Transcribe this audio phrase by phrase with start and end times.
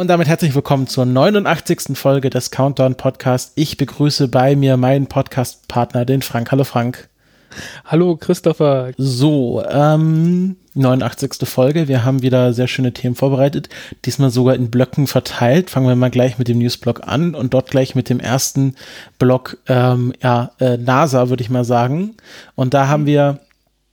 [0.00, 1.94] Und damit herzlich willkommen zur 89.
[1.94, 3.52] Folge des Countdown Podcast.
[3.56, 6.50] Ich begrüße bei mir meinen Podcast-Partner, den Frank.
[6.50, 7.10] Hallo Frank.
[7.84, 8.92] Hallo Christopher.
[8.96, 11.46] So, ähm, 89.
[11.46, 11.86] Folge.
[11.86, 13.68] Wir haben wieder sehr schöne Themen vorbereitet.
[14.06, 15.68] Diesmal sogar in Blöcken verteilt.
[15.68, 18.76] Fangen wir mal gleich mit dem Newsblock an und dort gleich mit dem ersten
[19.18, 22.14] Block, ähm, ja, äh, NASA, würde ich mal sagen.
[22.54, 23.40] Und da haben wir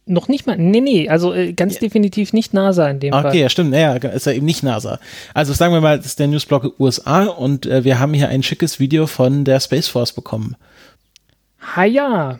[0.07, 1.81] noch nicht mal, nee, nee, also äh, ganz ja.
[1.81, 3.31] definitiv nicht NASA in dem okay, Fall.
[3.31, 4.99] Okay, ja, stimmt, naja, ist ja eben nicht NASA.
[5.33, 8.43] Also sagen wir mal, das ist der Newsblock USA und äh, wir haben hier ein
[8.43, 10.55] schickes Video von der Space Force bekommen.
[11.75, 12.39] Ha ja,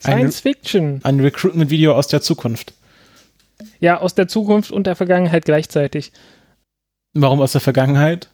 [0.00, 1.00] Science ein, Fiction.
[1.02, 2.74] Ein Recruitment-Video aus der Zukunft.
[3.80, 6.12] Ja, aus der Zukunft und der Vergangenheit gleichzeitig.
[7.14, 8.28] Warum aus der Vergangenheit?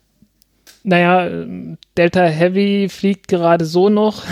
[0.83, 1.47] Naja,
[1.97, 4.23] Delta Heavy fliegt gerade so noch.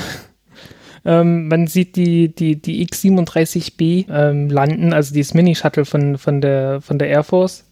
[1.05, 6.81] Ähm, man sieht die, die, die X-37B ähm, landen, also dieses Mini-Shuttle von, von, der,
[6.81, 7.65] von der Air Force.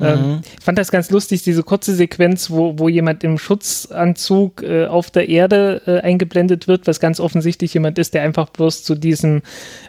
[0.00, 0.40] Ähm, mhm.
[0.58, 5.12] ich fand das ganz lustig, diese kurze Sequenz, wo, wo jemand im Schutzanzug äh, auf
[5.12, 9.42] der Erde äh, eingeblendet wird, was ganz offensichtlich jemand ist, der einfach bloß zu diesem,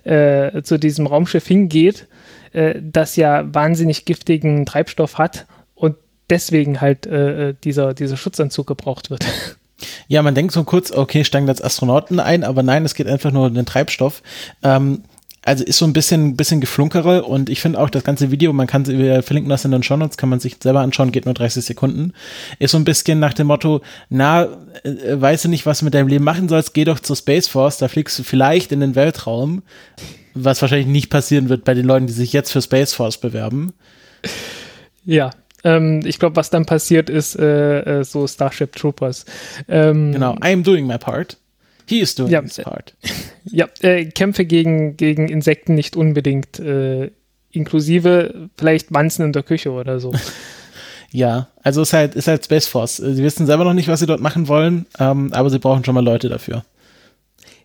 [0.03, 2.07] äh, zu diesem Raumschiff hingeht,
[2.53, 5.95] äh, das ja wahnsinnig giftigen Treibstoff hat und
[6.29, 9.25] deswegen halt äh, äh, dieser, dieser Schutzanzug gebraucht wird.
[10.07, 13.31] Ja, man denkt so kurz, okay, steigen jetzt Astronauten ein, aber nein, es geht einfach
[13.31, 14.21] nur um den Treibstoff.
[14.63, 15.03] Ähm,
[15.45, 18.65] also ist so ein bisschen, bisschen geflunkere und ich finde auch das ganze Video, man
[18.65, 21.35] kann, wir verlinken das in den Show Notes, kann man sich selber anschauen, geht nur
[21.35, 22.13] 30 Sekunden,
[22.57, 24.47] ist so ein bisschen nach dem Motto, na,
[24.83, 27.47] äh, weißt du nicht, was du mit deinem Leben machen sollst, geh doch zur Space
[27.47, 29.61] Force, da fliegst du vielleicht in den Weltraum,
[30.33, 33.73] was wahrscheinlich nicht passieren wird bei den Leuten, die sich jetzt für Space Force bewerben.
[35.05, 35.29] Ja,
[35.65, 39.25] ähm, ich glaube, was dann passiert ist, äh, äh, so Starship Troopers.
[39.67, 41.37] Ähm, genau, I am doing my part.
[41.87, 42.93] He is doing ja, his part.
[43.45, 47.11] Ja, äh, Kämpfe gegen, gegen Insekten nicht unbedingt äh,
[47.51, 50.13] inklusive vielleicht Wanzen in der Küche oder so.
[51.11, 52.97] Ja, also ist halt, ist halt Space Force.
[52.97, 55.95] Sie wissen selber noch nicht, was sie dort machen wollen, ähm, aber sie brauchen schon
[55.95, 56.65] mal Leute dafür.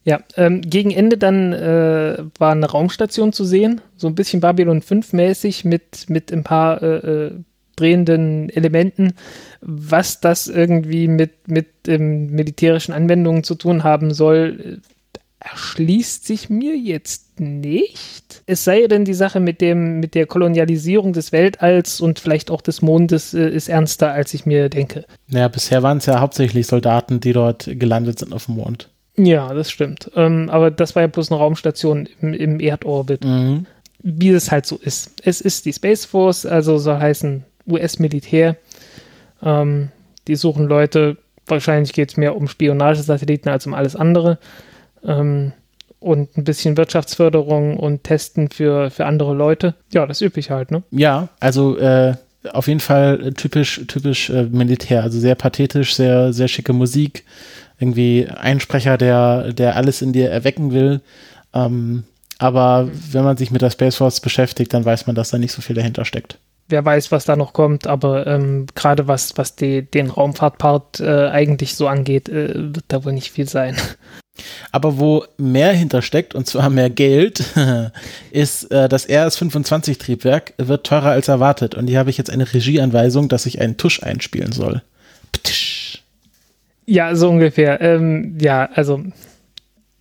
[0.05, 4.83] Ja, ähm, gegen Ende dann äh, war eine Raumstation zu sehen, so ein bisschen Babylon
[4.83, 7.31] 5 mäßig mit, mit ein paar äh, äh
[7.81, 9.15] drehenden Elementen.
[9.61, 14.81] Was das irgendwie mit, mit ähm, militärischen Anwendungen zu tun haben soll,
[15.41, 18.43] erschließt sich mir jetzt nicht.
[18.47, 22.61] Es sei denn, die Sache mit, dem, mit der Kolonialisierung des Weltalls und vielleicht auch
[22.61, 25.07] des Mondes äh, ist ernster, als ich mir denke.
[25.29, 28.91] Naja, bisher waren es ja hauptsächlich Soldaten, die dort gelandet sind auf dem Mond.
[29.17, 30.11] Ja, das stimmt.
[30.15, 33.25] Ähm, aber das war ja bloß eine Raumstation im, im Erdorbit.
[33.25, 33.67] Mhm.
[34.03, 35.13] Wie es halt so ist.
[35.25, 38.57] Es ist die Space Force, also soll heißen US-Militär.
[39.43, 39.89] Ähm,
[40.29, 41.17] die suchen Leute,
[41.47, 44.39] wahrscheinlich geht es mehr um Spionagesatelliten als um alles andere.
[45.05, 45.53] Ähm,
[45.99, 49.75] und ein bisschen Wirtschaftsförderung und Testen für, für andere Leute.
[49.93, 50.83] Ja, das üblich halt, ne?
[50.91, 52.15] Ja, also äh,
[52.53, 55.03] auf jeden Fall typisch, typisch äh, Militär.
[55.03, 57.25] Also sehr pathetisch, sehr, sehr schicke Musik.
[57.79, 61.03] Irgendwie ein Sprecher, der, der alles in dir erwecken will.
[61.53, 62.05] Ähm,
[62.39, 65.53] aber wenn man sich mit der Space Force beschäftigt, dann weiß man, dass da nicht
[65.53, 66.39] so viel dahinter steckt
[66.71, 71.29] wer weiß, was da noch kommt, aber ähm, gerade was, was die, den Raumfahrtpart äh,
[71.29, 73.77] eigentlich so angeht, äh, wird da wohl nicht viel sein.
[74.73, 77.45] Aber wo mehr hintersteckt, und zwar mehr Geld,
[78.31, 81.75] ist äh, das RS-25-Triebwerk wird teurer als erwartet.
[81.75, 84.83] Und hier habe ich jetzt eine Regieanweisung, dass ich einen Tusch einspielen soll.
[85.33, 86.03] Ptisch.
[86.87, 87.81] Ja, so ungefähr.
[87.83, 89.03] Ähm, ja, also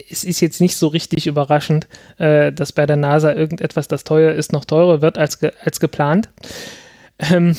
[0.10, 4.34] es ist jetzt nicht so richtig überraschend, äh, dass bei der NASA irgendetwas, das teuer
[4.34, 6.30] ist, noch teurer wird als, ge als geplant.
[7.20, 7.56] Ähm,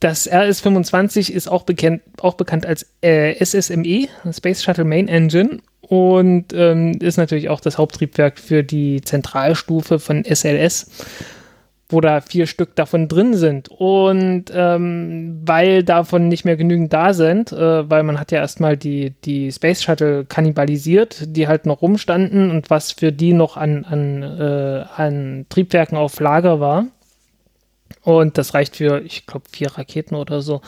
[0.00, 5.58] das RS-25 ist auch bekannt, auch bekannt als äh, SSME, Space Shuttle Main Engine,
[5.88, 10.90] und ähm, ist natürlich auch das Haupttriebwerk für die Zentralstufe von SLS
[11.88, 13.68] wo da vier Stück davon drin sind.
[13.68, 18.76] Und ähm, weil davon nicht mehr genügend da sind, äh, weil man hat ja erstmal
[18.76, 23.84] die, die Space Shuttle kannibalisiert, die halt noch rumstanden und was für die noch an,
[23.84, 26.86] an, äh, an Triebwerken auf Lager war.
[28.02, 30.60] Und das reicht für, ich glaube, vier Raketen oder so.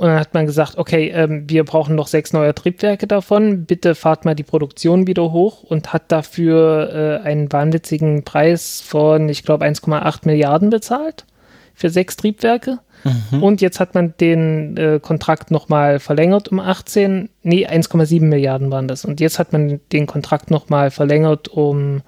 [0.00, 3.66] Und dann hat man gesagt, okay, ähm, wir brauchen noch sechs neue Triebwerke davon.
[3.66, 9.28] Bitte fahrt mal die Produktion wieder hoch und hat dafür äh, einen wahnwitzigen Preis von,
[9.28, 11.26] ich glaube, 1,8 Milliarden bezahlt
[11.74, 12.78] für sechs Triebwerke.
[13.04, 13.42] Mhm.
[13.42, 18.88] Und jetzt hat man den äh, Kontrakt nochmal verlängert um 18, nee, 1,7 Milliarden waren
[18.88, 19.04] das.
[19.04, 22.00] Und jetzt hat man den Kontrakt nochmal verlängert um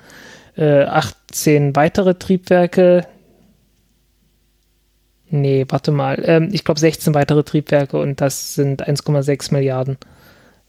[0.56, 3.06] äh, 18 weitere Triebwerke.
[5.32, 6.22] Nee, warte mal.
[6.26, 9.96] Ähm, ich glaube 16 weitere Triebwerke und das sind 1,6 Milliarden.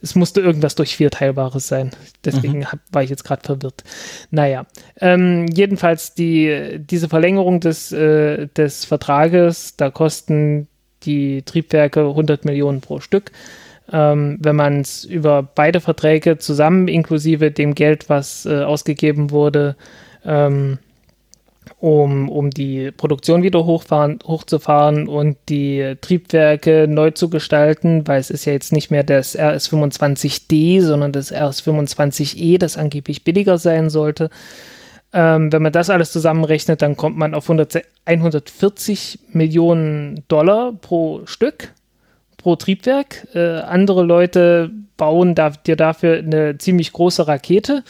[0.02, 1.92] Es musste irgendwas durch vier Teilbares sein.
[2.24, 2.72] Deswegen mhm.
[2.72, 3.84] hab, war ich jetzt gerade verwirrt.
[4.32, 4.66] Naja,
[5.02, 10.70] ähm, jedenfalls die, diese Verlängerung des, äh, des Vertrages, da kosten
[11.04, 13.34] die Triebwerke 100 Millionen pro Stück.
[13.92, 19.76] Ähm, wenn man es über beide Verträge zusammen inklusive dem Geld, was äh, ausgegeben wurde,
[20.24, 20.80] ähm,
[21.84, 28.30] um, um die Produktion wieder hochfahren, hochzufahren und die Triebwerke neu zu gestalten, weil es
[28.30, 34.30] ist ja jetzt nicht mehr das RS25D, sondern das RS25E, das angeblich billiger sein sollte.
[35.12, 41.26] Ähm, wenn man das alles zusammenrechnet, dann kommt man auf 100, 140 Millionen Dollar pro
[41.26, 41.74] Stück,
[42.38, 43.28] pro Triebwerk.
[43.36, 47.84] Äh, andere Leute bauen da, dir dafür eine ziemlich große Rakete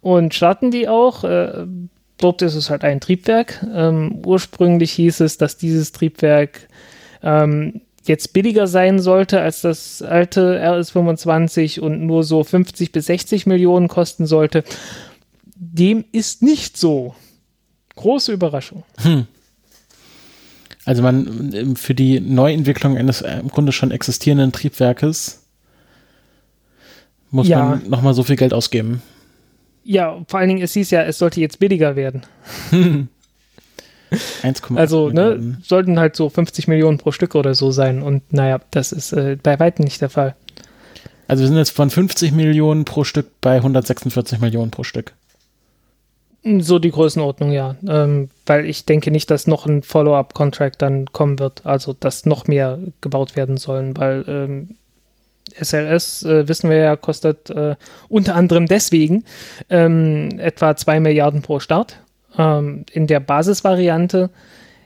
[0.00, 1.22] und starten die auch.
[1.22, 1.66] Äh,
[2.18, 3.66] dort ist es halt ein Triebwerk.
[3.74, 6.68] Ähm, ursprünglich hieß es, dass dieses Triebwerk
[7.22, 13.46] ähm, jetzt billiger sein sollte als das alte RS25 und nur so 50 bis 60
[13.46, 14.64] Millionen kosten sollte.
[15.56, 17.14] Dem ist nicht so.
[17.96, 18.84] Große Überraschung.
[18.98, 19.26] Hm.
[20.84, 25.42] Also man ähm, für die Neuentwicklung eines äh, im Grunde schon existierenden Triebwerkes
[27.30, 27.64] muss ja.
[27.64, 29.02] man nochmal so viel Geld ausgeben.
[29.88, 32.22] Ja, vor allen Dingen, es hieß ja, es sollte jetzt billiger werden.
[34.10, 38.02] 1,8 Also, ne, sollten halt so 50 Millionen pro Stück oder so sein.
[38.02, 40.34] Und naja, das ist äh, bei weitem nicht der Fall.
[41.28, 45.12] Also wir sind jetzt von 50 Millionen pro Stück bei 146 Millionen pro Stück.
[46.44, 47.74] So die Größenordnung, ja.
[47.88, 51.66] Ähm, weil ich denke nicht, dass noch ein Follow-up-Contract dann kommen wird.
[51.66, 54.76] Also, dass noch mehr gebaut werden sollen, weil ähm,
[55.60, 57.76] SLS, äh, wissen wir ja, kostet äh,
[58.08, 59.24] unter anderem deswegen
[59.70, 61.98] ähm, etwa 2 Milliarden pro Start.
[62.38, 64.30] Ähm, in der Basisvariante,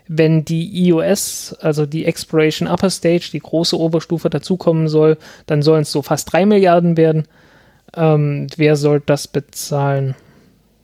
[0.09, 5.17] wenn die EOS, also die Exploration Upper Stage, die große Oberstufe dazukommen soll,
[5.47, 7.25] dann sollen es so fast 3 Milliarden werden.
[7.97, 10.15] Ähm, wer soll das bezahlen?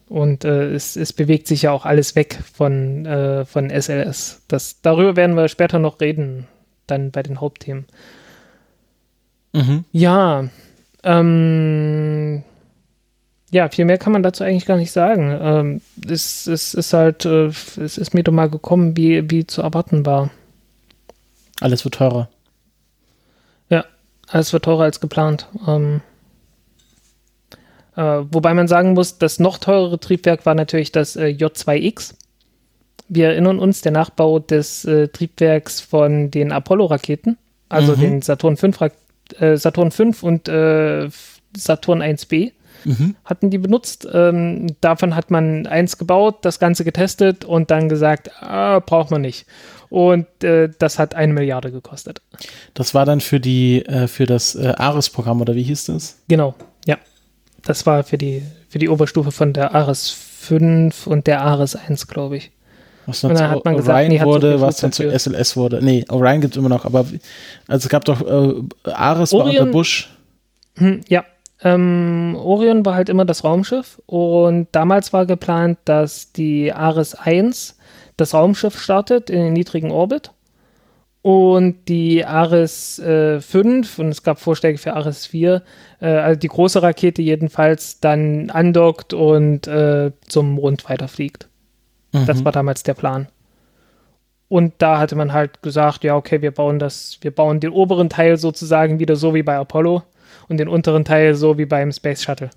[0.08, 4.43] Und äh, es, es, bewegt sich ja auch alles weg von, äh, von SLS.
[4.46, 6.46] Das, darüber werden wir später noch reden,
[6.87, 7.87] dann bei den Hauptthemen.
[9.56, 9.85] Mhm.
[9.91, 10.49] Ja,
[11.03, 12.43] ähm,
[13.50, 15.35] ja, viel mehr kann man dazu eigentlich gar nicht sagen.
[15.41, 19.62] Ähm, es, es ist halt, äh, es ist mir doch mal gekommen, wie, wie zu
[19.62, 20.31] erwarten war.
[21.61, 22.29] Alles wird teurer.
[23.70, 23.87] Ja,
[24.29, 25.49] alles wird teurer als geplant.
[25.67, 26.02] Ähm,
[27.97, 32.14] äh, wobei man sagen muss, das noch teurere Triebwerk war natürlich das äh, J2X.
[33.09, 37.38] Wir erinnern uns, der Nachbau des äh, Triebwerks von den Apollo-Raketen,
[37.70, 38.00] also mhm.
[38.00, 39.06] den Saturn V-Raketen
[39.40, 41.08] äh, Saturn 5 und äh,
[41.56, 42.52] Saturn 1B
[42.84, 43.17] mhm.
[43.25, 44.06] hatten die benutzt.
[44.12, 49.20] Ähm, davon hat man eins gebaut, das Ganze getestet und dann gesagt, ah, braucht man
[49.20, 49.46] nicht.
[49.88, 52.20] Und äh, das hat eine Milliarde gekostet.
[52.75, 56.19] Das war dann für die, äh, für das äh, ARIS-Programm oder wie hieß das?
[56.28, 56.55] Genau,
[56.87, 56.99] ja.
[57.64, 62.09] Das war für die, für die Oberstufe von der ARIS 5 und der ARIS 1,
[62.09, 62.52] glaube ich.
[63.06, 65.80] Was dann, dann zu Orion gesagt, nee, wurde, was dann zu SLS wurde.
[65.82, 67.06] Nee, Orion gibt es immer noch, aber
[67.68, 70.10] also es gab doch äh, Ares Orion, war unter Bush.
[70.76, 71.25] Hm, ja,
[71.62, 77.78] ähm, Orion war halt immer das Raumschiff und damals war geplant, dass die Ares 1
[78.16, 80.32] das Raumschiff startet in den niedrigen Orbit
[81.22, 85.62] und die Ares äh, 5 und es gab Vorschläge für Ares 4,
[86.00, 91.48] äh, also die große Rakete jedenfalls dann andockt und äh, zum Mond weiterfliegt.
[92.20, 92.26] Mhm.
[92.26, 93.28] Das war damals der Plan.
[94.49, 98.08] Und da hatte man halt gesagt, ja, okay, wir bauen das, wir bauen den oberen
[98.08, 100.02] Teil sozusagen wieder so wie bei Apollo
[100.49, 102.50] und den unteren Teil so wie beim Space Shuttle.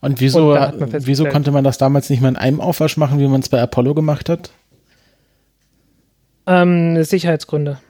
[0.00, 3.26] Und wieso, und wieso konnte man das damals nicht mal in einem Aufwasch machen, wie
[3.26, 4.50] man es bei Apollo gemacht hat?
[6.46, 7.80] Ähm, Sicherheitsgründe.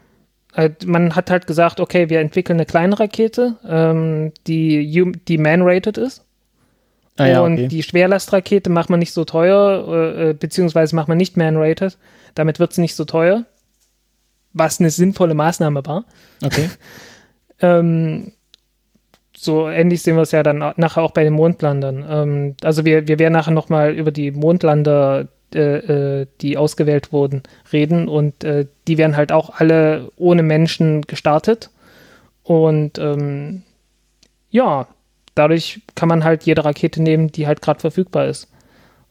[0.54, 5.98] Halt, man hat halt gesagt, okay, wir entwickeln eine kleine Rakete, ähm, die, die man-rated
[5.98, 6.24] ist.
[7.16, 7.68] Ah, ja, und okay.
[7.68, 11.97] die Schwerlastrakete macht man nicht so teuer, äh, äh beziehungsweise macht man nicht man-rated.
[12.35, 13.44] Damit wird sie nicht so teuer.
[14.52, 16.04] Was eine sinnvolle Maßnahme war.
[16.42, 16.71] Okay.
[17.61, 18.33] ähm,
[19.37, 22.04] so ähnlich sehen wir es ja dann nachher auch bei den Mondlandern.
[22.09, 27.44] Ähm, also wir, wir werden nachher nochmal über die Mondlander äh, äh, die ausgewählt wurden,
[27.73, 28.09] reden.
[28.09, 31.71] Und äh, die werden halt auch alle ohne Menschen gestartet.
[32.42, 33.62] Und ähm,
[34.50, 34.88] ja,
[35.34, 38.48] dadurch kann man halt jede Rakete nehmen, die halt gerade verfügbar ist.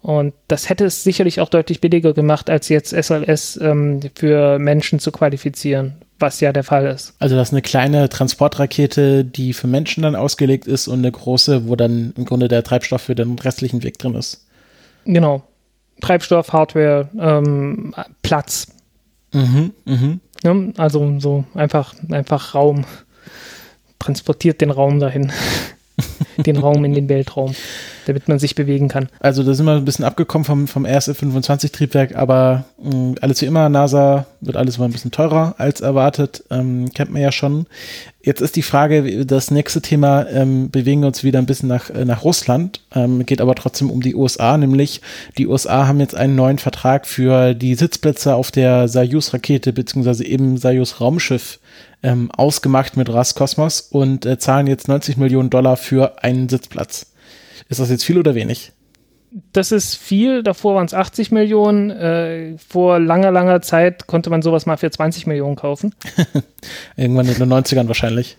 [0.04, 5.00] Und das hätte es sicherlich auch deutlich billiger gemacht, als jetzt SLS ähm, für Menschen
[5.00, 7.14] zu qualifizieren, was ja der Fall ist.
[7.20, 11.70] Also das ist eine kleine Transportrakete, die für Menschen dann ausgelegt ist und eine große,
[11.70, 14.46] wo dann im Grunde der Treibstoff für den restlichen Weg drin ist.
[15.06, 15.44] Genau.
[16.02, 18.68] Treibstoff, Hardware, ähm, Platz.
[19.32, 20.20] Mhm, mhm.
[20.44, 22.84] Ja, also so einfach, einfach Raum.
[24.00, 25.32] Transportiert den Raum dahin.
[26.38, 27.54] den Raum in den Weltraum,
[28.06, 29.10] damit man sich bewegen kann.
[29.20, 33.70] Also da sind wir ein bisschen abgekommen vom, vom RSF-25-Triebwerk, aber mh, alles wie immer,
[33.70, 37.68] NASA wird alles mal ein bisschen teurer als erwartet, ähm, kennt man ja schon.
[38.22, 41.90] Jetzt ist die Frage, das nächste Thema, ähm, bewegen wir uns wieder ein bisschen nach,
[41.90, 45.02] äh, nach Russland, ähm, geht aber trotzdem um die USA, nämlich
[45.38, 50.58] die USA haben jetzt einen neuen Vertrag für die Sitzplätze auf der Soyuz-Rakete beziehungsweise eben
[50.58, 51.60] Soyuz-Raumschiff
[52.04, 57.14] ähm, ausgemacht mit Roskosmos und äh, zahlen jetzt 90 Millionen Dollar für einen Sitzplatz.
[57.70, 58.74] Ist das jetzt viel oder wenig?
[59.52, 61.90] Das ist viel, davor waren es 80 Millionen.
[61.90, 65.96] Äh, vor langer, langer Zeit konnte man sowas mal für 20 Millionen kaufen.
[66.96, 68.38] Irgendwann in den 90ern wahrscheinlich.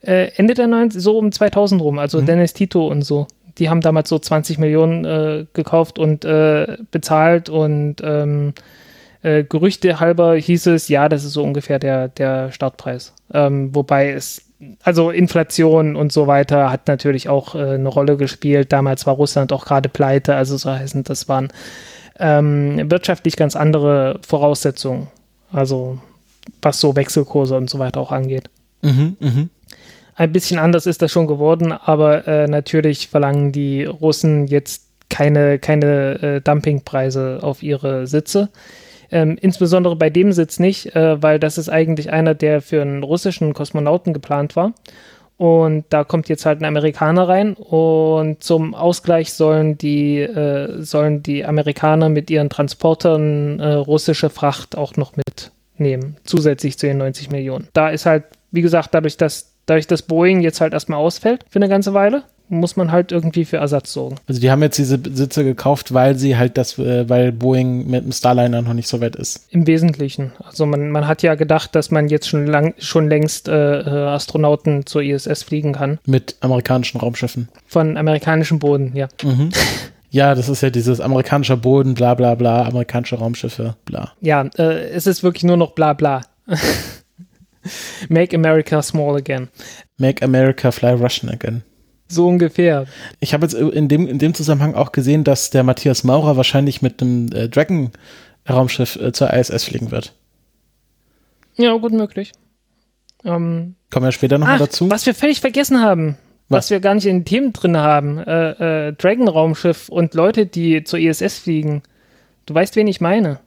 [0.00, 2.26] Äh, Ende der 90 so um 2000 rum, also mhm.
[2.26, 3.26] Dennis Tito und so.
[3.58, 8.54] Die haben damals so 20 Millionen äh, gekauft und äh, bezahlt und ähm,
[9.22, 13.12] äh, Gerüchte halber hieß es, ja, das ist so ungefähr der, der Startpreis.
[13.32, 14.42] Ähm, wobei es,
[14.82, 18.72] also Inflation und so weiter hat natürlich auch äh, eine Rolle gespielt.
[18.72, 21.48] Damals war Russland auch gerade pleite, also so heißen, das waren
[22.18, 25.08] ähm, wirtschaftlich ganz andere Voraussetzungen.
[25.52, 25.98] Also
[26.62, 28.50] was so Wechselkurse und so weiter auch angeht.
[28.82, 29.48] Mhm, mh.
[30.14, 35.58] Ein bisschen anders ist das schon geworden, aber äh, natürlich verlangen die Russen jetzt keine,
[35.58, 38.48] keine äh, Dumpingpreise auf ihre Sitze.
[39.10, 43.02] Ähm, insbesondere bei dem Sitz nicht, äh, weil das ist eigentlich einer, der für einen
[43.02, 44.74] russischen Kosmonauten geplant war.
[45.38, 51.22] Und da kommt jetzt halt ein Amerikaner rein und zum Ausgleich sollen die, äh, sollen
[51.22, 57.30] die Amerikaner mit ihren Transportern äh, russische Fracht auch noch mitnehmen, zusätzlich zu den 90
[57.30, 57.68] Millionen.
[57.72, 61.60] Da ist halt, wie gesagt, dadurch, dass, dadurch, dass Boeing jetzt halt erstmal ausfällt für
[61.60, 64.16] eine ganze Weile, muss man halt irgendwie für Ersatz sorgen.
[64.26, 68.04] Also die haben jetzt diese Sitze gekauft, weil sie halt das, äh, weil Boeing mit
[68.04, 69.46] dem Starliner noch nicht so weit ist.
[69.50, 70.32] Im Wesentlichen.
[70.44, 74.08] Also man, man hat ja gedacht, dass man jetzt schon lang, schon längst äh, äh
[74.08, 75.98] Astronauten zur ISS fliegen kann.
[76.06, 77.48] Mit amerikanischen Raumschiffen.
[77.66, 79.08] Von amerikanischem Boden, ja.
[79.22, 79.50] Mhm.
[80.10, 84.12] Ja, das ist ja dieses amerikanische Boden, bla bla bla, amerikanische Raumschiffe, bla.
[84.20, 86.22] Ja, äh, es ist wirklich nur noch bla bla.
[88.08, 89.48] Make America small again.
[89.98, 91.62] Make America fly Russian again.
[92.08, 92.86] So ungefähr.
[93.20, 96.80] Ich habe jetzt in dem, in dem Zusammenhang auch gesehen, dass der Matthias Maurer wahrscheinlich
[96.80, 100.14] mit einem äh, Dragon-Raumschiff äh, zur ISS fliegen wird.
[101.56, 102.32] Ja, gut möglich.
[103.24, 104.90] Ähm, Kommen wir später nochmal dazu.
[104.90, 106.16] Was wir völlig vergessen haben,
[106.48, 108.18] was, was wir gar nicht in den Themen drin haben.
[108.18, 111.82] Äh, äh, Dragon-Raumschiff und Leute, die zur ISS fliegen.
[112.46, 113.40] Du weißt, wen ich meine.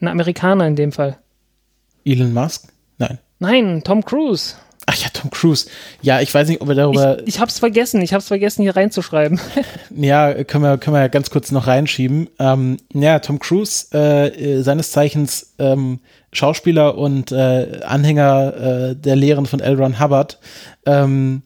[0.00, 1.18] Ein Amerikaner in dem Fall.
[2.04, 2.72] Elon Musk?
[2.98, 3.18] Nein.
[3.38, 4.54] Nein, Tom Cruise.
[4.86, 5.68] Ach ja, Tom Cruise.
[6.02, 7.20] Ja, ich weiß nicht, ob wir darüber.
[7.20, 9.40] Ich, ich hab's vergessen, ich hab's vergessen, hier reinzuschreiben.
[9.90, 12.28] ja, können wir, können wir ja ganz kurz noch reinschieben.
[12.38, 16.00] Ähm, ja, Tom Cruise, äh, seines Zeichens ähm,
[16.32, 18.56] Schauspieler und äh, Anhänger
[18.90, 19.76] äh, der Lehren von L.
[19.76, 20.38] Ron Hubbard.
[20.84, 21.42] Ähm,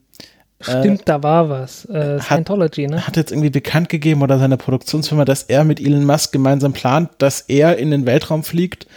[0.59, 1.85] Stimmt, da war was.
[1.85, 3.07] Äh, Scientology, hat, ne?
[3.07, 7.11] Hat jetzt irgendwie bekannt gegeben oder seine Produktionsfirma, dass er mit Elon Musk gemeinsam plant,
[7.19, 8.87] dass er in den Weltraum fliegt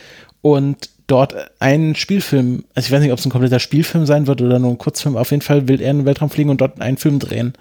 [0.40, 4.40] und dort einen Spielfilm, also ich weiß nicht, ob es ein kompletter Spielfilm sein wird
[4.40, 6.81] oder nur ein Kurzfilm, auf jeden Fall will er in den Weltraum fliegen und dort
[6.81, 7.55] einen Film drehen.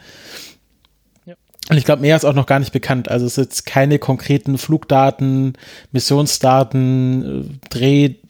[1.70, 3.10] Und ich glaube, mehr ist auch noch gar nicht bekannt.
[3.10, 5.54] Also es ist jetzt keine konkreten Flugdaten,
[5.92, 7.70] Missionsdaten, äh,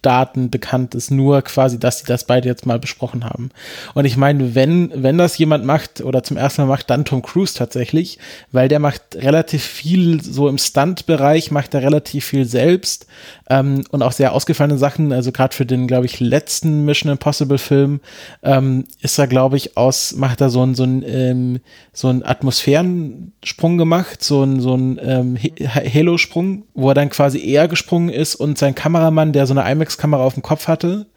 [0.01, 0.96] Drehdaten bekannt.
[0.96, 3.51] Ist nur quasi, dass sie das beide jetzt mal besprochen haben.
[3.94, 7.22] Und ich meine, wenn, wenn das jemand macht oder zum ersten Mal macht, dann Tom
[7.22, 8.20] Cruise tatsächlich,
[8.51, 13.08] weil der macht relativ viel so im Stunt-Bereich, macht er relativ viel selbst
[13.50, 15.12] ähm, und auch sehr ausgefallene Sachen.
[15.12, 18.00] Also gerade für den, glaube ich, letzten Mission Impossible Film
[18.44, 21.60] ähm, ist er, glaube ich, aus, macht er so ein, so ein, ähm,
[21.94, 28.36] so Atmosphärensprung gemacht, so ein, so ähm, Halo-Sprung, wo er dann quasi eher gesprungen ist
[28.36, 31.08] und sein Kameramann, der so eine IMAX-Kamera auf dem Kopf hatte,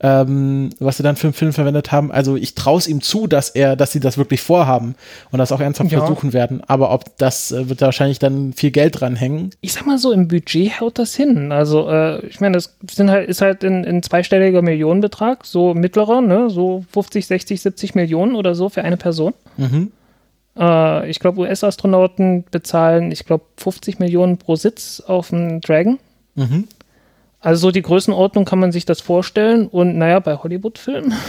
[0.00, 2.10] ähm, was sie dann für einen Film verwendet haben.
[2.10, 4.96] Also ich traue es ihm zu, dass er, dass sie das wirklich vorhaben
[5.30, 6.00] und das auch ernsthaft ja.
[6.00, 6.62] versuchen werden.
[6.66, 9.50] Aber ob das äh, wird da wahrscheinlich dann viel Geld dranhängen.
[9.60, 11.52] Ich sag mal so, im Budget haut das hin.
[11.52, 16.20] Also äh, ich meine, das sind halt, ist halt ein, ein zweistelliger Millionenbetrag, so mittlerer,
[16.20, 19.32] ne, so 50, 60, 70 Millionen oder so für eine Person.
[19.56, 19.92] Mhm.
[20.58, 25.98] Äh, ich glaube, US-Astronauten bezahlen, ich glaube, 50 Millionen pro Sitz auf dem Dragon.
[26.34, 26.66] Mhm.
[27.44, 29.66] Also so die Größenordnung kann man sich das vorstellen.
[29.68, 31.12] Und naja, bei Hollywood-Filmen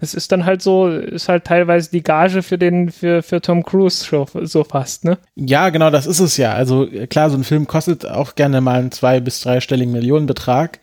[0.00, 3.62] es ist dann halt so, ist halt teilweise die Gage für den, für, für Tom
[3.62, 4.04] Cruise
[4.42, 5.18] so fast, ne?
[5.36, 6.52] Ja, genau, das ist es ja.
[6.52, 10.80] Also klar, so ein Film kostet auch gerne mal einen zwei- bis dreistelligen Millionenbetrag,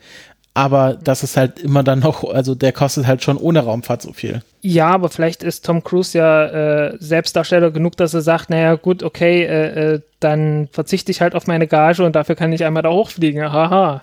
[0.54, 4.12] aber das ist halt immer dann noch, also der kostet halt schon ohne Raumfahrt so
[4.12, 4.42] viel.
[4.62, 9.02] Ja, aber vielleicht ist Tom Cruise ja äh, Selbstdarsteller genug, dass er sagt, naja, gut,
[9.02, 12.82] okay, äh, äh, dann verzichte ich halt auf meine Gage und dafür kann ich einmal
[12.82, 13.52] da hochfliegen.
[13.52, 14.02] Haha.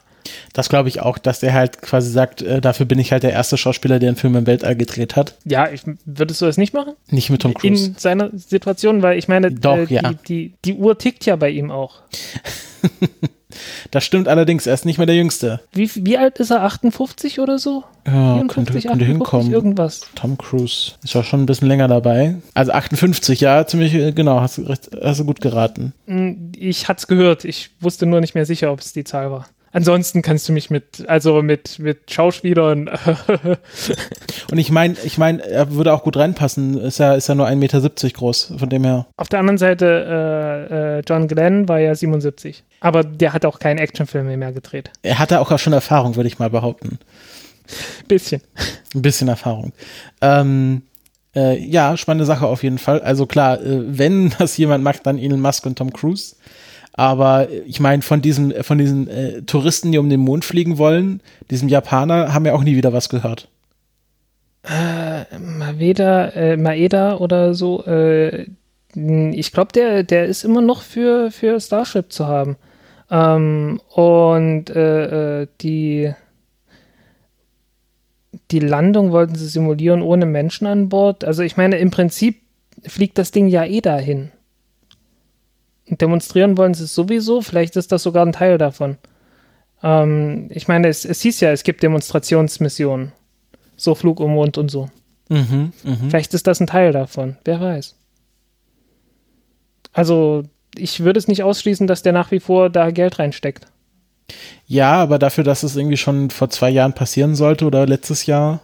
[0.54, 3.32] Das glaube ich auch, dass der halt quasi sagt, äh, dafür bin ich halt der
[3.32, 5.36] erste Schauspieler, der einen Film im Weltall gedreht hat.
[5.46, 6.94] Ja, ich, würdest du das nicht machen?
[7.10, 7.88] Nicht mit Tom Cruise.
[7.88, 10.02] In seiner Situation, weil ich meine, Doch, äh, ja.
[10.10, 12.02] die, die, die Uhr tickt ja bei ihm auch.
[13.92, 15.62] Das stimmt allerdings, er ist nicht mehr der Jüngste.
[15.72, 16.64] Wie, wie alt ist er?
[16.64, 17.84] 58 oder so?
[18.06, 19.52] Ja, könnte, könnte hinkommen.
[19.52, 20.02] irgendwas.
[20.16, 22.36] Tom Cruise ist ja schon ein bisschen länger dabei.
[22.54, 24.60] Also 58, ja, ziemlich äh, genau, hast
[25.02, 25.94] hast du gut geraten.
[26.08, 29.32] Hm, Ich hatte es gehört, ich wusste nur nicht mehr sicher, ob es die Zahl
[29.32, 29.48] war.
[29.78, 32.90] Ansonsten kannst du mich mit, also mit, mit Schauspielern.
[34.52, 36.80] Und ich meine, ich meine, er würde auch gut reinpassen.
[36.80, 39.06] Ist ja, ist ja nur 1,70 Meter groß, von dem her.
[39.18, 39.86] Auf der anderen Seite,
[40.72, 42.64] äh, äh, John Glenn war ja 77.
[42.80, 44.90] Aber der hat auch keinen Actionfilm mehr gedreht.
[45.04, 46.98] Er hatte auch schon Erfahrung, würde ich mal behaupten.
[48.08, 48.42] Bisschen.
[48.96, 49.74] Ein bisschen Erfahrung.
[50.22, 50.82] Ähm,
[51.36, 53.02] äh, ja, spannende Sache auf jeden Fall.
[53.02, 56.36] Also klar, äh, wenn das jemand macht, dann Elon Musk und Tom Cruise.
[56.98, 61.22] Aber ich meine, von diesen, von diesen äh, Touristen, die um den Mond fliegen wollen,
[61.52, 63.48] diesem Japaner, haben wir auch nie wieder was gehört.
[64.64, 68.48] Äh, Maeda, äh, Maeda oder so, äh,
[68.96, 72.58] ich glaube, der, der ist immer noch für, für Starship zu haben.
[73.12, 76.14] Ähm, und äh, äh, die,
[78.50, 81.24] die Landung wollten sie simulieren ohne Menschen an Bord.
[81.24, 82.42] Also ich meine, im Prinzip
[82.84, 84.32] fliegt das Ding ja eh dahin.
[85.90, 88.98] Demonstrieren wollen sie es sowieso, vielleicht ist das sogar ein Teil davon.
[89.82, 93.14] Ähm, ich meine, es, es hieß ja, es gibt Demonstrationsmissionen.
[93.76, 94.90] So Flug um Mond und so.
[95.30, 95.98] Mhm, mh.
[96.10, 97.96] Vielleicht ist das ein Teil davon, wer weiß.
[99.94, 100.44] Also,
[100.76, 103.68] ich würde es nicht ausschließen, dass der nach wie vor da Geld reinsteckt.
[104.66, 108.60] Ja, aber dafür, dass es irgendwie schon vor zwei Jahren passieren sollte oder letztes Jahr.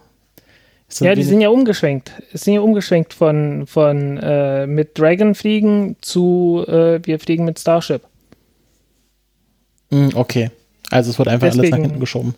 [0.88, 2.12] Das Ja, die sind ja umgeschwenkt.
[2.32, 7.58] Es sind ja umgeschwenkt von, von äh, mit Dragon fliegen zu äh, wir fliegen mit
[7.58, 8.02] Starship.
[9.90, 10.50] Mm, Okay.
[10.90, 12.34] Also es wird einfach alles nach Deswegen- hinten geschoben.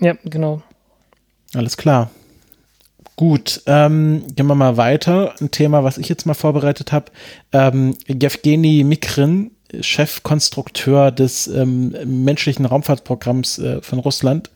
[0.00, 0.62] Ja, genau.
[1.54, 2.10] Alles klar.
[3.16, 5.34] Gut, ähm, gehen wir mal weiter.
[5.40, 7.06] Ein Thema, was ich jetzt mal vorbereitet habe.
[7.52, 14.50] Ähm, Jewgeni Mikrin, Chefkonstrukteur des ähm, menschlichen Raumfahrtprogramms äh, von Russland,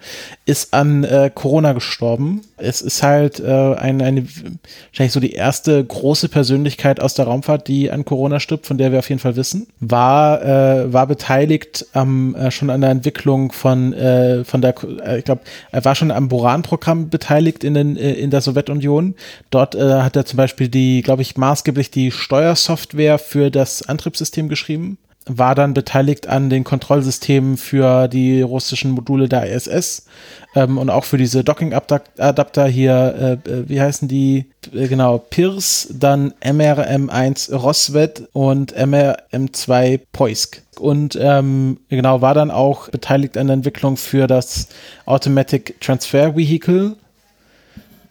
[0.44, 2.42] ist an äh, Corona gestorben.
[2.56, 7.68] Es ist halt äh, eine, eine, wahrscheinlich so die erste große Persönlichkeit aus der Raumfahrt,
[7.68, 9.66] die an Corona stirbt, von der wir auf jeden Fall wissen.
[9.80, 14.74] War, äh, war beteiligt am, äh, schon an der Entwicklung von, äh, von der,
[15.04, 19.14] äh, ich glaube, er war schon am Boran-Programm beteiligt in, den, äh, in der Sowjetunion.
[19.50, 24.48] Dort äh, hat er zum Beispiel die, glaube ich, maßgeblich die Steuersoftware für das Antriebssystem
[24.48, 30.06] geschrieben war dann beteiligt an den Kontrollsystemen für die russischen Module der ISS
[30.54, 34.46] ähm, und auch für diese Docking-Adapter hier, äh, äh, wie heißen die?
[34.72, 40.62] Äh, genau, PIRS, dann MRM1 Roswed und MRM2 Poisk.
[40.78, 44.68] Und ähm, genau, war dann auch beteiligt an der Entwicklung für das
[45.06, 46.96] Automatic Transfer Vehicle,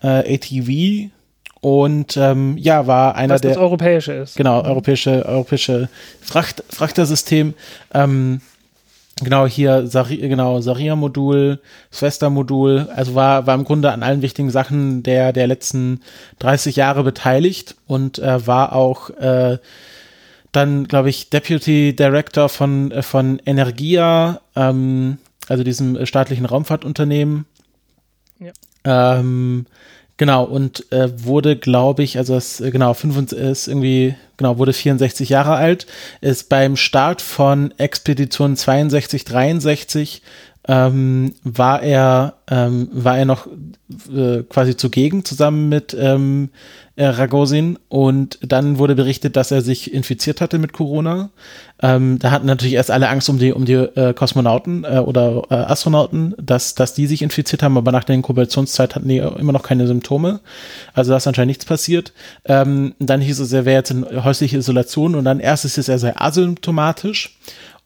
[0.04, 1.12] äh, ATV.
[1.66, 4.38] Und ähm, ja, war einer Was der das Europäische ist.
[4.38, 5.90] genau, europäische, europäische
[6.22, 7.56] Fracht, Frachtersystem.
[7.92, 8.42] Ähm,
[9.24, 11.60] genau, hier, Sari, genau, Saria-Modul,
[11.92, 16.02] Svesta-Modul, also war, war im Grunde an allen wichtigen Sachen der, der letzten
[16.38, 19.58] 30 Jahre beteiligt und äh, war auch äh,
[20.52, 27.48] dann, glaube ich, Deputy Director von, äh, von Energia, ähm, also diesem staatlichen Raumfahrtunternehmen.
[28.40, 28.52] Ja.
[28.84, 29.66] Ähm,
[30.18, 34.74] genau, und äh, wurde, glaube ich, also es, äh, genau, 65, ist irgendwie, genau, wurde
[34.74, 35.88] 64 Jahre alt,
[36.22, 40.22] ist beim Start von Expedition 62, 63
[40.68, 43.48] ähm, war er ähm, war er noch
[44.14, 46.50] äh, quasi zugegen zusammen mit ähm,
[46.96, 51.30] äh, Ragosin und dann wurde berichtet, dass er sich infiziert hatte mit Corona.
[51.82, 55.44] Ähm, da hatten natürlich erst alle Angst um die um die äh, Kosmonauten äh, oder
[55.50, 59.52] äh, Astronauten, dass dass die sich infiziert haben, aber nach der Inkubationszeit hatten die immer
[59.52, 60.40] noch keine Symptome.
[60.94, 62.14] Also da ist anscheinend nichts passiert.
[62.46, 65.90] Ähm, dann hieß es, er wäre jetzt in häuslicher Isolation und dann erst ist es,
[65.90, 67.38] er sei asymptomatisch.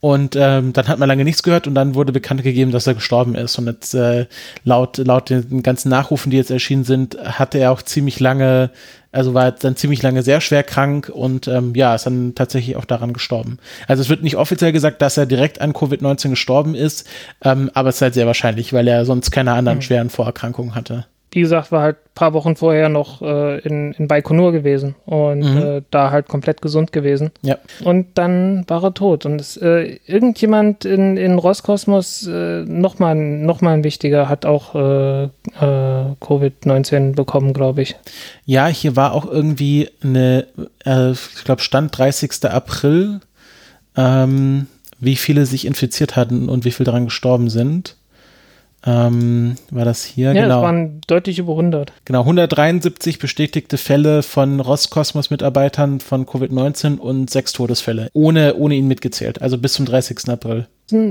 [0.02, 2.94] Und ähm, dann hat man lange nichts gehört und dann wurde bekannt gegeben, dass er
[2.94, 3.58] gestorben ist.
[3.58, 4.28] Und jetzt äh,
[4.64, 8.70] laut, laut den ganzen Nachrufen, die jetzt erschienen sind, hatte er auch ziemlich lange,
[9.12, 12.86] also war dann ziemlich lange sehr schwer krank und ähm, ja, ist dann tatsächlich auch
[12.86, 13.58] daran gestorben.
[13.88, 17.06] Also es wird nicht offiziell gesagt, dass er direkt an Covid-19 gestorben ist,
[17.44, 19.84] ähm, aber es ist halt sehr wahrscheinlich, weil er sonst keine anderen mhm.
[19.84, 24.08] schweren Vorerkrankungen hatte wie gesagt, war halt ein paar Wochen vorher noch äh, in, in
[24.08, 25.58] Baikonur gewesen und mhm.
[25.58, 27.32] äh, da halt komplett gesund gewesen.
[27.42, 27.58] Ja.
[27.84, 29.26] Und dann war er tot.
[29.26, 34.74] Und es, äh, irgendjemand in, in Roskosmos, äh, nochmal noch mal ein wichtiger, hat auch
[34.74, 37.96] äh, äh, Covid-19 bekommen, glaube ich.
[38.46, 40.48] Ja, hier war auch irgendwie eine,
[40.86, 42.46] äh, ich glaube, Stand 30.
[42.46, 43.20] April,
[43.96, 44.66] ähm,
[45.00, 47.96] wie viele sich infiziert hatten und wie viele daran gestorben sind.
[48.86, 50.34] Ähm, war das hier?
[50.34, 50.58] Ja, genau.
[50.58, 51.92] es waren deutlich über 100.
[52.06, 59.42] Genau, 173 bestätigte Fälle von Roskosmos-Mitarbeitern von Covid-19 und sechs Todesfälle, ohne, ohne ihn mitgezählt,
[59.42, 60.30] also bis zum 30.
[60.30, 60.68] April.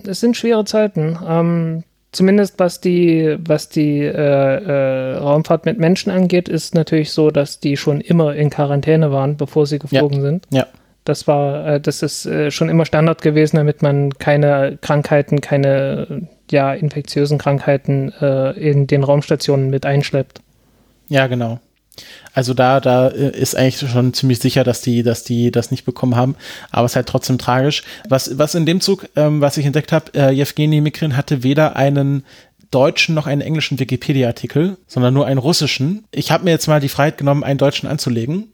[0.07, 1.19] Es sind schwere Zeiten.
[1.27, 7.31] Ähm, zumindest was die, was die äh, äh, Raumfahrt mit Menschen angeht, ist natürlich so,
[7.31, 10.25] dass die schon immer in Quarantäne waren, bevor sie geflogen ja.
[10.25, 10.47] sind.
[10.51, 10.67] Ja.
[11.05, 16.29] Das war, äh, das ist äh, schon immer Standard gewesen, damit man keine Krankheiten, keine
[16.53, 20.41] ja, infektiösen Krankheiten äh, in den Raumstationen mit einschleppt.
[21.09, 21.61] Ja, genau.
[22.33, 25.85] Also da, da äh, ist eigentlich schon ziemlich sicher, dass die, dass die das nicht
[25.85, 26.37] bekommen haben.
[26.71, 27.83] Aber es ist halt trotzdem tragisch.
[28.09, 31.77] Was, was in dem Zug, ähm, was ich entdeckt habe, äh, Jewgeni Mikrin hatte weder
[31.77, 32.25] einen
[32.71, 36.05] deutschen noch einen englischen Wikipedia-Artikel, sondern nur einen russischen.
[36.11, 38.53] Ich habe mir jetzt mal die Freiheit genommen, einen deutschen anzulegen.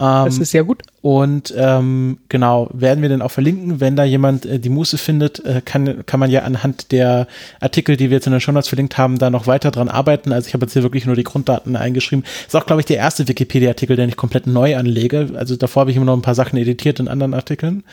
[0.00, 0.82] Ähm, das ist sehr gut.
[1.00, 3.80] Und ähm, genau, werden wir dann auch verlinken.
[3.80, 7.26] Wenn da jemand äh, die Muße findet, äh, kann, kann man ja anhand der
[7.60, 10.32] Artikel, die wir jetzt in den Show Notes verlinkt haben, da noch weiter dran arbeiten.
[10.32, 12.24] Also ich habe jetzt hier wirklich nur die Grunddaten eingeschrieben.
[12.46, 15.30] Ist auch, glaube ich, der erste Wikipedia-Artikel, den ich komplett neu anlege.
[15.34, 17.84] Also davor habe ich immer noch ein paar Sachen editiert in anderen Artikeln.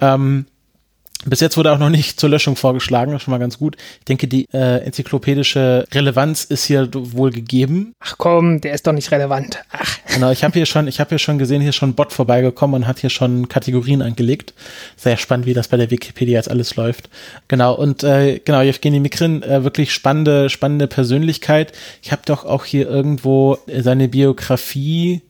[0.00, 0.46] Ähm,
[1.24, 3.76] bis jetzt wurde auch noch nicht zur Löschung vorgeschlagen, das ist schon mal ganz gut.
[3.98, 7.94] Ich denke, die äh, enzyklopädische Relevanz ist hier wohl gegeben.
[8.00, 9.62] Ach komm, der ist doch nicht relevant.
[9.70, 9.98] Ach.
[10.12, 12.12] Genau, ich habe hier schon, ich habe hier schon gesehen, hier ist schon ein Bot
[12.12, 14.54] vorbeigekommen und hat hier schon Kategorien angelegt.
[14.96, 17.08] Sehr spannend, wie das bei der Wikipedia jetzt alles läuft.
[17.48, 21.72] Genau, und äh, genau, Evgeny Mikrin, äh, wirklich spannende, spannende Persönlichkeit.
[22.02, 25.22] Ich habe doch auch hier irgendwo seine Biografie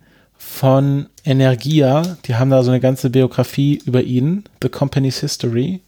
[0.46, 2.16] von Energia.
[2.24, 5.80] Die haben da so eine ganze Biografie über ihn, The Company's History.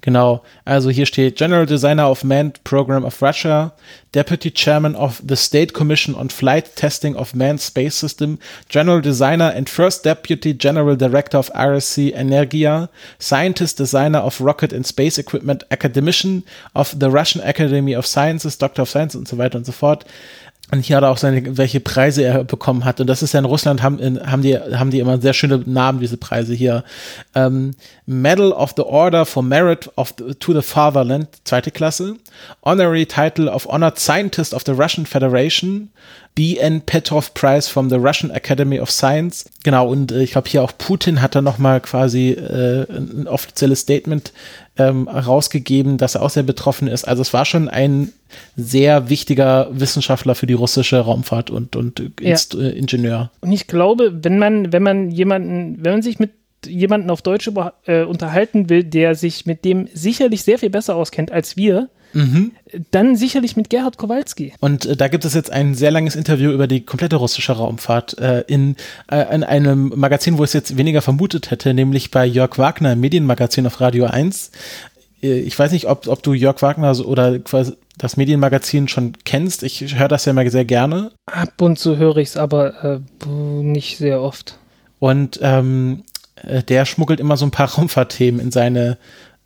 [0.00, 3.72] Genau, also hier steht General Designer of Manned Program of Russia,
[4.12, 8.38] Deputy Chairman of the State Commission on Flight Testing of Manned Space System,
[8.68, 12.88] General Designer and First Deputy General Director of RSC Energia,
[13.18, 18.82] Scientist Designer of Rocket and Space Equipment, Academician of the Russian Academy of Sciences, Doctor
[18.82, 20.04] of Science und so weiter und so fort.
[20.72, 23.00] Und hier hat er auch seine, welche Preise er bekommen hat.
[23.00, 26.00] Und das ist ja in Russland, haben, haben, die, haben die immer sehr schöne Namen,
[26.00, 26.82] diese Preise hier.
[27.36, 27.72] Ähm,
[28.04, 32.16] Medal of the Order for Merit of the, to the Fatherland, zweite Klasse.
[32.62, 35.90] Honorary Title of Honored Scientist of the Russian Federation.
[36.36, 36.82] B.N.
[36.82, 39.46] Petrov Prize from the Russian Academy of Science.
[39.64, 43.80] Genau, und äh, ich glaube hier auch Putin hat da nochmal quasi äh, ein offizielles
[43.80, 44.32] Statement
[44.76, 47.08] ähm, rausgegeben, dass er auch sehr betroffen ist.
[47.08, 48.12] Also es war schon ein
[48.54, 52.36] sehr wichtiger Wissenschaftler für die russische Raumfahrt und, und ja.
[52.54, 53.30] Äh, Ingenieur.
[53.40, 56.32] Und ich glaube, wenn man, wenn man jemanden, wenn man sich mit
[56.66, 60.96] jemanden auf Deutsch über, äh, unterhalten will, der sich mit dem sicherlich sehr viel besser
[60.96, 62.52] auskennt als wir, Mhm.
[62.90, 64.52] Dann sicherlich mit Gerhard Kowalski.
[64.60, 68.18] Und äh, da gibt es jetzt ein sehr langes Interview über die komplette russische Raumfahrt
[68.18, 68.76] äh, in,
[69.10, 72.92] äh, in einem Magazin, wo ich es jetzt weniger vermutet hätte, nämlich bei Jörg Wagner
[72.92, 74.50] im Medienmagazin auf Radio 1.
[75.22, 79.62] Äh, ich weiß nicht, ob, ob du Jörg Wagner oder quasi das Medienmagazin schon kennst.
[79.62, 81.12] Ich höre das ja immer sehr gerne.
[81.26, 84.58] Ab und zu höre ich es, aber äh, nicht sehr oft.
[84.98, 86.04] Und ähm,
[86.42, 88.98] äh, der schmuggelt immer so ein paar Raumfahrtthemen in seine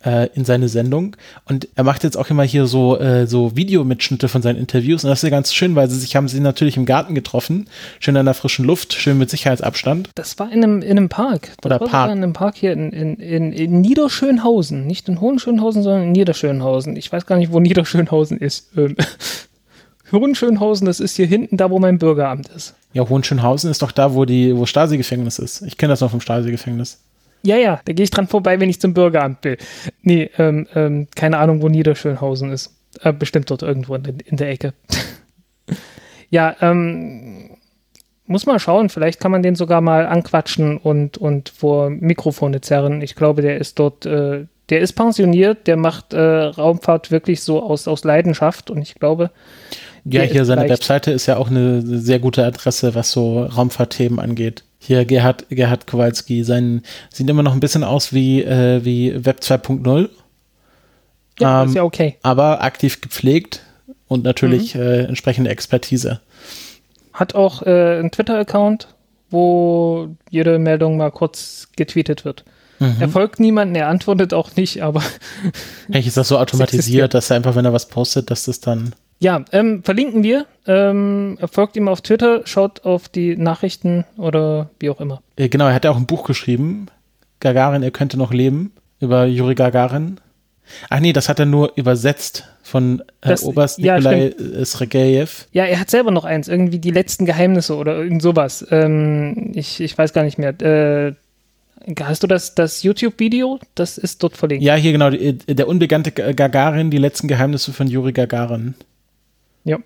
[0.05, 1.15] äh, in seine Sendung.
[1.45, 5.03] Und er macht jetzt auch immer hier so, äh, so Videomitschnitte von seinen Interviews.
[5.03, 7.67] Und das ist ja ganz schön, weil sie sich haben sie natürlich im Garten getroffen,
[7.99, 10.09] schön an der frischen Luft, schön mit Sicherheitsabstand.
[10.15, 11.49] Das war in einem, in einem Park.
[11.61, 12.11] Das Oder Park.
[12.11, 14.87] in einem Park hier in, in, in, in Niederschönhausen.
[14.87, 16.95] Nicht in Hohenschönhausen, sondern in Niederschönhausen.
[16.95, 18.69] Ich weiß gar nicht, wo Niederschönhausen ist.
[18.77, 18.95] Ähm,
[20.11, 22.75] Hohenschönhausen, das ist hier hinten da, wo mein Bürgeramt ist.
[22.93, 25.61] Ja, Hohenschönhausen ist doch da, wo die, wo Stasi-Gefängnis ist.
[25.61, 26.99] Ich kenne das noch vom Stasi-Gefängnis.
[27.43, 29.57] Ja, ja, da gehe ich dran vorbei, wenn ich zum Bürgeramt will.
[30.01, 32.75] Nee, ähm, ähm, keine Ahnung, wo Niederschönhausen ist.
[33.01, 34.73] Äh, bestimmt dort irgendwo in, in der Ecke.
[36.29, 37.57] ja, ähm,
[38.25, 43.01] muss mal schauen, vielleicht kann man den sogar mal anquatschen und, und vor Mikrofone zerren.
[43.01, 47.61] Ich glaube, der ist dort, äh, der ist pensioniert, der macht äh, Raumfahrt wirklich so
[47.61, 49.31] aus, aus Leidenschaft und ich glaube.
[50.05, 54.63] Ja, hier seine Webseite ist ja auch eine sehr gute Adresse, was so Raumfahrtthemen angeht.
[54.79, 59.41] Hier Gerhard, Gerhard Kowalski, sein, sieht immer noch ein bisschen aus wie, äh, wie Web
[59.41, 60.09] 2.0.
[61.39, 62.17] Ja, Ähm, ist ja okay.
[62.23, 63.61] aber aktiv gepflegt
[64.07, 64.81] und natürlich Mhm.
[64.81, 66.19] äh, entsprechende Expertise.
[67.13, 68.87] Hat auch äh, einen Twitter-Account,
[69.29, 72.43] wo jede Meldung mal kurz getweetet wird.
[72.79, 72.95] Mhm.
[72.99, 75.03] Er folgt niemanden, er antwortet auch nicht, aber
[75.87, 78.93] Eigentlich ist das so automatisiert, dass er einfach, wenn er was postet, dass das dann.
[79.21, 80.45] Ja, ähm, verlinken wir.
[80.67, 85.21] Ähm, folgt ihm auf Twitter, schaut auf die Nachrichten oder wie auch immer.
[85.37, 86.87] Äh, genau, er hat ja auch ein Buch geschrieben.
[87.39, 88.73] Gagarin, er könnte noch leben.
[88.99, 90.19] Über Juri Gagarin.
[90.89, 95.27] Ach nee, das hat er nur übersetzt von äh, Das- Oberst ja, Nikolai äh, Sergejew.
[95.51, 98.65] Ja, er hat selber noch eins, irgendwie die letzten Geheimnisse oder irgend sowas.
[98.71, 100.59] Ähm, ich, ich weiß gar nicht mehr.
[100.61, 101.13] Äh,
[101.99, 103.59] hast du das, das YouTube-Video?
[103.75, 104.63] Das ist dort verlinkt.
[104.63, 108.75] Ja, hier genau, die, der unbekannte Gagarin, die letzten Geheimnisse von Juri Gagarin.
[109.63, 109.77] Ja.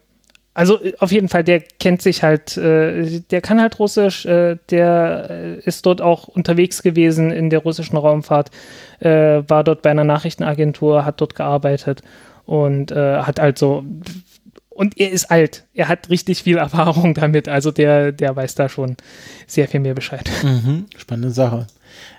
[0.55, 4.57] Also äh, auf jeden Fall, der kennt sich halt, äh, der kann halt Russisch, äh,
[4.69, 8.49] der äh, ist dort auch unterwegs gewesen in der russischen Raumfahrt,
[8.99, 12.01] äh, war dort bei einer Nachrichtenagentur, hat dort gearbeitet
[12.45, 13.83] und hat also
[14.69, 18.69] und er ist alt, er hat richtig viel Erfahrung damit, also der, der weiß da
[18.69, 18.97] schon
[19.47, 20.29] sehr viel mehr Bescheid.
[20.43, 21.65] Mhm, spannende Sache.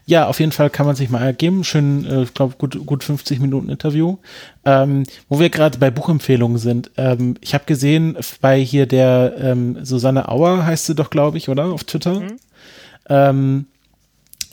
[0.09, 1.65] Ja, auf jeden Fall kann man sich mal ergeben.
[1.65, 4.19] Schön, äh, ich glaube, gut, gut 50 Minuten Interview.
[4.65, 6.93] Ähm, wo wir gerade bei Buchempfehlungen sind.
[6.97, 11.49] Ähm, ich habe gesehen, bei hier der ähm, Susanne Auer heißt sie doch, glaube ich,
[11.49, 11.67] oder?
[11.67, 12.23] Auf Twitter.
[13.09, 13.67] Ähm,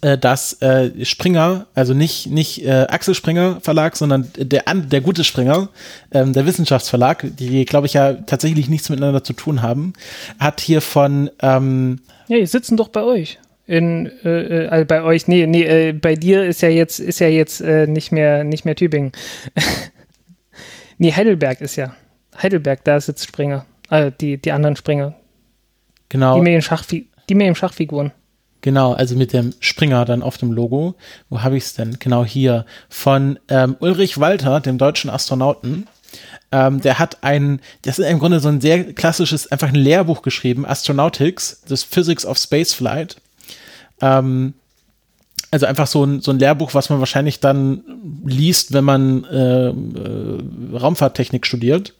[0.02, 5.24] äh, dass äh, Springer, also nicht, nicht äh, Axel Springer Verlag, sondern der, der gute
[5.24, 5.70] Springer,
[6.12, 9.94] ähm, der Wissenschaftsverlag, die, glaube ich, ja tatsächlich nichts miteinander zu tun haben,
[10.40, 13.40] hat hier von ähm, Ja, die sitzen doch bei euch.
[13.74, 17.20] In, äh, äh, also bei euch, nee, nee, äh, bei dir ist ja jetzt, ist
[17.20, 19.12] ja jetzt äh, nicht mehr, nicht mehr Tübingen.
[21.00, 21.96] nee, Heidelberg ist ja.
[22.42, 23.66] Heidelberg, da sitzt Springer.
[23.90, 25.16] Äh, die, die anderen Springer.
[26.10, 26.36] genau.
[26.36, 28.12] Die mit den Schachfi die mit den Schachfiguren.
[28.62, 30.96] Genau, also mit dem Springer dann auf dem Logo.
[31.30, 31.98] Wo habe ich es denn?
[32.00, 32.66] Genau hier.
[32.90, 35.88] Von ähm, Ulrich Walter, dem deutschen Astronauten.
[36.52, 40.22] Ähm, der hat ein, das ist im Grunde so ein sehr klassisches, einfach ein Lehrbuch
[40.22, 43.18] geschrieben, Astronautics, das Physics of Spaceflight.
[44.04, 44.54] Ähm,
[45.50, 47.84] also einfach so ein, so ein Lehrbuch, was man wahrscheinlich dann
[48.26, 51.94] liest, wenn man äh, äh, Raumfahrttechnik studiert.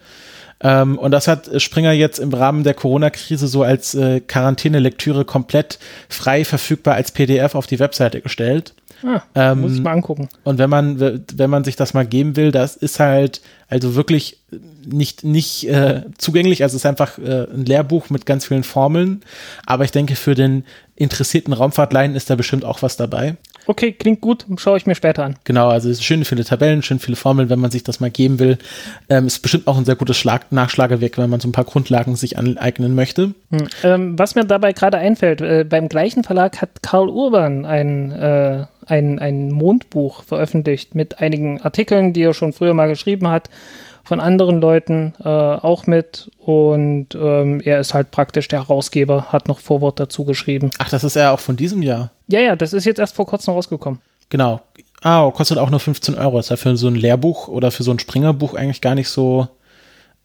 [0.60, 5.78] Ähm, und das hat Springer jetzt im Rahmen der Corona-Krise so als äh, Quarantäne-Lektüre komplett
[6.10, 8.74] frei verfügbar als PDF auf die Webseite gestellt.
[9.04, 10.30] Ah, Ähm, muss ich mal angucken.
[10.44, 11.00] Und wenn man,
[11.34, 14.40] wenn man sich das mal geben will, das ist halt also wirklich
[14.86, 16.64] nicht, nicht äh, zugänglich.
[16.64, 19.22] Also es ist einfach äh, ein Lehrbuch mit ganz vielen Formeln.
[19.66, 20.64] Aber ich denke, für den
[20.96, 23.36] interessierten Raumfahrtleien ist da bestimmt auch was dabei.
[23.66, 25.36] Okay, klingt gut, schaue ich mir später an.
[25.44, 28.12] Genau, also es ist schön viele Tabellen, schön viele Formeln, wenn man sich das mal
[28.12, 28.58] geben will.
[29.10, 32.16] Ähm, ist bestimmt auch ein sehr gutes Schlag Nachschlagewerk, wenn man so ein paar Grundlagen
[32.16, 33.34] sich aneignen möchte.
[33.52, 33.68] Hm.
[33.84, 38.66] Ähm, was mir dabei gerade einfällt, äh, beim gleichen Verlag hat Karl Urban ein, äh,
[38.86, 43.50] ein, ein Mondbuch veröffentlicht mit einigen Artikeln, die er schon früher mal geschrieben hat,
[44.04, 46.30] von anderen Leuten äh, auch mit.
[46.38, 50.72] Und ähm, er ist halt praktisch der Herausgeber, hat noch Vorwort dazu geschrieben.
[50.80, 52.12] Ach, das ist ja auch von diesem Jahr.
[52.28, 54.00] Ja, ja, das ist jetzt erst vor kurzem rausgekommen.
[54.30, 54.62] Genau.
[55.02, 56.40] Ah, kostet auch nur 15 Euro.
[56.40, 59.48] Ist ja für so ein Lehrbuch oder für so ein Springerbuch eigentlich gar nicht so.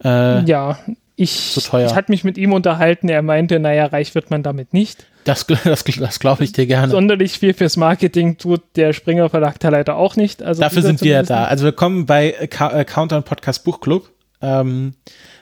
[0.05, 0.79] Äh, Ja,
[1.17, 1.87] ich, So teuer.
[1.87, 3.09] ich hatte mich mit ihm unterhalten.
[3.09, 5.07] Er meinte, naja, reich wird man damit nicht.
[5.25, 6.93] Das, das, das glaube ich dir gerne.
[6.93, 10.43] Sonderlich viel fürs Marketing tut der Springer Verlag da leider auch nicht.
[10.45, 11.45] Also Dafür sind wir ja da.
[11.45, 14.09] Also willkommen bei äh, Countdown Podcast Buchclub.
[14.41, 14.95] Ähm,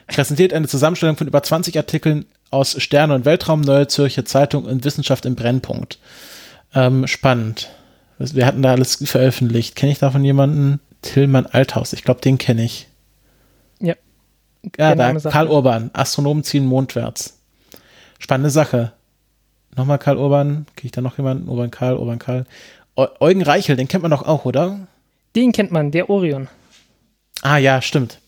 [0.07, 4.83] präsentiert eine Zusammenstellung von über 20 Artikeln aus Sterne und Weltraum, Neue Zürcher Zeitung und
[4.83, 5.99] Wissenschaft im Brennpunkt.
[6.77, 7.69] Ähm, spannend.
[8.19, 9.75] Wir hatten da alles veröffentlicht.
[9.75, 10.79] Kenne ich davon jemanden?
[11.01, 11.93] Tillmann Althaus.
[11.93, 12.87] Ich glaube, den kenne ich.
[13.79, 13.95] Ja.
[14.63, 15.47] Ja, Der da, Name sagt Karl.
[15.47, 15.89] Urban.
[15.93, 17.39] Astronomen ziehen mondwärts.
[18.19, 18.93] Spannende Sache.
[19.75, 20.67] Nochmal Karl Urban.
[20.75, 21.49] Kriege ich da noch jemanden?
[21.49, 22.45] Urban Karl, Urban Karl.
[22.95, 24.87] Eu Eugen Reichel, den kennt man doch auch, oder?
[25.35, 26.47] Den kennt man, der Orion.
[27.41, 28.19] Ah ja, stimmt.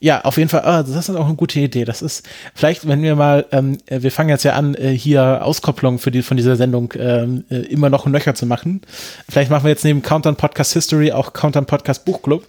[0.00, 1.84] Ja, auf jeden Fall, ah, das ist auch eine gute Idee.
[1.84, 5.44] Das ist vielleicht, wenn wir mal, ähm, äh, wir fangen jetzt ja an, äh, hier
[5.44, 8.82] Auskopplung für die, von dieser Sendung ähm, äh, immer noch und nöcher zu machen.
[9.28, 12.46] Vielleicht machen wir jetzt neben Countdown Podcast History auch Countdown Podcast Buchclub.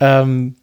[0.00, 0.54] Ähm,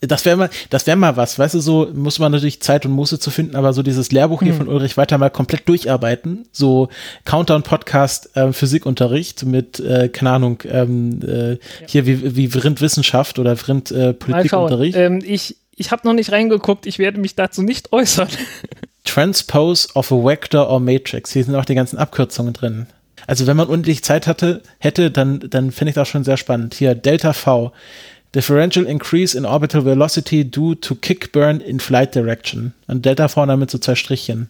[0.00, 2.92] das wäre mal, das wäre mal was, weißt du, so muss man natürlich Zeit und
[2.92, 6.88] Muße zu finden, aber so dieses Lehrbuch hier von Ulrich weiter mal komplett durcharbeiten, so
[7.24, 13.38] Countdown Podcast äh, Physikunterricht mit, äh, keine Ahnung, ähm, äh, hier wie, wie Vrind Wissenschaft
[13.38, 14.14] oder Vrind äh.
[14.14, 14.96] Politikunterricht.
[14.96, 18.28] Ähm, ich ich habe noch nicht reingeguckt, ich werde mich dazu nicht äußern.
[19.04, 21.32] Transpose of a Vector or Matrix.
[21.32, 22.86] Hier sind auch die ganzen Abkürzungen drin.
[23.26, 26.74] Also wenn man unendlich Zeit hatte, hätte, dann, dann finde ich das schon sehr spannend.
[26.74, 27.72] Hier, Delta V.
[28.38, 32.72] Differential increase in orbital velocity due to kick burn in flight direction.
[32.86, 34.48] Und Delta V damit so zwei Strichchen.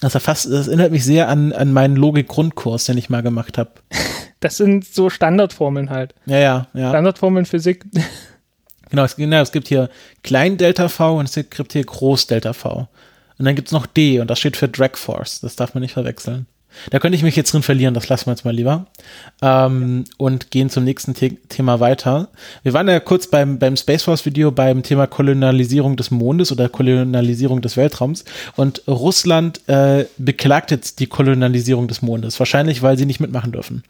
[0.00, 3.72] Das, erfasst, das erinnert mich sehr an, an meinen Logik-Grundkurs, den ich mal gemacht habe.
[4.40, 6.14] Das sind so Standardformeln halt.
[6.26, 6.90] Ja, ja, ja.
[6.90, 7.84] Standardformeln Physik.
[8.90, 9.88] Genau, es, genau, es gibt hier
[10.22, 12.86] Klein Delta V und es gibt hier Groß Delta V.
[13.38, 15.40] Und dann gibt es noch D und das steht für Drag Force.
[15.40, 16.46] Das darf man nicht verwechseln.
[16.90, 18.86] Da könnte ich mich jetzt drin verlieren, das lassen wir jetzt mal lieber.
[19.42, 22.28] Ähm, und gehen zum nächsten The Thema weiter.
[22.62, 26.68] Wir waren ja kurz beim, beim Space Force Video beim Thema Kolonialisierung des Mondes oder
[26.68, 28.24] Kolonialisierung des Weltraums.
[28.56, 32.38] Und Russland äh, beklagt jetzt die Kolonialisierung des Mondes.
[32.38, 33.82] Wahrscheinlich, weil sie nicht mitmachen dürfen.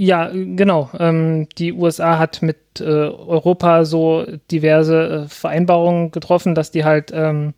[0.00, 0.90] Ja, genau.
[0.96, 7.10] Ähm, die USA hat mit äh, Europa so diverse äh, Vereinbarungen getroffen, dass die halt
[7.12, 7.54] ähm,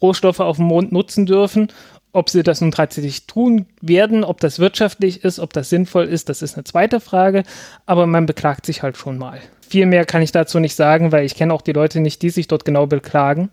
[0.00, 1.68] Rohstoffe auf dem Mond nutzen dürfen.
[2.14, 6.28] Ob sie das nun tatsächlich tun werden, ob das wirtschaftlich ist, ob das sinnvoll ist,
[6.28, 7.42] das ist eine zweite Frage.
[7.86, 9.40] Aber man beklagt sich halt schon mal.
[9.68, 12.30] Viel mehr kann ich dazu nicht sagen, weil ich kenne auch die Leute nicht, die
[12.30, 13.50] sich dort genau beklagen.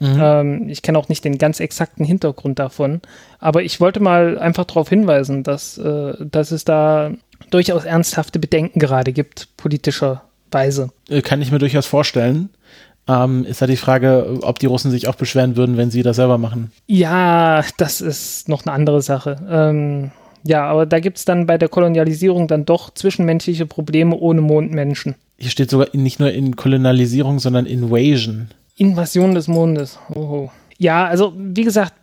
[0.00, 0.18] Mhm.
[0.20, 3.02] Ähm, ich kenne auch nicht den ganz exakten Hintergrund davon.
[3.40, 7.12] Aber ich wollte mal einfach darauf hinweisen, dass, äh, dass es da
[7.50, 10.90] durchaus ernsthafte Bedenken gerade gibt, politischerweise.
[11.10, 12.48] Äh, kann ich mir durchaus vorstellen.
[13.08, 16.16] Ähm, ist halt die Frage, ob die Russen sich auch beschweren würden, wenn sie das
[16.16, 16.72] selber machen.
[16.86, 19.36] Ja, das ist noch eine andere Sache.
[19.50, 20.10] Ähm,
[20.44, 25.14] ja, aber da gibt es dann bei der Kolonialisierung dann doch zwischenmenschliche Probleme ohne Mondmenschen.
[25.38, 28.48] Hier steht sogar nicht nur in Kolonialisierung, sondern Invasion.
[28.76, 29.98] Invasion des Mondes.
[30.14, 30.50] Oho.
[30.78, 31.94] Ja, also wie gesagt,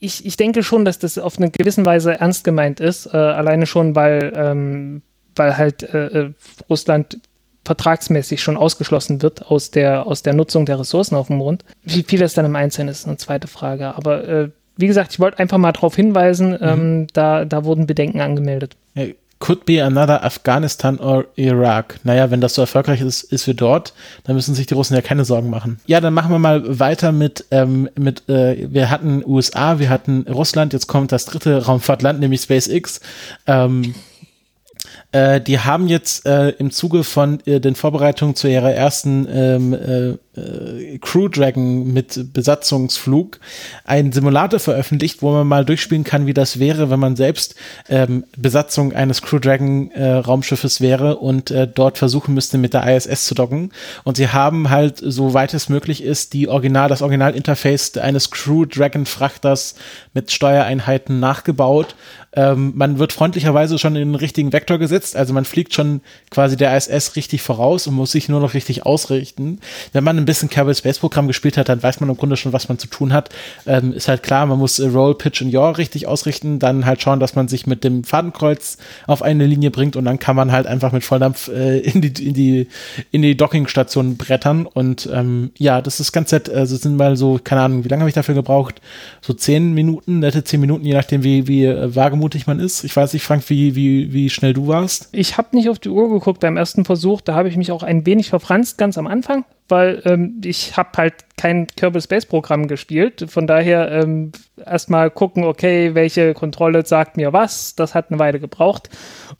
[0.00, 3.06] ich, ich denke schon, dass das auf eine gewisse Weise ernst gemeint ist.
[3.06, 5.02] Äh, alleine schon, weil, ähm,
[5.36, 6.30] weil halt äh, äh
[6.68, 7.18] Russland
[7.64, 11.64] vertragsmäßig schon ausgeschlossen wird aus der, aus der Nutzung der Ressourcen auf dem Mond.
[11.82, 13.94] Wie viel das dann im Einzelnen ist, ist eine zweite Frage.
[13.94, 16.58] Aber äh, wie gesagt, ich wollte einfach mal darauf hinweisen, mhm.
[16.60, 18.76] ähm, da, da wurden Bedenken angemeldet.
[19.40, 22.00] Could be another Afghanistan or Iraq.
[22.02, 23.92] Naja, wenn das so erfolgreich ist, ist wir dort,
[24.24, 25.80] dann müssen sich die Russen ja keine Sorgen machen.
[25.86, 30.22] Ja, dann machen wir mal weiter mit, ähm, mit äh, wir hatten USA, wir hatten
[30.22, 33.00] Russland, jetzt kommt das dritte Raumfahrtland, nämlich SpaceX.
[33.46, 33.94] Ähm,
[35.14, 40.18] äh, die haben jetzt äh, im Zuge von äh, den Vorbereitungen zu ihrer ersten ähm,
[40.36, 43.38] äh, Crew Dragon mit Besatzungsflug
[43.84, 47.54] einen Simulator veröffentlicht, wo man mal durchspielen kann, wie das wäre, wenn man selbst
[47.88, 52.86] ähm, Besatzung eines Crew Dragon äh, Raumschiffes wäre und äh, dort versuchen müsste, mit der
[52.96, 53.70] ISS zu docken.
[54.04, 59.06] Und sie haben halt, soweit es möglich ist, die Original, das Originalinterface eines Crew Dragon
[59.06, 59.74] Frachters
[60.12, 61.94] mit Steuereinheiten nachgebaut
[62.36, 66.56] ähm, man wird freundlicherweise schon in den richtigen Vektor gesetzt, also man fliegt schon quasi
[66.56, 69.60] der ISS richtig voraus und muss sich nur noch richtig ausrichten.
[69.92, 72.52] Wenn man ein bisschen Kerbal Space Programm gespielt hat, dann weiß man im Grunde schon,
[72.52, 73.28] was man zu tun hat.
[73.66, 77.20] Ähm, ist halt klar, man muss Roll, Pitch und Yaw richtig ausrichten, dann halt schauen,
[77.20, 80.66] dass man sich mit dem Fadenkreuz auf eine Linie bringt und dann kann man halt
[80.66, 82.68] einfach mit Volldampf äh, in die, in die,
[83.10, 86.48] in die Dockingstation brettern und ähm, ja, das ist ganz nett.
[86.48, 88.80] Also sind mal so, keine Ahnung, wie lange habe ich dafür gebraucht?
[89.20, 92.84] So zehn Minuten, nette zehn Minuten, je nachdem, wie, wie äh, wagemutig man ist.
[92.84, 95.08] Ich weiß nicht, Frank, wie, wie, wie schnell du warst.
[95.12, 97.82] Ich habe nicht auf die Uhr geguckt beim ersten Versuch, da habe ich mich auch
[97.82, 102.68] ein wenig verfranst ganz am Anfang weil ähm, ich habe halt kein Kerbal Space Programm
[102.68, 103.26] gespielt.
[103.28, 104.32] Von daher ähm,
[104.64, 107.74] erstmal gucken, okay, welche Kontrolle sagt mir was.
[107.74, 108.90] Das hat eine Weile gebraucht.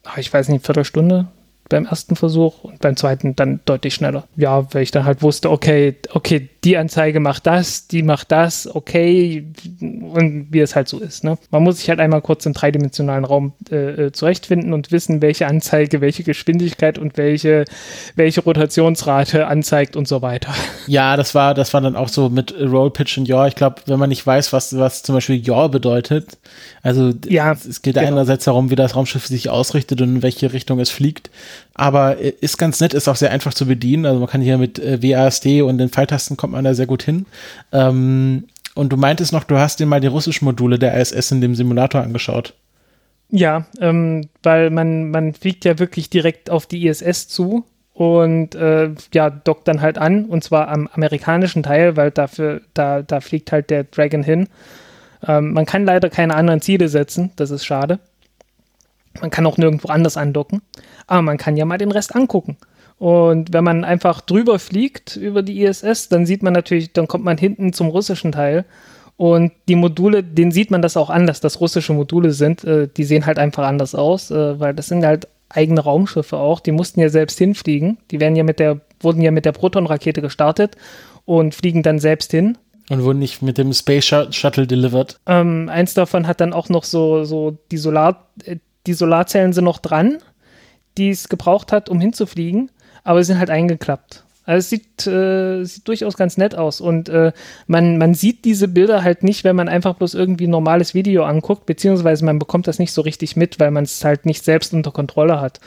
[0.04, 1.28] Aber ich weiß nicht, eine Viertelstunde,
[1.68, 4.24] beim ersten Versuch und beim zweiten dann deutlich schneller.
[4.36, 8.74] Ja, weil ich dann halt wusste, okay, okay, die Anzeige macht das, die macht das,
[8.74, 9.46] okay,
[9.80, 11.22] und wie es halt so ist.
[11.22, 11.36] Ne?
[11.50, 15.46] Man muss sich halt einmal kurz im dreidimensionalen Raum äh, äh, zurechtfinden und wissen, welche
[15.46, 17.66] Anzeige, welche Geschwindigkeit und welche,
[18.16, 20.54] welche Rotationsrate anzeigt und so weiter.
[20.86, 23.46] Ja, das war, das war dann auch so mit Roll, Pitch und Yaw.
[23.48, 26.38] Ich glaube, wenn man nicht weiß, was, was zum Beispiel Yaw bedeutet,
[26.82, 28.08] also ja, es geht genau.
[28.08, 31.30] einerseits darum, wie das Raumschiff sich ausrichtet und in welche Richtung es fliegt.
[31.74, 34.06] Aber äh, ist ganz nett, ist auch sehr einfach zu bedienen.
[34.06, 37.02] Also man kann hier mit äh, WASD und den Pfeiltasten kommt man da sehr gut
[37.02, 37.26] hin.
[37.72, 41.40] Ähm, und du meintest noch, du hast dir mal die russischen Module der ISS in
[41.40, 42.54] dem Simulator angeschaut.
[43.30, 48.90] Ja, ähm, weil man, man fliegt ja wirklich direkt auf die ISS zu und äh,
[49.12, 53.52] ja, dockt dann halt an und zwar am amerikanischen Teil, weil dafür, da, da fliegt
[53.52, 54.48] halt der Dragon hin.
[55.26, 57.98] Ähm, man kann leider keine anderen Ziele setzen, das ist schade.
[59.20, 60.62] Man kann auch nirgendwo anders andocken,
[61.06, 62.56] aber man kann ja mal den Rest angucken.
[62.98, 67.24] Und wenn man einfach drüber fliegt über die ISS, dann sieht man natürlich, dann kommt
[67.24, 68.64] man hinten zum russischen Teil.
[69.16, 72.64] Und die Module, den sieht man das auch an, dass das russische Module sind.
[72.64, 76.60] Äh, die sehen halt einfach anders aus, äh, weil das sind halt eigene Raumschiffe auch.
[76.60, 77.98] Die mussten ja selbst hinfliegen.
[78.10, 80.76] Die werden ja mit der, wurden ja mit der Proton-Rakete gestartet
[81.24, 82.58] und fliegen dann selbst hin.
[82.90, 85.18] Und wurden nicht mit dem Space Shuttle delivered.
[85.26, 88.56] Ähm, eins davon hat dann auch noch so, so die, Solar, äh,
[88.86, 90.18] die Solarzellen sind noch dran,
[90.96, 92.70] die es gebraucht hat, um hinzufliegen,
[93.02, 94.24] aber sie sind halt eingeklappt.
[94.46, 97.32] Also es sieht, äh, sieht durchaus ganz nett aus und äh,
[97.66, 101.64] man, man sieht diese Bilder halt nicht, wenn man einfach bloß irgendwie normales Video anguckt,
[101.64, 104.90] beziehungsweise man bekommt das nicht so richtig mit, weil man es halt nicht selbst unter
[104.90, 105.60] Kontrolle hat.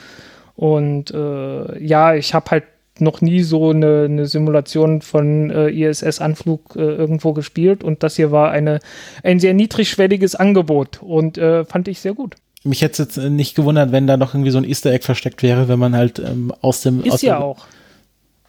[0.54, 2.64] Und äh, ja, ich habe halt
[3.00, 8.30] noch nie so eine, eine Simulation von äh, ISS-Anflug äh, irgendwo gespielt und das hier
[8.30, 8.80] war eine,
[9.22, 12.36] ein sehr niedrigschwelliges Angebot und äh, fand ich sehr gut.
[12.64, 15.42] Mich hätte es jetzt nicht gewundert, wenn da noch irgendwie so ein Easter Egg versteckt
[15.42, 17.02] wäre, wenn man halt ähm, aus dem.
[17.04, 17.66] Ist aus ja dem, auch.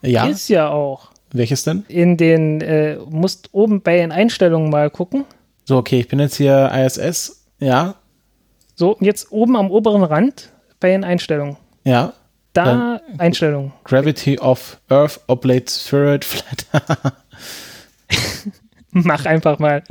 [0.02, 0.26] Ja.
[0.28, 1.12] Ist ja auch.
[1.32, 1.84] Welches denn?
[1.90, 5.26] In den, äh, musst oben bei den Einstellungen mal gucken.
[5.66, 7.46] So, okay, ich bin jetzt hier ISS.
[7.60, 7.96] Ja.
[8.76, 10.50] So, jetzt oben am oberen Rand
[10.80, 11.58] bei den Einstellungen.
[11.84, 12.14] Ja.
[12.54, 13.74] Da Dann- Einstellungen.
[13.84, 16.66] Gravity of Earth Oblate Spheroid Flat.
[18.92, 19.84] Mach einfach mal.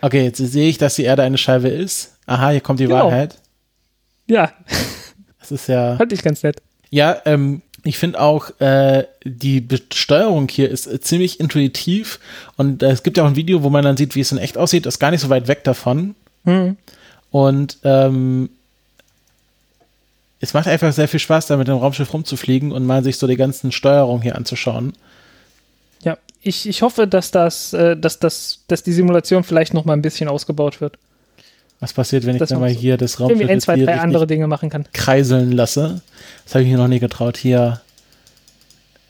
[0.00, 2.16] okay, jetzt sehe ich, dass die Erde eine Scheibe ist.
[2.26, 3.04] Aha, hier kommt die Genau.
[3.06, 3.36] Wahrheit.
[4.28, 4.52] Ja,
[5.48, 5.96] Das ist ja.
[5.96, 6.60] fand ich ganz nett.
[6.90, 12.20] Ja, ähm, ich finde auch, äh, die Besteuerung hier ist äh, ziemlich intuitiv
[12.56, 14.38] und äh, es gibt ja auch ein Video, wo man dann sieht, wie es in
[14.38, 16.14] echt aussieht, ist gar nicht so weit weg davon.
[16.44, 16.76] Hm.
[17.30, 18.50] Und ähm,
[20.40, 23.26] es macht einfach sehr viel Spaß, da mit dem Raumschiff rumzufliegen und mal sich so
[23.26, 24.92] die ganzen Steuerungen hier anzuschauen.
[26.02, 29.94] Ja, ich, ich hoffe, dass das, äh, dass das, dass die Simulation vielleicht noch mal
[29.94, 30.98] ein bisschen ausgebaut wird.
[31.80, 32.78] Was passiert, wenn ich Das dann mal so.
[32.78, 34.84] hier das Raumschiff ein, zwei, drei andere Dinge machen kann.
[34.92, 36.00] kreiseln lasse?
[36.44, 37.36] Das habe ich mir noch nie getraut.
[37.36, 37.80] Hier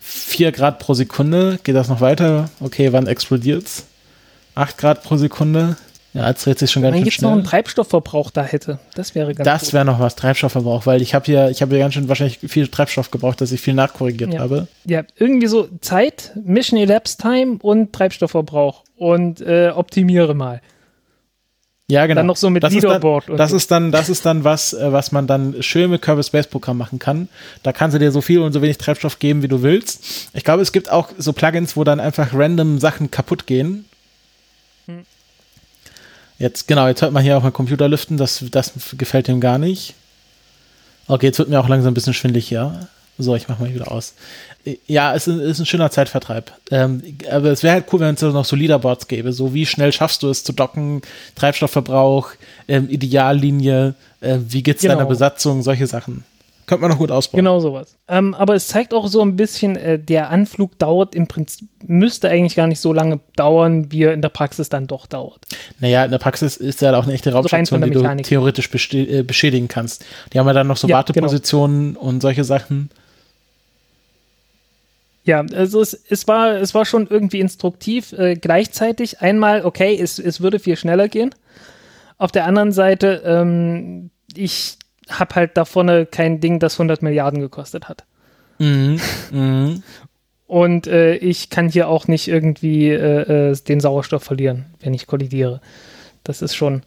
[0.00, 1.58] 4 Grad pro Sekunde.
[1.62, 2.50] Geht das noch weiter?
[2.60, 3.86] Okay, wann explodiert's?
[4.54, 5.76] 8 Grad pro Sekunde.
[6.14, 7.50] Ja, jetzt dreht sich schon ganz Wenn schön jetzt noch einen schnell.
[7.50, 11.50] Treibstoffverbrauch da hätte, das wäre ganz Das wäre noch was, Treibstoffverbrauch, weil ich habe hier,
[11.50, 14.40] ich habe hier ganz schön wahrscheinlich viel Treibstoff gebraucht, dass ich viel nachkorrigiert Ja.
[14.40, 14.68] habe.
[14.86, 20.62] Ja, irgendwie so Zeit, Mission Elapsed Time und Treibstoffverbrauch und äh, optimiere mal.
[21.90, 22.18] Ja, genau.
[22.18, 23.56] Dann noch so mit das Leaderboard Ist dann, das so.
[23.56, 26.76] ist dann, das ist dann was, äh, was man dann schön mit Kerbal Space Programm
[26.76, 27.28] machen kann.
[27.62, 30.28] Da kannst du dir so viel und so wenig Treibstoff geben, wie du willst.
[30.34, 33.86] Ich glaube, es gibt auch so Plugins, wo dann einfach random Sachen kaputt gehen.
[34.86, 35.04] Hm.
[36.38, 39.56] Jetzt, genau, jetzt hört man hier auch mal Computer lüften, das, das gefällt dem gar
[39.56, 39.94] nicht.
[41.06, 42.86] Okay, jetzt wird mir auch langsam ein bisschen schwindelig hier.
[43.18, 44.14] So, ich mach mal wieder aus.
[44.86, 46.52] Ja, es ist, ein schöner Zeitvertreib.
[46.70, 49.32] Ähm, aber es wäre halt cool, wenn es noch so Leaderboards gäbe.
[49.32, 51.02] So, wie schnell schaffst du es zu docken,
[51.34, 52.30] Treibstoffverbrauch,
[52.68, 54.94] ähm, Ideallinie, äh, wie geht's Genau.
[54.94, 56.24] deiner Besatzung, solche Sachen.
[56.68, 57.38] Könnte man noch gut ausbauen.
[57.38, 57.94] Genau sowas.
[58.08, 62.28] Ähm, aber es zeigt auch so ein bisschen, äh, der Anflug dauert im Prinzip, müsste
[62.28, 65.46] eigentlich gar nicht so lange dauern, wie er in der Praxis dann doch dauert.
[65.80, 69.68] Naja, in der Praxis ist ja auch eine echte Raumstation, die du theoretisch äh, beschädigen
[69.68, 70.04] kannst.
[70.32, 72.90] Die haben ja dann noch so Ja, Wartepositionen und solche Sachen.
[75.28, 78.14] Ja, also es, es, war, es war schon irgendwie instruktiv.
[78.14, 81.34] Äh, gleichzeitig einmal, okay, es, es würde viel schneller gehen.
[82.16, 87.40] Auf der anderen Seite, ähm, ich habe halt da vorne kein Ding, das 100 Milliarden
[87.40, 88.06] gekostet hat.
[88.58, 88.98] Mhm.
[89.30, 89.82] Mhm.
[90.46, 95.06] Und äh, ich kann hier auch nicht irgendwie äh, äh, den Sauerstoff verlieren, wenn ich
[95.06, 95.60] kollidiere.
[96.24, 96.84] Das ist schon,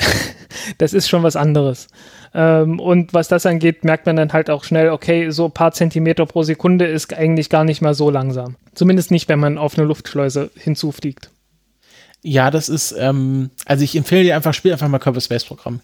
[0.78, 1.88] das ist schon was anderes.
[2.34, 5.72] Ähm, und was das angeht, merkt man dann halt auch schnell, okay, so ein paar
[5.72, 8.56] Zentimeter pro Sekunde ist eigentlich gar nicht mal so langsam.
[8.74, 11.30] Zumindest nicht, wenn man auf eine Luftschleuse hinzufliegt.
[12.22, 15.80] Ja, das ist, ähm, also ich empfehle dir einfach, spiel einfach mal Kerbal Space Programm.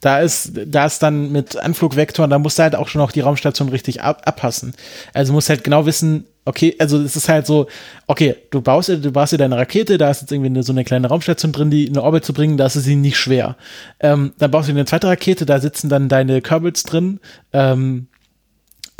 [0.00, 3.20] Da ist, da ist dann mit Anflugvektoren, da musst du halt auch schon auch die
[3.20, 4.74] Raumstation richtig ab, abpassen.
[5.12, 7.66] Also musst halt genau wissen, okay, also es ist halt so,
[8.06, 10.72] okay, du baust, dir- du baust dir deine Rakete, da ist jetzt irgendwie eine, so
[10.72, 13.56] eine kleine Raumstation drin, die in eine Orbit zu bringen, da ist sie nicht schwer.
[14.00, 17.20] Ähm, dann baust du eine zweite Rakete, da sitzen dann deine Kerbals drin,
[17.52, 18.06] ähm,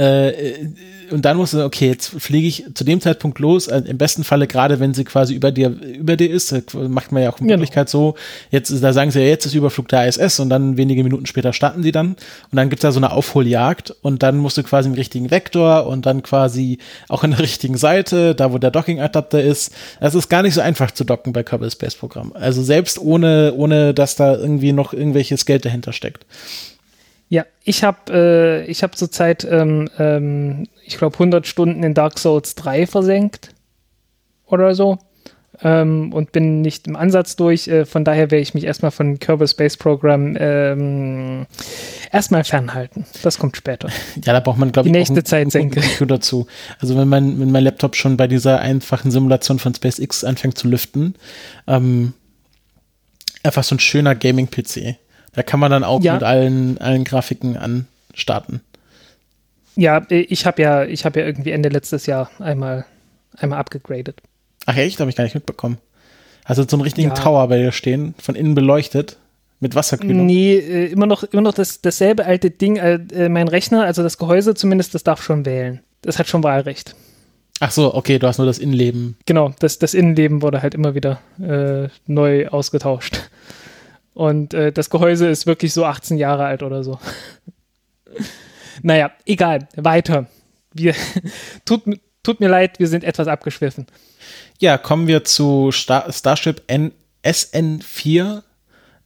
[0.00, 0.68] äh,
[1.10, 4.24] und dann musst du, okay, jetzt fliege ich zu dem Zeitpunkt los, äh, im besten
[4.24, 7.38] Falle gerade, wenn sie quasi über dir, über dir ist, äh, macht man ja auch
[7.38, 7.58] in Genau.
[7.58, 8.14] Wirklichkeit so,
[8.50, 11.52] jetzt, da sagen sie ja, jetzt ist Überflug der ISS und dann wenige Minuten später
[11.52, 14.88] starten sie dann und dann gibt's da so eine Aufholjagd und dann musst du quasi
[14.88, 16.78] im richtigen Vektor und dann quasi
[17.08, 19.74] auch an der richtigen Seite, da wo der Docking-Adapter ist.
[20.00, 22.32] Es ist gar nicht so einfach zu docken bei Kerbal Space Programm.
[22.34, 26.24] Also selbst ohne, ohne, dass da irgendwie noch irgendwelches Geld dahinter steckt.
[27.30, 32.18] Ja, ich habe äh, ich hab zurzeit, ähm, ähm, ich glaube, 100 Stunden in Dark
[32.18, 33.54] Souls 3 versenkt
[34.46, 34.98] oder so
[35.62, 37.68] ähm, und bin nicht im Ansatz durch.
[37.68, 41.46] Äh, von daher werde ich mich erstmal von Kerbal Space Program ähm,
[42.10, 43.06] erstmal fernhalten.
[43.22, 43.88] Das kommt später.
[44.24, 46.06] Ja, da braucht man, glaube Die ich, nächste auch einen, Zeit senke.
[46.06, 46.48] dazu.
[46.80, 50.68] Also wenn mein, wenn mein Laptop schon bei dieser einfachen Simulation von SpaceX anfängt zu
[50.68, 51.14] lüften,
[51.68, 52.12] ähm,
[53.44, 54.96] einfach so ein schöner Gaming-PC.
[55.32, 56.14] Da kann man dann auch Ja.
[56.14, 58.60] mit allen, allen Grafiken anstarten.
[59.76, 62.84] Ja, ich habe ja, ich habe ja irgendwie Ende letztes Jahr einmal,
[63.36, 64.20] einmal abgegradet.
[64.66, 65.00] Ach echt?
[65.00, 65.78] Habe ich gar nicht mitbekommen.
[66.44, 67.14] Also so einen richtigen Ja.
[67.14, 69.16] Tower bei dir stehen, von innen beleuchtet,
[69.60, 70.26] mit Wasserkühlung.
[70.26, 72.76] Nee, äh, immer noch, immer noch das, dasselbe alte Ding.
[72.76, 75.80] Äh, äh, mein Rechner, also das Gehäuse zumindest, das darf schon wählen.
[76.02, 76.96] Das hat schon Wahlrecht.
[77.60, 79.16] Ach so, okay, du hast nur das Innenleben.
[79.26, 83.20] Genau, das, das Innenleben wurde halt immer wieder äh, neu ausgetauscht.
[84.14, 86.98] Und äh, das Gehäuse ist wirklich so 18 Jahre alt oder so.
[88.82, 90.26] naja, egal, weiter.
[90.72, 90.94] Wir,
[91.64, 91.82] tut,
[92.22, 93.86] tut mir leid, wir sind etwas abgeschwiffen.
[94.58, 96.92] Ja, kommen wir zu Star Starship N
[97.24, 98.42] SN4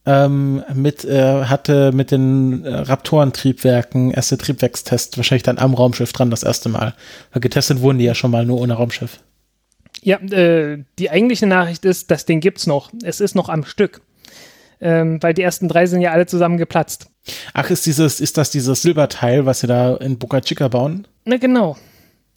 [0.05, 6.29] ähm, mit, äh, hatte mit den äh, Raptoren-Triebwerken erste Triebwerkstest wahrscheinlich dann am Raumschiff dran
[6.29, 6.93] das erste Mal.
[7.31, 9.19] Weil getestet wurden die ja schon mal nur ohne Raumschiff.
[10.01, 12.91] Ja, äh, die eigentliche Nachricht ist, das Ding gibt's noch.
[13.03, 14.01] Es ist noch am Stück.
[14.81, 17.07] Ähm, weil die ersten drei sind ja alle zusammen geplatzt.
[17.53, 21.07] Ach, ist dieses, ist das dieses Silberteil, was sie da in Boca Chica bauen?
[21.23, 21.77] Na genau.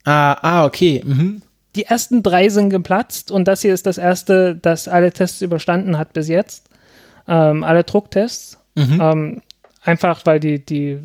[0.05, 1.03] Ah, ah, okay.
[1.05, 1.43] Mhm.
[1.77, 5.99] Die ersten drei sind geplatzt und das hier ist das erste, das alle Tests überstanden
[5.99, 6.69] hat bis jetzt
[7.29, 8.59] ähm, alle Drucktests.
[8.75, 9.01] Mhm.
[9.01, 9.43] Ähm,
[9.83, 10.99] einfach weil die, die,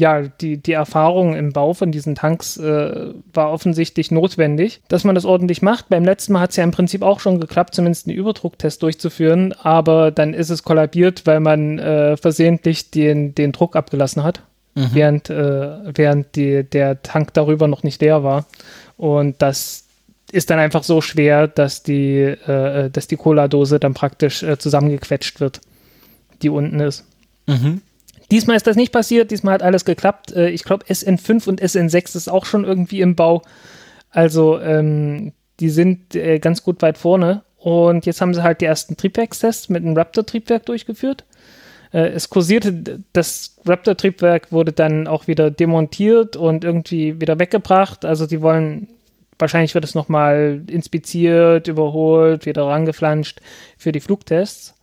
[0.00, 5.14] ja, die, die Erfahrung im Bau von diesen Tanks äh, war offensichtlich notwendig, dass man
[5.14, 5.88] das ordentlich macht.
[5.88, 9.52] Beim letzten Mal hat es ja im Prinzip auch schon geklappt, zumindest einen Überdrucktest durchzuführen,
[9.52, 14.42] aber dann ist es kollabiert, weil man äh, versehentlich den, den Druck abgelassen hat.
[14.74, 14.88] Mhm.
[14.92, 18.46] Während, äh, während die, der Tank darüber noch nicht leer war.
[18.96, 19.84] Und das
[20.32, 25.40] ist dann einfach so schwer, dass die, äh, dass die Cola-Dose dann praktisch äh, zusammengequetscht
[25.40, 25.60] wird
[26.42, 27.04] die unten ist.
[27.46, 27.82] Mhm.
[28.30, 30.32] Diesmal ist das nicht passiert, diesmal hat alles geklappt.
[30.32, 33.42] Äh, ich glaube, SN5 und SN6 ist auch schon irgendwie im Bau.
[34.10, 37.42] Also, ähm, die sind äh, ganz gut weit vorne.
[37.56, 41.24] Und jetzt haben sie halt die ersten Triebwerkstests mit einem Raptor-Triebwerk durchgeführt.
[41.92, 48.04] Äh, es kursierte, das Raptor-Triebwerk wurde dann auch wieder demontiert und irgendwie wieder weggebracht.
[48.04, 48.88] Also, die wollen,
[49.38, 53.40] wahrscheinlich wird es nochmal inspiziert, überholt, wieder rangeflanscht
[53.76, 54.74] für die Flugtests.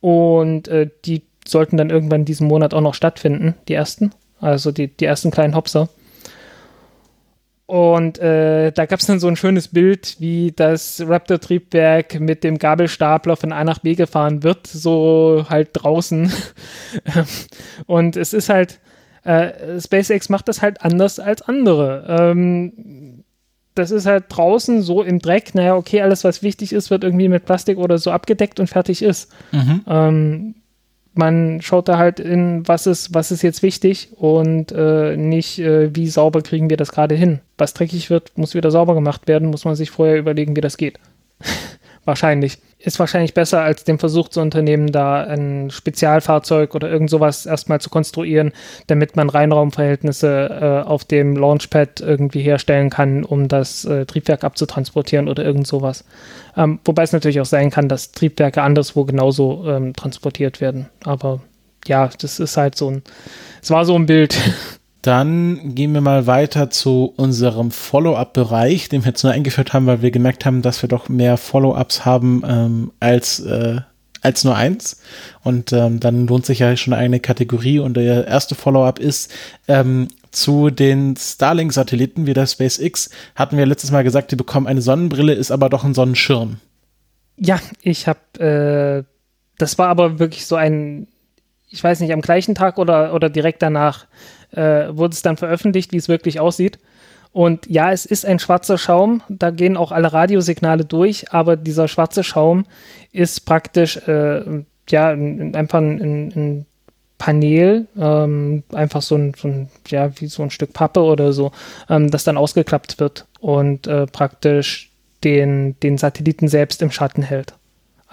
[0.00, 4.12] Und äh, die sollten dann irgendwann diesen Monat auch noch stattfinden, die ersten.
[4.40, 5.88] Also die, die ersten kleinen Hopser.
[7.66, 12.58] Und äh, da gab es dann so ein schönes Bild, wie das Raptor-Triebwerk mit dem
[12.58, 16.30] Gabelstapler von A nach B gefahren wird, so halt draußen.
[17.86, 18.80] Und es ist halt,
[19.24, 22.04] äh, SpaceX macht das halt anders als andere.
[22.06, 23.24] Ähm,
[23.74, 27.28] das ist halt draußen so im Dreck, naja, okay, alles, was wichtig ist, wird irgendwie
[27.28, 29.32] mit Plastik oder so abgedeckt und fertig ist.
[29.52, 29.84] Mhm.
[29.88, 30.54] Ähm,
[31.14, 35.94] man schaut da halt in, was ist, was ist jetzt wichtig und äh, nicht, äh,
[35.94, 37.40] wie sauber kriegen wir das gerade hin.
[37.56, 40.76] Was dreckig wird, muss wieder sauber gemacht werden, muss man sich vorher überlegen, wie das
[40.76, 40.98] geht.
[42.04, 47.46] Wahrscheinlich ist wahrscheinlich besser, als den Versuch zu unternehmen, da ein Spezialfahrzeug oder irgend sowas
[47.46, 48.52] erstmal zu konstruieren,
[48.86, 55.28] damit man Reinraumverhältnisse äh, auf dem Launchpad irgendwie herstellen kann, um das äh, Triebwerk abzutransportieren
[55.28, 56.04] oder irgend sowas.
[56.56, 60.88] Ähm, wobei es natürlich auch sein kann, dass Triebwerke anderswo genauso ähm, transportiert werden.
[61.04, 61.40] Aber
[61.86, 63.02] ja, das ist halt so ein,
[63.62, 64.36] es war so ein Bild.
[65.04, 70.00] Dann gehen wir mal weiter zu unserem Follow-up-Bereich, den wir jetzt nur eingeführt haben, weil
[70.00, 73.82] wir gemerkt haben, dass wir doch mehr Follow-ups haben ähm, als, äh,
[74.22, 75.02] als nur eins.
[75.42, 77.80] Und ähm, dann lohnt sich ja schon eine Kategorie.
[77.80, 79.30] Und der erste Follow-up ist
[79.68, 83.10] ähm, zu den Starlink-Satelliten wie der SpaceX.
[83.34, 86.60] Hatten wir letztes Mal gesagt, die bekommen eine Sonnenbrille, ist aber doch ein Sonnenschirm.
[87.36, 89.04] Ja, ich habe, äh,
[89.58, 91.08] das war aber wirklich so ein,
[91.74, 94.06] ich weiß nicht, am gleichen Tag oder, oder direkt danach
[94.52, 96.78] äh, wurde es dann veröffentlicht, wie es wirklich aussieht.
[97.32, 101.88] Und ja, es ist ein schwarzer Schaum, da gehen auch alle Radiosignale durch, aber dieser
[101.88, 102.64] schwarze Schaum
[103.10, 106.66] ist praktisch äh, ja einfach ein, ein
[107.18, 111.50] Panel, ähm, einfach so ein, so ein, ja, wie so ein Stück Pappe oder so,
[111.90, 114.92] ähm, das dann ausgeklappt wird und äh, praktisch
[115.24, 117.54] den, den Satelliten selbst im Schatten hält.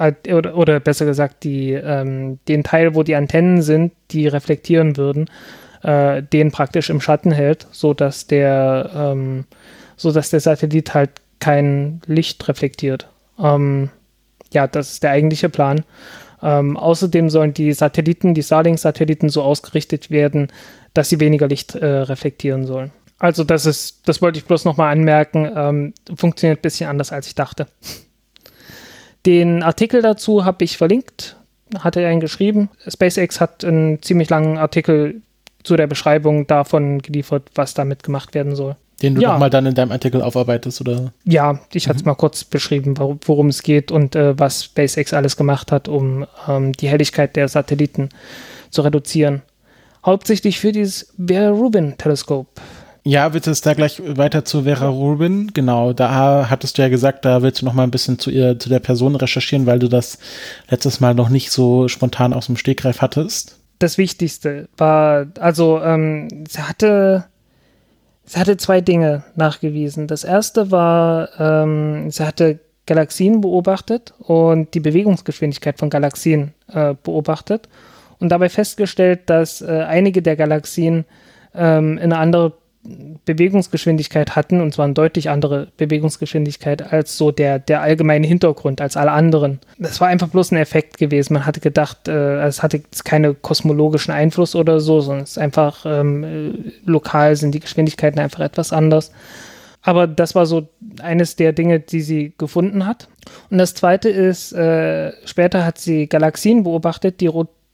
[0.01, 5.29] Oder, oder besser gesagt, die, ähm, den Teil, wo die Antennen sind, die reflektieren würden
[5.83, 9.45] äh, den praktisch im Schatten hält, sodass der, ähm,
[9.97, 13.07] sodass der Satellit halt kein Licht reflektiert.
[13.39, 13.89] Ähm,
[14.53, 15.83] ja, das ist der eigentliche Plan.
[16.43, 20.47] Ähm, außerdem sollen die Satelliten, die Starlink-Satelliten so ausgerichtet werden,
[20.93, 22.91] dass sie weniger Licht äh, reflektieren sollen.
[23.19, 27.27] Also das ist, das wollte ich bloß nochmal anmerken, ähm, funktioniert ein bisschen anders, als
[27.27, 27.67] ich dachte.
[29.25, 31.37] Den Artikel dazu habe ich verlinkt,
[31.79, 32.69] hat er einen geschrieben.
[32.87, 35.21] SpaceX hat einen ziemlich langen Artikel
[35.63, 38.75] zu der Beschreibung davon geliefert, was damit gemacht werden soll.
[39.01, 39.37] Den du ja.
[39.37, 41.11] mal dann in deinem Artikel aufarbeitest, oder?
[41.23, 41.89] Ja, ich mhm.
[41.89, 45.87] hatte es mal kurz beschrieben, worum es geht und äh, was SpaceX alles gemacht hat,
[45.87, 48.09] um ähm, die Helligkeit der Satelliten
[48.69, 49.41] zu reduzieren.
[50.05, 51.95] Hauptsächlich für dieses Vera Rubin
[53.03, 55.51] Ja, wird es da gleich weiter zu Vera Rubin?
[55.53, 58.59] Genau, da hattest du ja gesagt, da willst du noch mal ein bisschen zu ihr,
[58.59, 60.19] zu der Person recherchieren, weil du das
[60.69, 66.45] letztes Mal noch nicht so spontan aus dem Stegreif hattest das Wichtigste war, also ähm,
[66.47, 67.25] sie hatte,
[68.25, 70.07] sie hatte zwei Dinge nachgewiesen.
[70.07, 77.69] Das erste war, ähm, sie hatte Galaxien beobachtet und die Bewegungsgeschwindigkeit von Galaxien äh, beobachtet
[78.19, 81.05] und dabei festgestellt, dass äh, einige der Galaxien
[81.55, 82.53] ähm, eine andere
[83.25, 88.97] Bewegungsgeschwindigkeit hatten, und zwar eine deutlich andere Bewegungsgeschwindigkeit als so der, der allgemeine Hintergrund, als
[88.97, 89.59] alle anderen.
[89.77, 91.33] Das war einfach bloß ein Effekt gewesen.
[91.33, 95.85] Man hatte gedacht, äh, es hatte keine kosmologischen Einfluss oder so, sondern es ist einfach
[95.85, 99.11] ähm, äh, lokal sind die Geschwindigkeiten einfach etwas anders.
[99.83, 100.67] Aber das war so
[101.01, 103.07] eines der Dinge, die sie gefunden hat.
[103.49, 107.27] Und das zweite ist, äh, später hat sie Galaxien beobachtet, die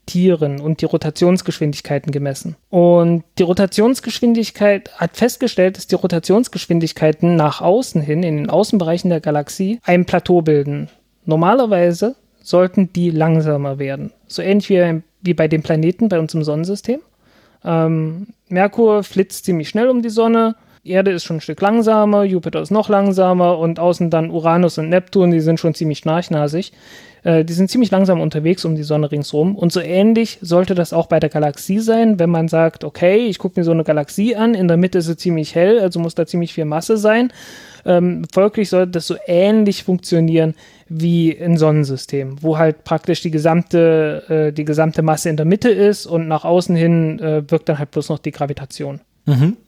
[0.08, 2.56] rotieren und die Rotationsgeschwindigkeiten gemessen.
[2.70, 9.20] Und die Rotationsgeschwindigkeit hat festgestellt, dass die Rotationsgeschwindigkeiten nach außen hin, in den Außenbereichen der
[9.20, 10.88] Galaxie, ein Plateau bilden.
[11.24, 14.12] Normalerweise sollten die langsamer werden.
[14.26, 17.00] So ähnlich wie, wie bei den Planeten bei uns im Sonnensystem.
[17.64, 20.54] Ähm, Merkur flitzt ziemlich schnell um die Sonne,
[20.84, 24.88] Erde ist schon ein Stück langsamer, Jupiter ist noch langsamer und außen dann Uranus und
[24.88, 26.72] Neptun, die sind schon ziemlich schnarchnasig.
[27.28, 29.54] Äh, die sind ziemlich langsam unterwegs um die Sonne ringsherum.
[29.54, 33.38] Und so ähnlich sollte das auch bei der Galaxie sein, wenn man sagt, okay, ich
[33.38, 36.14] gucke mir so eine Galaxie an, in der Mitte ist sie ziemlich hell, also muss
[36.14, 37.30] da ziemlich viel Masse sein.
[37.84, 40.54] Ähm, folglich sollte das so ähnlich funktionieren
[40.88, 45.68] wie ein Sonnensystem, wo halt praktisch die gesamte, äh, die gesamte Masse in der Mitte
[45.68, 49.00] ist und nach außen hin äh, wirkt dann halt bloß noch die Gravitation.
[49.26, 49.58] Mhm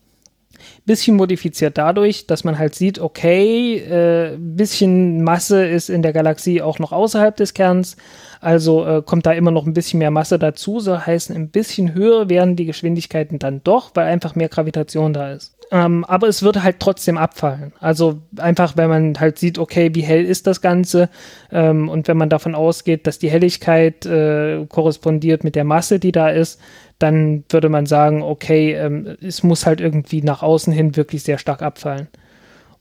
[0.84, 6.62] bisschen modifiziert dadurch, dass man halt sieht, okay, äh, bisschen Masse ist in der Galaxie
[6.62, 7.96] auch noch außerhalb des Kerns,
[8.40, 11.94] also äh, kommt da immer noch ein bisschen mehr Masse dazu, so heißen ein bisschen
[11.94, 15.54] höher werden die Geschwindigkeiten dann doch, weil einfach mehr Gravitation da ist.
[15.72, 17.72] Ähm, aber es wird halt trotzdem abfallen.
[17.78, 21.08] Also einfach, wenn man halt sieht, okay, wie hell ist das Ganze
[21.52, 26.12] ähm, und wenn man davon ausgeht, dass die Helligkeit äh, korrespondiert mit der Masse, die
[26.12, 26.61] da ist,
[27.01, 31.38] dann würde man sagen, okay, ähm, es muss halt irgendwie nach außen hin wirklich sehr
[31.38, 32.09] stark abfallen.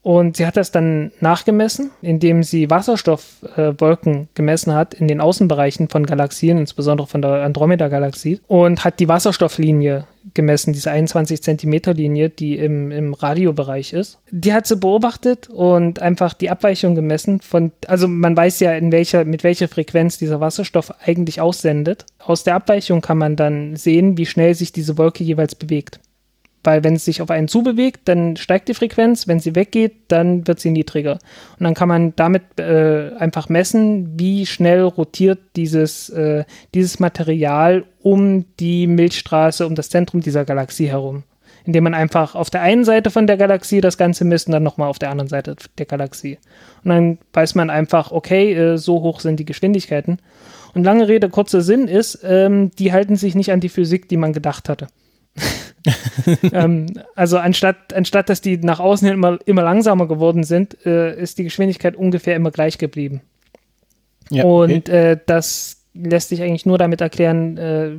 [0.01, 5.89] Und sie hat das dann nachgemessen, indem sie Wasserstoffwolken äh, gemessen hat in den Außenbereichen
[5.89, 12.29] von Galaxien, insbesondere von der Andromeda-Galaxie, und hat die Wasserstofflinie gemessen, diese 21 Zentimeter Linie,
[12.29, 14.19] die im, im Radiobereich ist.
[14.31, 18.91] Die hat sie beobachtet und einfach die Abweichung gemessen von, also man weiß ja, in
[18.91, 22.05] welcher, mit welcher Frequenz dieser Wasserstoff eigentlich aussendet.
[22.19, 25.99] Aus der Abweichung kann man dann sehen, wie schnell sich diese Wolke jeweils bewegt.
[26.63, 30.45] Weil wenn es sich auf einen zubewegt, dann steigt die Frequenz, wenn sie weggeht, dann
[30.45, 31.13] wird sie niedriger.
[31.57, 36.43] Und dann kann man damit äh, einfach messen, wie schnell rotiert dieses, äh,
[36.73, 41.23] dieses Material um die Milchstraße, um das Zentrum dieser Galaxie herum.
[41.65, 44.63] Indem man einfach auf der einen Seite von der Galaxie das Ganze misst und dann
[44.63, 46.39] nochmal auf der anderen Seite der Galaxie.
[46.83, 50.19] Und dann weiß man einfach, okay, äh, so hoch sind die Geschwindigkeiten.
[50.73, 54.17] Und lange Rede, kurzer Sinn ist, ähm, die halten sich nicht an die Physik, die
[54.17, 54.87] man gedacht hatte.
[56.51, 61.19] ähm, also anstatt, anstatt dass die nach außen hin immer, immer langsamer geworden sind, äh,
[61.19, 63.21] ist die Geschwindigkeit ungefähr immer gleich geblieben.
[64.29, 64.73] Ja, okay.
[64.75, 67.91] Und äh, das lässt sich eigentlich nur damit erklären, äh,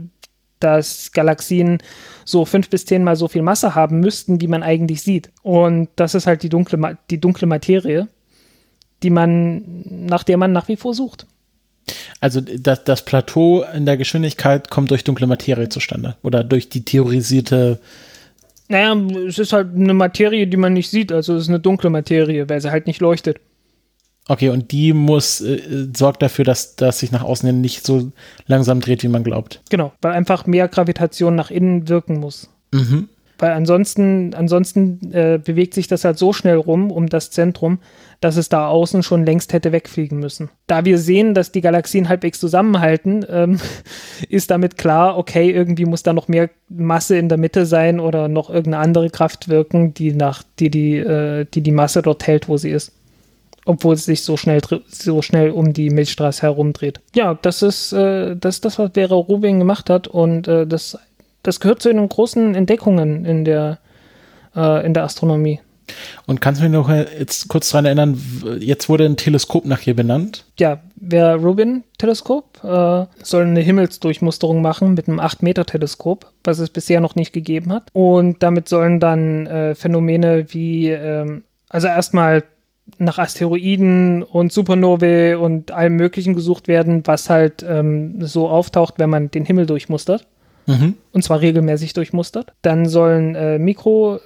[0.60, 1.78] dass Galaxien
[2.24, 5.30] so fünf bis zehnmal so viel Masse haben müssten, wie man eigentlich sieht.
[5.42, 8.08] Und das ist halt die dunkle, die dunkle Materie,
[9.02, 11.26] die man, nach der man nach wie vor sucht.
[12.20, 16.84] Also das, das Plateau in der Geschwindigkeit kommt durch dunkle Materie zustande oder durch die
[16.84, 17.78] theorisierte.
[18.68, 18.94] Naja,
[19.26, 22.48] es ist halt eine Materie, die man nicht sieht, also es ist eine dunkle Materie,
[22.48, 23.38] weil sie halt nicht leuchtet.
[24.28, 28.12] Okay, und die muss, äh, sorgt dafür, dass das sich nach außen hin nicht so
[28.46, 29.60] langsam dreht, wie man glaubt.
[29.70, 32.48] Genau, weil einfach mehr Gravitation nach innen wirken muss.
[32.70, 33.08] Mhm.
[33.40, 37.78] Weil ansonsten, ansonsten äh, bewegt sich das halt so schnell rum um das Zentrum,
[38.20, 40.50] dass es da außen schon längst hätte wegfliegen müssen.
[40.66, 43.58] Da wir sehen, dass die Galaxien halbwegs zusammenhalten, ähm,
[44.28, 48.28] ist damit klar, okay, irgendwie muss da noch mehr Masse in der Mitte sein oder
[48.28, 52.46] noch irgendeine andere Kraft wirken, die nach, die die, äh, die, die Masse dort hält,
[52.46, 52.92] wo sie ist
[53.66, 57.00] obwohl es sich so schnell so schnell um die Milchstraße herumdreht.
[57.14, 60.98] Ja, das ist äh, das, das, was Vera Rubin gemacht hat und äh, das
[61.42, 63.78] das gehört zu den großen Entdeckungen in der,
[64.54, 65.60] äh, in der Astronomie.
[66.26, 68.20] Und kannst du mich noch jetzt kurz daran erinnern,
[68.60, 70.44] jetzt wurde ein Teleskop nach ihr benannt?
[70.58, 77.14] Ja, der Rubin-Teleskop äh, soll eine Himmelsdurchmusterung machen mit einem 8-Meter-Teleskop, was es bisher noch
[77.14, 77.88] nicht gegeben hat.
[77.92, 82.44] Und damit sollen dann äh, Phänomene wie, ähm, also erstmal
[82.98, 89.10] nach Asteroiden und Supernovae und allem Möglichen gesucht werden, was halt ähm, so auftaucht, wenn
[89.10, 90.26] man den Himmel durchmustert
[90.70, 90.94] mhm.
[91.12, 92.54] und zwar regelmäßig durchmustert.
[92.62, 94.20] Dann sollen äh, Mikro,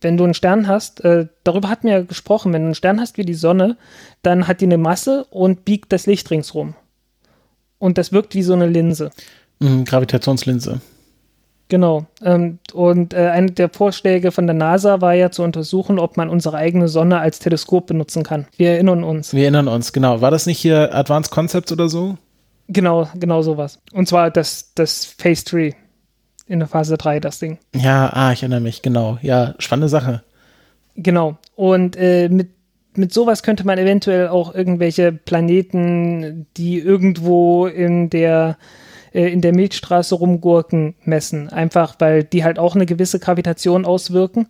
[0.00, 3.00] wenn du einen Stern hast, äh, darüber hatten wir ja gesprochen, wenn du einen Stern
[3.00, 3.76] hast wie die Sonne,
[4.22, 6.74] dann hat die eine Masse und biegt das Licht ringsrum.
[7.78, 9.10] Und das wirkt wie so eine Linse.
[9.60, 10.80] Mhm, Gravitationslinse.
[11.72, 12.04] Genau.
[12.22, 16.28] Ähm, und äh, einer der Vorschläge von der NASA war ja zu untersuchen, ob man
[16.28, 18.46] unsere eigene Sonne als Teleskop benutzen kann.
[18.58, 19.32] Wir erinnern uns.
[19.32, 20.20] Wir erinnern uns, genau.
[20.20, 22.18] War das nicht hier Advanced Concepts oder so?
[22.68, 23.78] Genau, genau sowas.
[23.94, 25.74] Und zwar das, das Phase 3
[26.46, 27.56] in der Phase 3, das Ding.
[27.74, 29.16] Ja, ah, ich erinnere mich, genau.
[29.22, 30.22] Ja, spannende Sache.
[30.94, 31.38] Genau.
[31.56, 32.50] Und äh, mit,
[32.96, 38.58] mit sowas könnte man eventuell auch irgendwelche Planeten, die irgendwo in der
[39.12, 41.48] äh, in der Milchstraße rumgurken, messen.
[41.50, 44.48] Einfach, weil die halt auch eine gewisse Gravitation auswirken.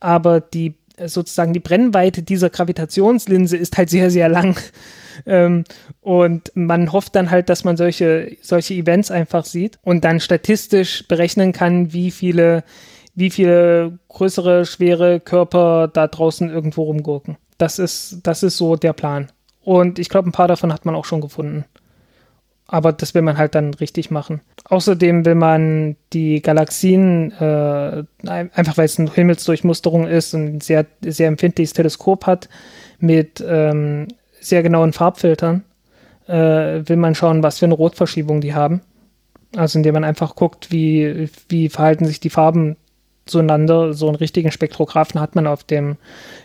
[0.00, 0.74] Aber die
[1.06, 4.58] sozusagen die Brennweite dieser Gravitationslinse ist halt sehr, sehr lang.
[5.26, 5.64] Ähm,
[6.00, 11.06] und man hofft dann halt, dass man solche, solche Events einfach sieht und dann statistisch
[11.06, 12.64] berechnen kann, wie viele,
[13.14, 17.36] wie viele größere, schwere Körper da draußen irgendwo rumgurken.
[17.58, 19.30] Das ist, das ist so der Plan.
[19.60, 21.66] Und ich glaube, ein paar davon hat man auch schon gefunden.
[22.72, 24.40] Aber das will man halt dann richtig machen.
[24.64, 30.86] Außerdem will man die Galaxien, äh, einfach weil es eine Himmelsdurchmusterung ist und ein sehr,
[31.04, 32.48] sehr empfindliches Teleskop hat,
[32.98, 34.08] mit ähm,
[34.40, 35.64] sehr genauen Farbfiltern,
[36.28, 38.80] äh, will man schauen, was für eine Rotverschiebung die haben.
[39.54, 42.76] Also indem man einfach guckt, wie, wie verhalten sich die Farben
[43.26, 43.92] zueinander.
[43.92, 45.98] So einen richtigen Spektrographen hat man auf dem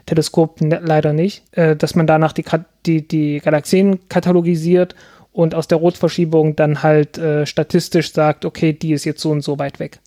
[0.05, 1.45] Teleskop leider nicht.
[1.55, 2.43] Äh, dass man danach die,
[2.85, 4.93] die, die Galaxien katalogisiert
[5.37, 9.41] und aus der Rotverschiebung dann halt äh, statistisch sagt, okay, die ist jetzt so und
[9.41, 9.99] so weit weg.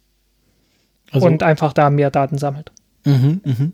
[1.13, 2.73] Also, und einfach da mehr Daten sammelt.
[3.05, 3.73] Mhm, mhm.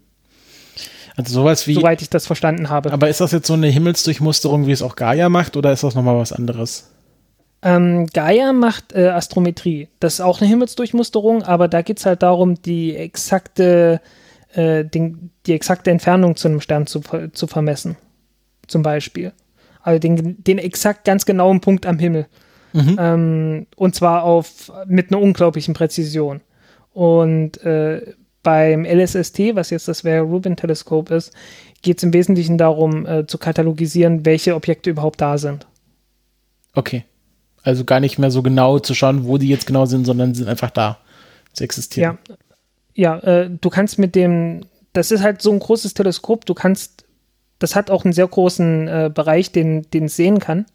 [1.16, 1.72] Also sowas wie.
[1.72, 2.92] Soweit ich das verstanden habe.
[2.92, 5.94] Aber ist das jetzt so eine Himmelsdurchmusterung, wie es auch Gaia macht, oder ist das
[5.94, 6.90] nochmal was anderes?
[7.62, 9.88] Ähm, Gaia macht äh, Astrometrie.
[9.98, 14.02] Das ist auch eine Himmelsdurchmusterung, aber da geht es halt darum, die exakte,
[14.52, 17.00] äh, den, die exakte Entfernung zu einem Stern zu,
[17.32, 17.96] zu vermessen.
[18.66, 19.32] Zum Beispiel
[19.86, 22.26] also den, den exakt ganz genauen Punkt am Himmel.
[22.72, 22.96] Mhm.
[22.98, 26.40] Ähm, und zwar auf, mit einer unglaublichen Präzision.
[26.92, 31.32] Und äh, beim LSST, was jetzt das Vera Rubin Teleskop ist,
[31.82, 35.66] geht es im Wesentlichen darum, äh, zu katalogisieren, welche Objekte überhaupt da sind.
[36.74, 37.04] Okay.
[37.62, 40.48] Also gar nicht mehr so genau zu schauen, wo die jetzt genau sind, sondern sind
[40.48, 40.98] einfach da.
[41.52, 42.18] Sie existieren.
[42.94, 46.54] Ja, ja äh, du kannst mit dem, das ist halt so ein großes Teleskop, du
[46.54, 47.05] kannst
[47.58, 50.66] das hat auch einen sehr großen äh, Bereich, den, den es sehen kann.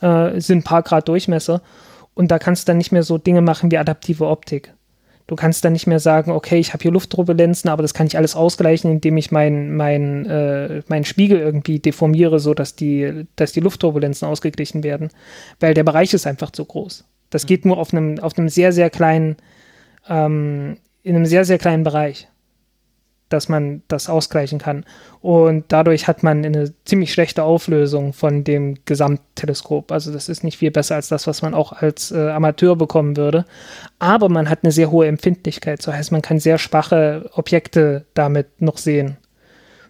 [0.00, 1.62] Äh, sind ein paar Grad Durchmesser.
[2.14, 4.72] Und da kannst du dann nicht mehr so Dinge machen wie adaptive Optik.
[5.26, 8.16] Du kannst dann nicht mehr sagen, okay, ich habe hier Luftturbulenzen, aber das kann ich
[8.16, 13.52] alles ausgleichen, indem ich meinen mein, äh, mein Spiegel irgendwie deformiere, so dass die, dass
[13.52, 15.10] die Luftturbulenzen ausgeglichen werden.
[15.58, 17.04] Weil der Bereich ist einfach zu groß.
[17.30, 19.36] Das geht nur auf einem, auf einem sehr, sehr kleinen,
[20.08, 22.28] ähm, in einem sehr, sehr kleinen Bereich
[23.28, 24.84] dass man das ausgleichen kann.
[25.20, 29.90] Und dadurch hat man eine ziemlich schlechte Auflösung von dem Gesamtteleskop.
[29.90, 33.16] Also das ist nicht viel besser als das, was man auch als äh, Amateur bekommen
[33.16, 33.44] würde.
[33.98, 35.82] Aber man hat eine sehr hohe Empfindlichkeit.
[35.82, 39.16] So heißt, man kann sehr schwache Objekte damit noch sehen.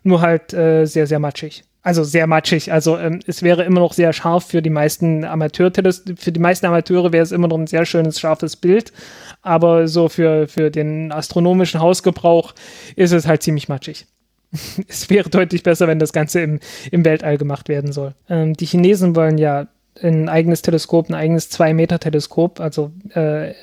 [0.03, 2.73] Nur halt äh, sehr, sehr matschig also sehr matschig.
[2.73, 6.67] Also ähm, es wäre immer noch sehr scharf für die meisten Amateur für die meisten
[6.67, 8.93] Amateure wäre es immer noch ein sehr schönes scharfes Bild,
[9.41, 12.55] aber so für für den astronomischen Hausgebrauch
[12.97, 14.07] ist es halt ziemlich matschig.
[14.89, 16.59] es wäre deutlich besser, wenn das Ganze im,
[16.91, 18.15] im Weltall gemacht werden soll.
[18.29, 19.69] Ähm, die Chinesen wollen ja
[20.03, 23.55] ein eigenes Teleskop, ein eigenes 2-Meter-Teleskop, also äh,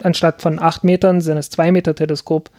[0.00, 2.50] anstatt von 8 Metern sind es 2 Meter Teleskop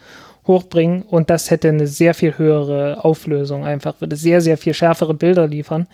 [0.46, 5.14] hochbringen und das hätte eine sehr viel höhere Auflösung einfach, würde sehr, sehr viel schärfere
[5.14, 5.86] Bilder liefern.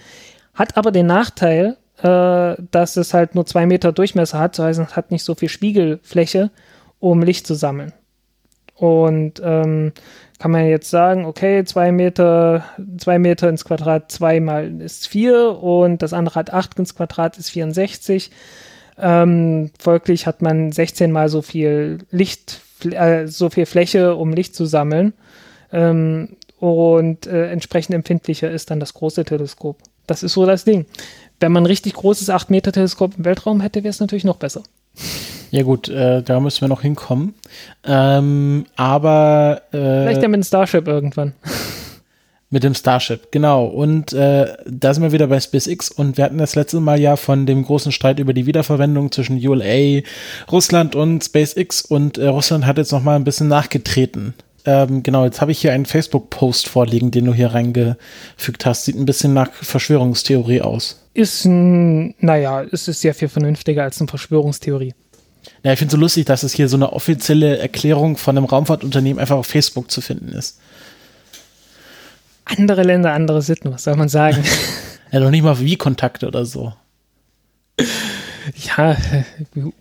[0.55, 4.81] Hat aber den Nachteil, äh, dass es halt nur zwei Meter Durchmesser hat, das heißt,
[4.81, 6.51] es hat nicht so viel Spiegelfläche,
[6.99, 7.93] um Licht zu sammeln.
[8.75, 9.93] Und ähm,
[10.39, 12.65] kann man jetzt sagen, okay, zwei Meter,
[12.99, 17.51] zwei Meter ins Quadrat, zweimal ist vier und das andere hat acht ins Quadrat ist
[17.51, 18.31] 64.
[18.99, 24.55] Ähm, folglich hat man 16 mal so viel Licht äh, so viel Fläche, um Licht
[24.55, 25.13] zu sammeln.
[25.73, 29.79] Ähm, und äh, entsprechend empfindlicher ist dann das große Teleskop.
[30.07, 30.87] Das ist so das Ding.
[31.41, 34.63] Wenn man ein richtig großes 8-Meter-Teleskop im Weltraum hätte, wäre es natürlich noch besser.
[35.51, 37.35] Ja gut, äh, da müssen wir noch hinkommen.
[37.85, 41.35] Ähm, aber äh, vielleicht ja mit dem Starship irgendwann.
[42.49, 43.65] Mit dem Starship, genau.
[43.65, 47.17] Und äh, da sind wir wieder bei SpaceX und wir hatten das letzte Mal ja
[47.17, 50.03] von dem großen Streit über die Wiederverwendung zwischen ULA,
[50.53, 54.35] Russland und SpaceX und äh, Russland hat jetzt nochmal ein bisschen nachgetreten.
[54.65, 58.85] Ähm, genau, jetzt habe ich hier einen Facebook-Post vorliegen, den du hier reingefügt hast.
[58.85, 61.03] Sieht ein bisschen nach Verschwörungstheorie aus.
[61.15, 64.95] Ist, naja, es ist sehr viel vernünftiger als eine Verschwörungstheorie.
[65.63, 68.45] Ja, ich finde es so lustig, dass es hier so eine offizielle Erklärung von einem
[68.45, 70.59] Raumfahrtunternehmen einfach auf Facebook zu finden ist.
[72.47, 74.43] Andere Länder, andere Sitten, was soll man sagen?
[75.11, 76.73] ja, noch nicht mal wie Kontakte oder so.
[78.55, 78.97] Ja,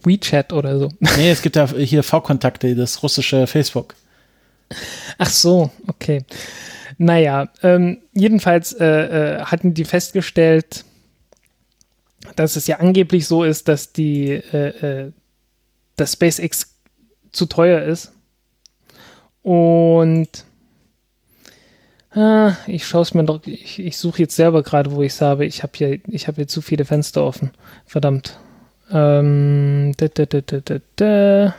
[0.04, 0.90] WeChat oder so.
[1.18, 3.96] Nee, es gibt ja hier V-Kontakte, das russische Facebook.
[5.20, 6.26] Ach so, okay.
[6.98, 10.84] Naja, ähm, jedenfalls äh, äh, hatten die festgestellt,
[12.36, 15.12] dass es ja angeblich so ist, dass die äh, äh
[15.98, 16.76] dass SpaceX
[17.32, 18.12] zu teuer ist.
[19.44, 20.28] Und
[22.68, 25.46] ich schaue es mir doch, ich, ich suche jetzt selber gerade, wo ich es habe.
[25.46, 27.52] Ich habe hier, ich habe hier zu viele Fenster offen.
[27.86, 28.40] Verdammt.
[28.90, 31.56] Ähm, da, da, da,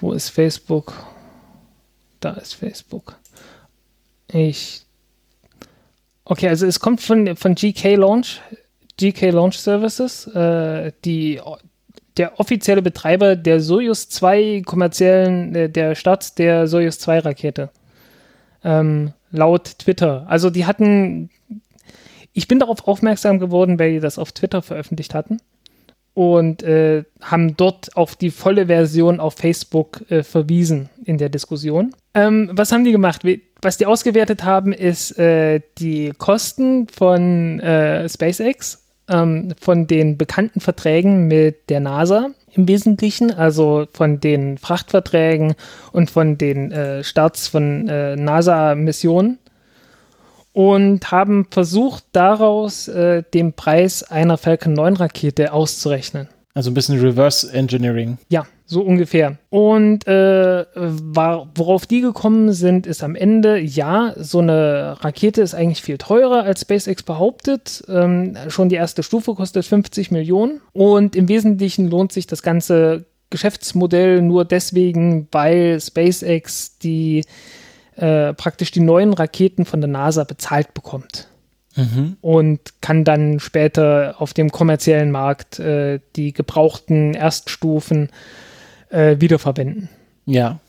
[0.00, 0.94] wo ist Facebook?
[2.20, 3.18] Da ist Facebook.
[4.32, 4.82] Ich.
[6.24, 8.40] Okay, also es kommt von, von GK Launch,
[8.98, 11.40] GK Launch Services, äh, die
[12.16, 17.70] der offizielle Betreiber der Soyuz 2 kommerziellen, äh, der Start der Soyuz 2 Rakete.
[18.64, 20.26] Ähm, laut Twitter.
[20.28, 21.30] Also die hatten,
[22.32, 25.38] ich bin darauf aufmerksam geworden, weil die das auf Twitter veröffentlicht hatten
[26.18, 31.94] und äh, haben dort auf die volle Version auf Facebook äh, verwiesen in der Diskussion.
[32.12, 33.22] Ähm, was haben die gemacht?
[33.62, 40.60] Was die ausgewertet haben, ist äh, die Kosten von äh, SpaceX ähm, von den bekannten
[40.60, 45.54] Verträgen mit der NASA im Wesentlichen, also von den Frachtverträgen
[45.92, 49.38] und von den äh, Starts von äh, NASA-Missionen
[50.52, 56.28] und haben versucht, daraus äh, den Preis einer Falcon 9 Rakete auszurechnen.
[56.54, 58.18] Also ein bisschen Reverse Engineering.
[58.28, 59.38] Ja, so ungefähr.
[59.48, 65.54] Und äh, war, worauf die gekommen sind, ist am Ende, ja, so eine Rakete ist
[65.54, 67.82] eigentlich viel teurer, als SpaceX behauptet.
[67.88, 70.60] Ähm, schon die erste Stufe kostet 50 Millionen.
[70.74, 77.24] Und im Wesentlichen lohnt sich das ganze Geschäftsmodell nur deswegen, weil SpaceX die
[77.96, 81.28] äh, praktisch die neuen Raketen von der NASA bezahlt bekommt.
[81.74, 82.18] Mhm.
[82.20, 88.12] Und kann dann später auf dem kommerziellen Markt äh, die gebrauchten Erststufen äh,
[88.90, 89.88] wiederverwenden.
[90.24, 90.60] Ja.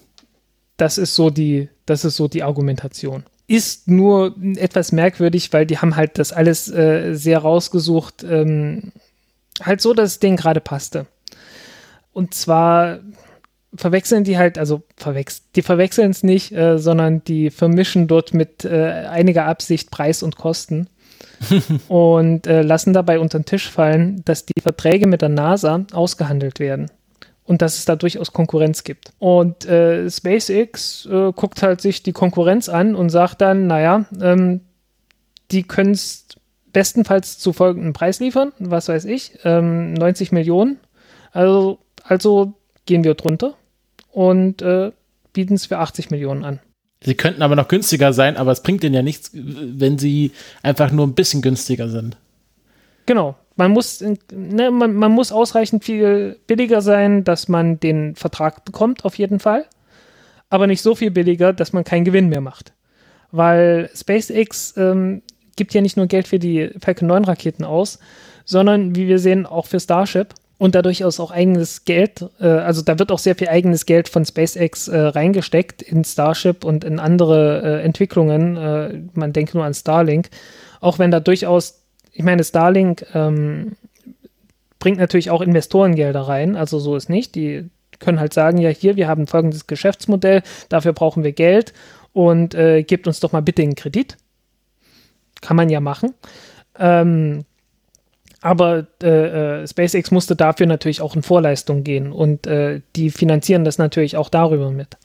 [0.77, 3.23] Das ist so die, das ist so die Argumentation.
[3.47, 8.93] Ist nur etwas merkwürdig, weil die haben halt das alles äh, sehr rausgesucht, ähm,
[9.61, 11.07] halt so, dass es denen gerade passte.
[12.13, 12.99] Und zwar
[13.75, 18.63] verwechseln die halt, also verwechseln, die verwechseln es nicht, äh, sondern die vermischen dort mit
[18.65, 20.87] äh, einiger Absicht Preis und Kosten
[21.87, 26.59] und äh, lassen dabei unter den Tisch fallen, dass die Verträge mit der NASA ausgehandelt
[26.59, 26.89] werden
[27.49, 29.11] und dass es da durchaus Konkurrenz gibt.
[29.17, 34.61] Und äh, SpaceX äh, guckt halt sich die Konkurrenz an und sagt dann, naja, ähm,
[35.49, 36.27] die können es
[36.73, 40.77] bestenfalls zu folgendem Preis liefern, was weiß ich, ähm, 90 Millionen.
[41.31, 42.53] Also, also
[42.85, 43.55] gehen wir drunter
[44.11, 44.91] und äh,
[45.33, 46.59] bieten es für 80 Millionen an.
[47.03, 50.91] Sie könnten aber noch günstiger sein, aber es bringt denen ja nichts, wenn sie einfach
[50.91, 52.15] nur ein bisschen günstiger sind.
[53.07, 54.01] Genau, man muss,
[54.31, 59.39] ne, man, man muss ausreichend viel billiger sein, dass man den Vertrag bekommt, auf jeden
[59.39, 59.65] Fall.
[60.49, 62.71] Aber nicht so viel billiger, dass man keinen Gewinn mehr macht.
[63.31, 65.21] Weil SpaceX ähm,
[65.57, 67.99] gibt ja nicht nur Geld für die Falcon 9 Raketen aus,
[68.45, 72.81] sondern wie wir sehen auch für Starship und da durchaus auch eigenes Geld, äh, also
[72.81, 76.97] da wird auch sehr viel eigenes Geld von SpaceX äh, reingesteckt in Starship und in
[76.97, 78.55] andere äh, Entwicklungen.
[78.55, 80.29] Äh, man denke nur an Starlink.
[80.79, 81.78] Auch wenn da durchaus
[82.19, 83.77] ich meine, Starlink ähm,
[84.77, 87.33] bringt natürlich auch Investorengelder rein, also so ist nicht.
[87.33, 91.71] Die können halt sagen, ja, hier, wir haben folgendes Geschäftsmodell, dafür brauchen wir Geld
[92.11, 94.17] und äh, gebt uns doch mal bitte einen Kredit.
[95.39, 96.13] Kann man ja machen.
[96.77, 97.45] Ähm,
[98.41, 103.63] aber äh, äh, SpaceX musste dafür natürlich auch in Vorleistung gehen und äh, die finanzieren
[103.63, 104.97] das natürlich auch darüber mit.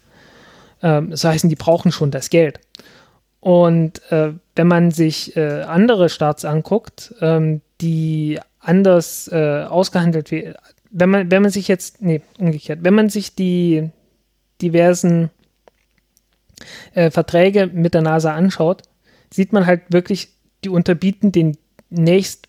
[0.82, 2.58] Ähm, das heißt, die brauchen schon das Geld.
[3.44, 10.54] Und äh, wenn man sich äh, andere Staats anguckt, ähm, die anders äh, ausgehandelt werden,
[10.90, 13.90] wenn man, wenn man sich jetzt, nee, umgekehrt, wenn man sich die
[14.62, 15.28] diversen
[16.94, 18.84] äh, Verträge mit der NASA anschaut,
[19.30, 20.30] sieht man halt wirklich,
[20.64, 21.58] die unterbieten den
[21.90, 22.48] nächst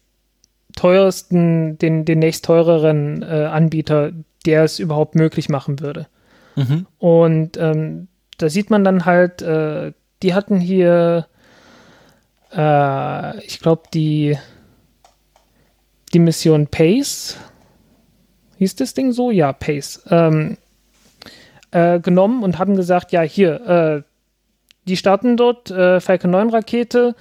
[0.78, 4.14] teuersten, den, den nächst teureren äh, Anbieter,
[4.46, 6.08] der es überhaupt möglich machen würde.
[6.56, 6.86] Mhm.
[7.00, 9.91] Und ähm, da sieht man dann halt, äh,
[10.26, 11.28] die hatten hier,
[12.51, 14.36] äh, ich glaube, die,
[16.13, 17.38] die Mission Pace,
[18.57, 19.30] hieß das Ding so?
[19.30, 20.57] Ja, Pace, ähm,
[21.69, 24.01] äh, genommen und haben gesagt, ja, hier, äh,
[24.88, 27.15] die starten dort, äh, Falcon 9 Rakete,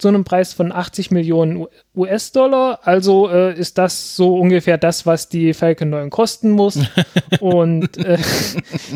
[0.00, 2.80] zu einem Preis von 80 Millionen US-Dollar.
[2.84, 6.78] Also äh, ist das so ungefähr das, was die Falcon 9 kosten muss.
[7.40, 8.18] Und äh,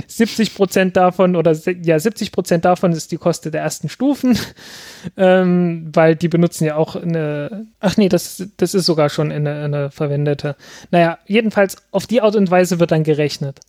[0.07, 1.53] 70 Prozent davon oder
[1.83, 4.39] ja 70 Prozent davon ist die Koste der ersten Stufen,
[5.17, 7.67] ähm, weil die benutzen ja auch eine.
[7.81, 10.57] Ach nee, das, das ist sogar schon eine, eine verwendete.
[10.91, 13.61] Naja, jedenfalls auf die Art und Weise wird dann gerechnet.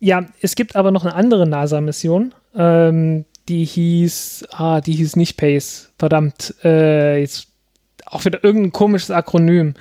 [0.00, 2.34] Ja, es gibt aber noch eine andere NASA-Mission.
[2.56, 7.48] Ähm, die hieß, ah, die hieß nicht Pace, verdammt, äh, jetzt
[8.06, 9.74] auch wieder irgendein komisches Akronym.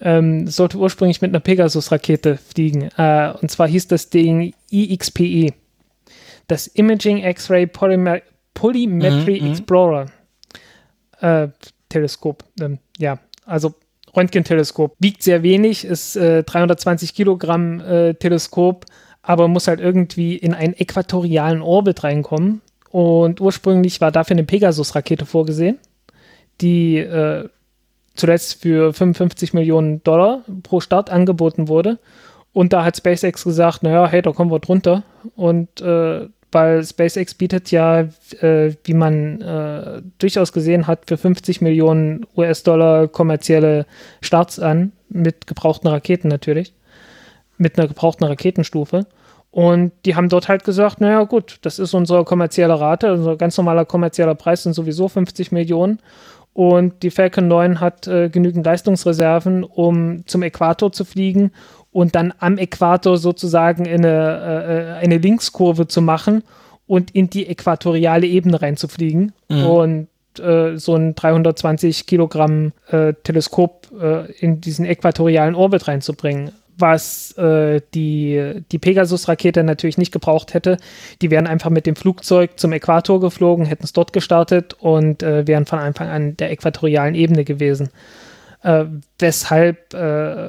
[0.00, 2.90] Ähm, sollte ursprünglich mit einer Pegasus-Rakete fliegen.
[2.96, 5.54] Äh, und zwar hieß das Ding IXPE.
[6.48, 8.20] Das Imaging X-Ray Polymer
[8.54, 10.06] Polymetry mhm, mhm, Explorer
[11.20, 11.48] äh,
[11.88, 12.44] Teleskop.
[12.60, 13.74] Ähm, ja, also
[14.14, 14.94] Röntgenteleskop.
[14.98, 18.86] Wiegt sehr wenig, ist äh, 320 Kilogramm äh, Teleskop,
[19.22, 22.60] aber muss halt irgendwie in einen äquatorialen Orbit reinkommen.
[22.92, 25.78] Und ursprünglich war dafür eine Pegasus-Rakete vorgesehen,
[26.60, 27.48] die äh,
[28.14, 31.98] zuletzt für 55 Millionen Dollar pro Start angeboten wurde.
[32.52, 35.04] Und da hat SpaceX gesagt, naja, hey, da kommen wir drunter.
[35.36, 41.62] Und äh, weil SpaceX bietet ja, äh, wie man äh, durchaus gesehen hat, für 50
[41.62, 43.86] Millionen US-Dollar kommerzielle
[44.20, 46.74] Starts an, mit gebrauchten Raketen natürlich,
[47.56, 49.06] mit einer gebrauchten Raketenstufe.
[49.52, 53.56] Und die haben dort halt gesagt, naja gut, das ist unsere kommerzielle Rate, unser ganz
[53.58, 55.98] normaler kommerzieller Preis sind sowieso 50 Millionen.
[56.54, 61.52] Und die Falcon 9 hat äh, genügend Leistungsreserven, um zum Äquator zu fliegen
[61.92, 66.44] und dann am Äquator sozusagen eine, äh, eine Linkskurve zu machen
[66.86, 69.32] und in die äquatoriale Ebene reinzufliegen.
[69.50, 69.66] Mhm.
[69.66, 77.36] Und äh, so ein 320 Kilogramm äh, Teleskop äh, in diesen äquatorialen Orbit reinzubringen was
[77.38, 80.76] äh, die, die Pegasus-Rakete natürlich nicht gebraucht hätte.
[81.20, 85.46] Die wären einfach mit dem Flugzeug zum Äquator geflogen, hätten es dort gestartet und äh,
[85.46, 87.90] wären von Anfang an der äquatorialen Ebene gewesen.
[88.62, 88.84] Äh,
[89.18, 90.48] weshalb, äh,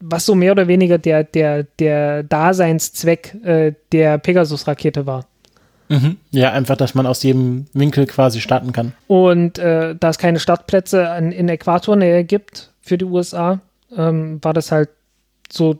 [0.00, 5.26] was so mehr oder weniger der, der, der Daseinszweck äh, der Pegasus-Rakete war.
[5.88, 6.16] Mhm.
[6.30, 8.94] Ja, einfach, dass man aus jedem Winkel quasi starten kann.
[9.08, 13.60] Und äh, da es keine Startplätze an, in Äquatornähe gibt für die USA,
[13.96, 14.88] ähm, war das halt
[15.52, 15.78] so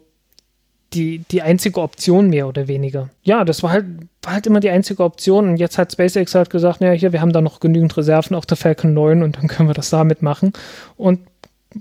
[0.95, 3.09] die, die einzige Option mehr oder weniger.
[3.23, 3.87] Ja, das war halt,
[4.23, 7.21] war halt immer die einzige Option und jetzt hat SpaceX halt gesagt, ja, hier, wir
[7.21, 10.23] haben da noch genügend Reserven auf der Falcon 9 und dann können wir das damit
[10.23, 10.53] machen
[10.97, 11.21] und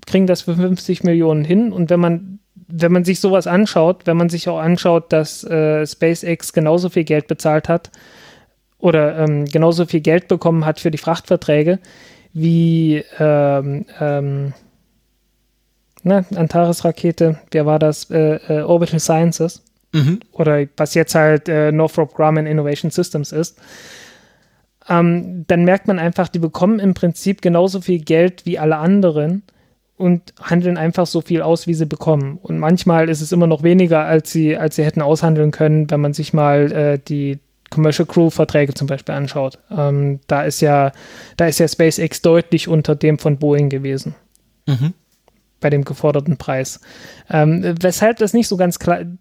[0.06, 2.40] kriegen das für 50 Millionen hin und wenn man
[2.74, 7.04] wenn man sich sowas anschaut, wenn man sich auch anschaut, dass äh, SpaceX genauso viel
[7.04, 7.92] Geld bezahlt hat
[8.80, 11.80] oder ähm, genauso viel Geld bekommen hat für die Frachtverträge
[12.32, 14.54] wie ähm, ähm,
[16.04, 18.10] ne, Antares-Rakete, wer war das?
[18.10, 19.64] Äh, äh, Orbital Sciences.
[19.94, 20.20] Mhm.
[20.32, 23.60] Oder was jetzt halt äh, Northrop Grumman Innovation Systems ist.
[24.88, 29.44] Ähm, dann merkt man einfach, die bekommen im Prinzip genauso viel Geld wie alle anderen
[29.98, 32.40] und handeln einfach so viel aus, wie sie bekommen.
[32.42, 36.02] Und manchmal ist es immer noch weniger, als sie, als sie hätten aushandeln können, wenn
[36.02, 37.40] man sich mal äh, die
[37.70, 39.60] Commercial Crew Verträge zum Beispiel anschaut.
[39.70, 40.92] Ähm, da ist ja,
[41.38, 44.16] da ist ja SpaceX deutlich unter dem von Boeing gewesen.
[44.66, 44.94] Mhm
[45.62, 46.82] bei dem geforderten Preis.
[47.30, 48.78] Ähm, weshalb das nicht so ganz,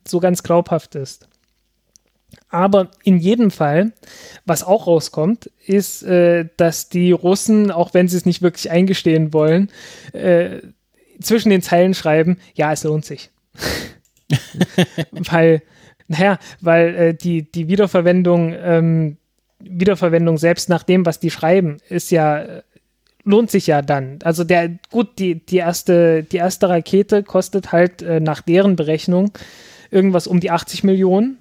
[0.06, 1.28] so ganz glaubhaft ist.
[2.48, 3.92] Aber in jedem Fall,
[4.44, 9.32] was auch rauskommt, ist, äh, dass die Russen, auch wenn sie es nicht wirklich eingestehen
[9.32, 9.70] wollen,
[10.12, 10.58] äh,
[11.20, 13.30] zwischen den Zeilen schreiben, ja, es lohnt sich.
[15.12, 15.62] weil,
[16.08, 19.16] naja, weil äh, die, die Wiederverwendung, ähm,
[19.60, 22.62] Wiederverwendung selbst nach dem, was die schreiben, ist ja
[23.24, 24.18] lohnt sich ja dann.
[24.22, 29.32] Also der, gut, die, die erste, die erste Rakete kostet halt äh, nach deren Berechnung
[29.90, 31.38] irgendwas um die 80 Millionen,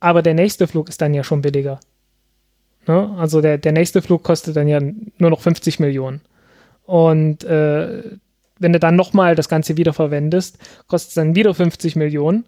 [0.00, 1.80] aber der nächste Flug ist dann ja schon billiger.
[2.86, 3.14] Ne?
[3.18, 6.20] Also der, der nächste Flug kostet dann ja nur noch 50 Millionen.
[6.84, 8.02] Und äh,
[8.58, 12.44] wenn du dann nochmal das Ganze wieder verwendest, kostet es dann wieder 50 Millionen.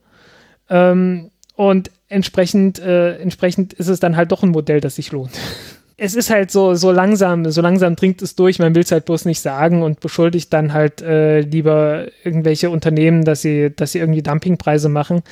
[0.69, 5.33] Ähm, und entsprechend, äh, entsprechend ist es dann halt doch ein Modell, das sich lohnt.
[6.03, 9.05] es ist halt so, so langsam, so langsam dringt es durch, man will es halt
[9.05, 14.01] bloß nicht sagen und beschuldigt dann halt äh, lieber irgendwelche Unternehmen, dass sie, dass sie
[14.01, 15.23] irgendwie Dumpingpreise machen.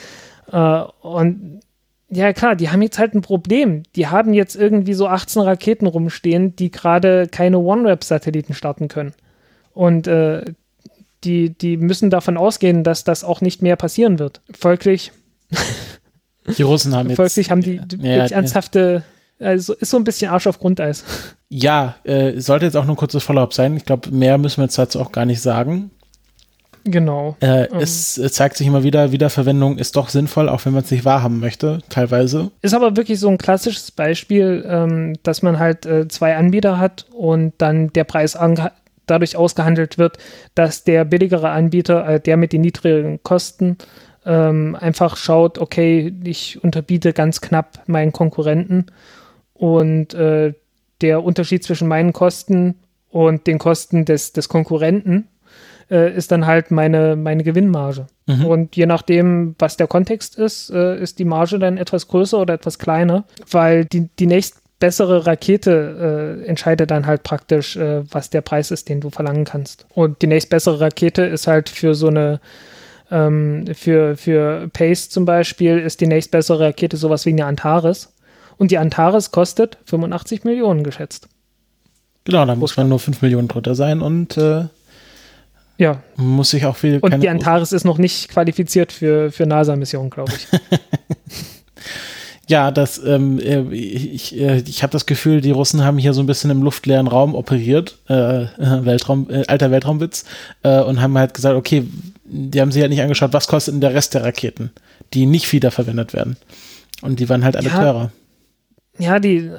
[0.52, 1.58] Äh, und
[2.08, 3.82] ja, klar, die haben jetzt halt ein Problem.
[3.96, 9.12] Die haben jetzt irgendwie so 18 Raketen rumstehen, die gerade keine OneWeb-Satelliten starten können.
[9.74, 10.44] Und äh,
[11.24, 14.40] die, die müssen davon ausgehen, dass das auch nicht mehr passieren wird.
[14.56, 15.10] Folglich.
[16.56, 17.16] Die Russen haben jetzt.
[17.16, 19.02] Folglich haben die ja, wirklich ernsthafte
[19.40, 21.04] also ist so ein bisschen Arsch auf Grundeis.
[21.48, 23.76] Ja, äh, sollte jetzt auch nur ein kurzes Follow-up sein.
[23.76, 25.90] Ich glaube, mehr müssen wir jetzt dazu auch gar nicht sagen.
[26.84, 27.36] Genau.
[27.40, 27.78] Äh, ähm.
[27.78, 31.40] Es zeigt sich immer wieder, Wiederverwendung ist doch sinnvoll, auch wenn man es nicht wahrhaben
[31.40, 32.50] möchte, teilweise.
[32.62, 37.06] Ist aber wirklich so ein klassisches Beispiel, ähm, dass man halt äh, zwei Anbieter hat
[37.12, 38.38] und dann der Preis
[39.06, 40.18] dadurch ausgehandelt wird,
[40.54, 43.76] dass der billigere Anbieter, äh, der mit den niedrigen Kosten,
[44.24, 48.86] ähm, einfach schaut, okay, ich unterbiete ganz knapp meinen Konkurrenten
[49.60, 50.54] und äh,
[51.02, 52.76] der Unterschied zwischen meinen Kosten
[53.10, 55.28] und den Kosten des, des Konkurrenten
[55.90, 58.06] äh, ist dann halt meine, meine Gewinnmarge.
[58.26, 58.46] Mhm.
[58.46, 62.54] Und je nachdem, was der Kontext ist, äh, ist die Marge dann etwas größer oder
[62.54, 68.30] etwas kleiner, weil die, die nächst bessere Rakete äh, entscheidet dann halt praktisch, äh, was
[68.30, 69.84] der Preis ist, den du verlangen kannst.
[69.92, 72.40] Und die nächstbessere Rakete ist halt für so eine,
[73.10, 78.14] ähm, für, für Pace zum Beispiel, ist die nächstbessere Rakete sowas wie eine Antares.
[78.60, 81.28] Und die Antares kostet 85 Millionen geschätzt.
[82.24, 84.64] Genau, da muss man nur 5 Millionen drunter sein und äh,
[85.78, 86.02] ja.
[86.16, 86.98] muss sich auch viel.
[86.98, 90.46] Und die Antares ist noch nicht qualifiziert für, für NASA-Missionen, glaube ich.
[92.48, 96.20] ja, das, ähm, äh, ich, äh, ich habe das Gefühl, die Russen haben hier so
[96.20, 100.26] ein bisschen im luftleeren Raum operiert, äh, Weltraum, äh, alter Weltraumwitz,
[100.64, 101.86] äh, und haben halt gesagt, okay,
[102.24, 104.70] die haben sich halt nicht angeschaut, was kostet denn der Rest der Raketen,
[105.14, 106.36] die nicht wiederverwendet werden.
[107.00, 108.12] Und die waren halt alle ja, teurer.
[109.00, 109.50] Ja, die,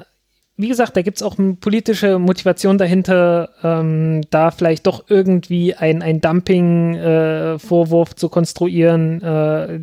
[0.56, 5.74] wie gesagt, da gibt es auch eine politische Motivation dahinter, ähm, da vielleicht doch irgendwie
[5.74, 9.80] ein, Dumping-Vorwurf äh, zu konstruieren, äh,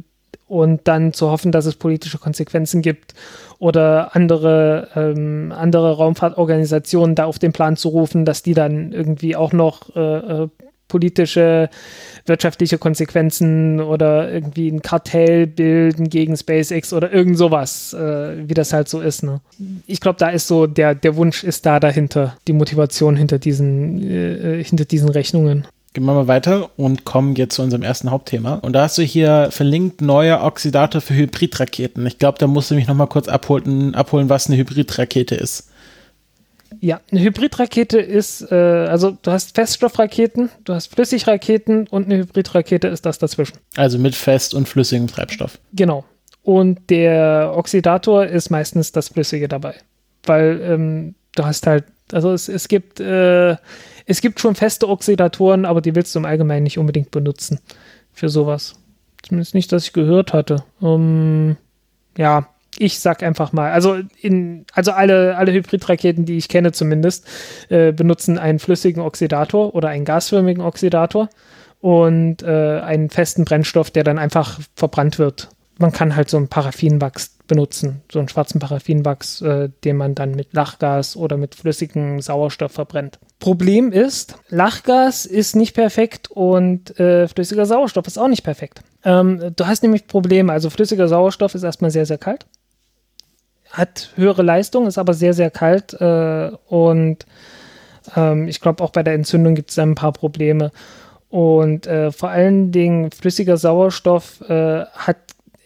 [0.49, 3.13] und dann zu hoffen, dass es politische Konsequenzen gibt
[3.59, 9.35] oder andere, ähm, andere Raumfahrtorganisationen da auf den Plan zu rufen, dass die dann irgendwie
[9.35, 9.99] auch noch äh,
[10.43, 10.47] äh,
[10.89, 11.69] politische,
[12.25, 18.73] wirtschaftliche Konsequenzen oder irgendwie ein Kartell bilden gegen SpaceX oder irgend sowas, äh, wie das
[18.73, 19.23] halt so ist.
[19.23, 19.39] Ne?
[19.87, 24.03] Ich glaube, da ist so, der, der Wunsch ist da dahinter, die Motivation hinter diesen,
[24.03, 25.65] äh, hinter diesen Rechnungen.
[25.93, 28.55] Gehen wir mal weiter und kommen jetzt zu unserem ersten Hauptthema.
[28.55, 32.05] Und da hast du hier verlinkt neuer Oxidator für Hybridraketen.
[32.05, 35.68] Ich glaube, da musst du mich noch mal kurz abholen, abholen, was eine Hybridrakete ist.
[36.81, 42.87] Ja, eine Hybridrakete ist, äh, also du hast Feststoffraketen, du hast Flüssigraketen und eine Hybridrakete
[42.87, 43.57] ist das dazwischen.
[43.75, 45.59] Also mit fest und flüssigem Treibstoff.
[45.73, 46.05] Genau.
[46.41, 49.75] Und der Oxidator ist meistens das Flüssige dabei.
[50.23, 53.57] Weil ähm, du hast halt, also es, es gibt äh,
[54.09, 57.59] es gibt schon feste Oxidatoren, aber die willst du im Allgemeinen nicht unbedingt benutzen
[58.11, 58.73] für sowas.
[59.21, 60.63] Zumindest nicht, dass ich gehört hatte.
[60.79, 61.57] Um,
[62.17, 62.49] ja,
[62.79, 67.27] ich sag einfach mal, also in, also alle, alle Hybridraketen, die ich kenne zumindest,
[67.69, 71.29] äh, benutzen einen flüssigen Oxidator oder einen gasförmigen Oxidator
[71.81, 75.49] und äh, einen festen Brennstoff, der dann einfach verbrannt wird.
[75.77, 80.31] Man kann halt so einen Paraffinwachs benutzen, so einen schwarzen Paraffinwachs, äh, den man dann
[80.31, 83.19] mit Lachgas oder mit flüssigem Sauerstoff verbrennt.
[83.39, 88.81] Problem ist, Lachgas ist nicht perfekt und äh, flüssiger Sauerstoff ist auch nicht perfekt.
[89.03, 92.45] Ähm, du hast nämlich Probleme, also flüssiger Sauerstoff ist erstmal sehr, sehr kalt,
[93.71, 97.25] hat höhere Leistung, ist aber sehr, sehr kalt äh, und
[98.15, 100.71] ähm, ich glaube auch bei der Entzündung gibt es ein paar Probleme.
[101.29, 105.17] Und äh, vor allen Dingen flüssiger Sauerstoff äh, hat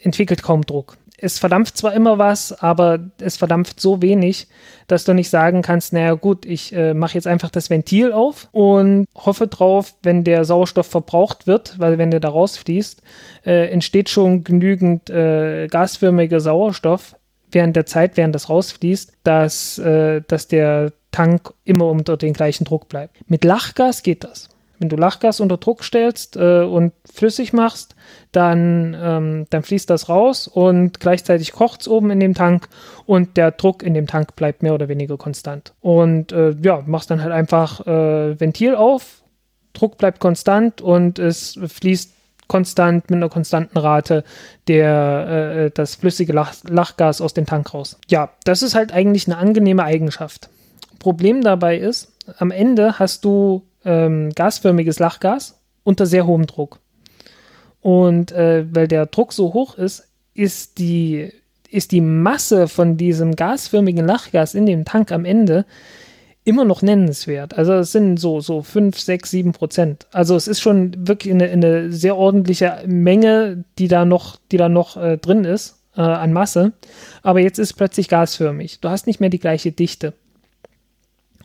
[0.02, 4.48] entwickelt kaum Druck es verdampft zwar immer was, aber es verdampft so wenig,
[4.88, 8.50] dass du nicht sagen kannst, naja gut, ich äh, mache jetzt einfach das Ventil auf
[8.52, 13.02] und hoffe drauf, wenn der Sauerstoff verbraucht wird, weil wenn der da rausfließt,
[13.46, 17.16] äh, entsteht schon genügend äh, gasförmiger Sauerstoff
[17.54, 22.66] während der Zeit, während das rausfließt, dass, äh, dass der Tank immer unter den gleichen
[22.66, 23.18] Druck bleibt.
[23.30, 24.50] Mit Lachgas geht das.
[24.80, 27.96] Wenn du Lachgas unter Druck stellst äh, und flüssig machst,
[28.32, 32.68] dann, ähm, dann fließt das raus und gleichzeitig kocht es oben in dem Tank
[33.06, 35.74] und der Druck in dem Tank bleibt mehr oder weniger konstant.
[35.80, 39.24] Und äh, ja, machst dann halt einfach äh, Ventil auf,
[39.74, 42.12] Druck bleibt konstant und es fließt
[42.54, 44.24] konstant mit einer konstanten Rate
[44.68, 47.98] der, äh, das flüssige Lach Lachgas aus dem Tank raus.
[48.10, 50.50] Ja, das ist halt eigentlich eine angenehme Eigenschaft.
[51.00, 56.78] Problem dabei ist, am Ende hast du ähm, gasförmiges Lachgas unter sehr hohem Druck.
[57.82, 61.32] Und äh, weil der Druck so hoch ist, ist die,
[61.72, 65.66] ist die Masse von diesem gasförmigen Lachgas in dem Tank am Ende
[66.46, 67.58] immer noch nennenswert.
[67.58, 70.08] Also es sind so, so 5, 6, 7 Prozent.
[70.12, 74.70] Also es ist schon wirklich eine, eine sehr ordentliche Menge, die da noch, die da
[74.70, 76.74] noch äh, drin ist äh, an Masse.
[77.22, 78.80] Aber jetzt ist plötzlich gasförmig.
[78.82, 80.14] Du hast nicht mehr die gleiche Dichte.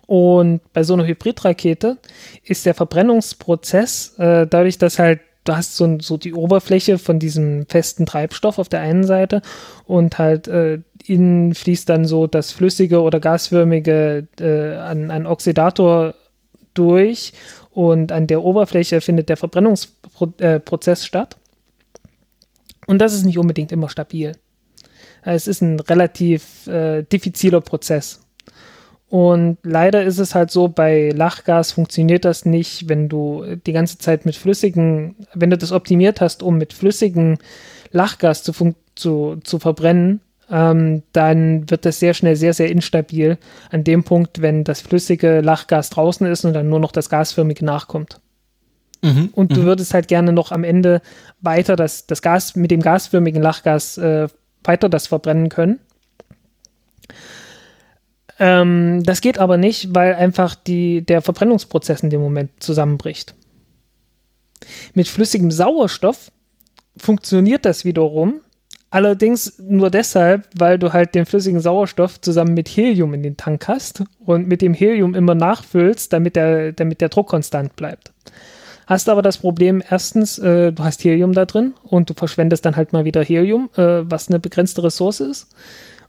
[0.06, 1.98] Und bei so einer Hybridrakete
[2.42, 7.66] ist der Verbrennungsprozess, äh, dadurch, dass halt du hast so, so die Oberfläche von diesem
[7.66, 9.42] festen Treibstoff auf der einen Seite
[9.86, 16.14] und halt äh, innen fließt dann so das flüssige oder gasförmige äh, an, an Oxidator
[16.74, 17.32] durch
[17.70, 21.36] und an der Oberfläche findet der Verbrennungsprozess statt.
[22.86, 24.32] Und das ist nicht unbedingt immer stabil.
[25.22, 28.20] Es ist ein relativ äh, diffiziler Prozess.
[29.10, 33.98] Und leider ist es halt so, bei Lachgas funktioniert das nicht, wenn du die ganze
[33.98, 37.38] Zeit mit flüssigen, wenn du das optimiert hast, um mit flüssigen
[37.90, 38.52] Lachgas zu,
[38.94, 40.20] zu, zu verbrennen,
[40.50, 43.38] ähm, dann wird das sehr schnell sehr, sehr instabil
[43.70, 47.64] an dem Punkt, wenn das flüssige Lachgas draußen ist und dann nur noch das gasförmige
[47.64, 48.20] nachkommt.
[49.02, 49.66] Mhm, und du mhm.
[49.66, 51.02] würdest halt gerne noch am Ende
[51.40, 54.28] weiter das, das Gas mit dem gasförmigen Lachgas äh,
[54.64, 55.78] weiter das verbrennen können.
[58.40, 63.34] Ähm, das geht aber nicht, weil einfach die, der Verbrennungsprozess in dem Moment zusammenbricht.
[64.94, 66.32] Mit flüssigem Sauerstoff
[66.96, 68.40] funktioniert das wiederum,
[68.90, 73.68] allerdings nur deshalb, weil du halt den flüssigen Sauerstoff zusammen mit Helium in den Tank
[73.68, 78.12] hast und mit dem Helium immer nachfüllst, damit der, damit der Druck konstant bleibt.
[78.86, 82.76] Hast aber das Problem, erstens, äh, du hast Helium da drin und du verschwendest dann
[82.76, 85.48] halt mal wieder Helium, äh, was eine begrenzte Ressource ist.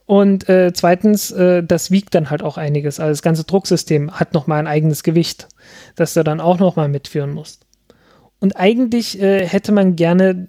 [0.06, 3.00] Und äh, zweitens, äh, das wiegt dann halt auch einiges.
[3.00, 5.50] Also das ganze Drucksystem hat nochmal ein eigenes Gewicht,
[5.96, 7.66] das du dann auch nochmal mitführen musst.
[8.40, 10.48] Und eigentlich äh, hätte man gerne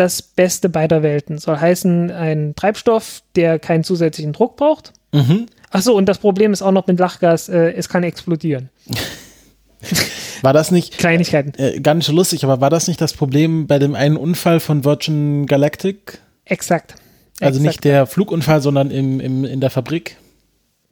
[0.00, 1.36] das Beste beider Welten.
[1.36, 4.94] Soll heißen, ein Treibstoff, der keinen zusätzlichen Druck braucht.
[5.12, 5.46] Mhm.
[5.70, 8.70] Achso, und das Problem ist auch noch mit Lachgas, äh, es kann explodieren.
[10.42, 10.96] War das nicht.
[10.96, 11.52] Kleinigkeiten.
[11.58, 14.58] Äh, gar nicht so lustig, aber war das nicht das Problem bei dem einen Unfall
[14.58, 16.18] von Virgin Galactic?
[16.46, 16.94] Exakt.
[17.40, 17.62] Also Exakt.
[17.62, 20.16] nicht der Flugunfall, sondern im, im, in der Fabrik?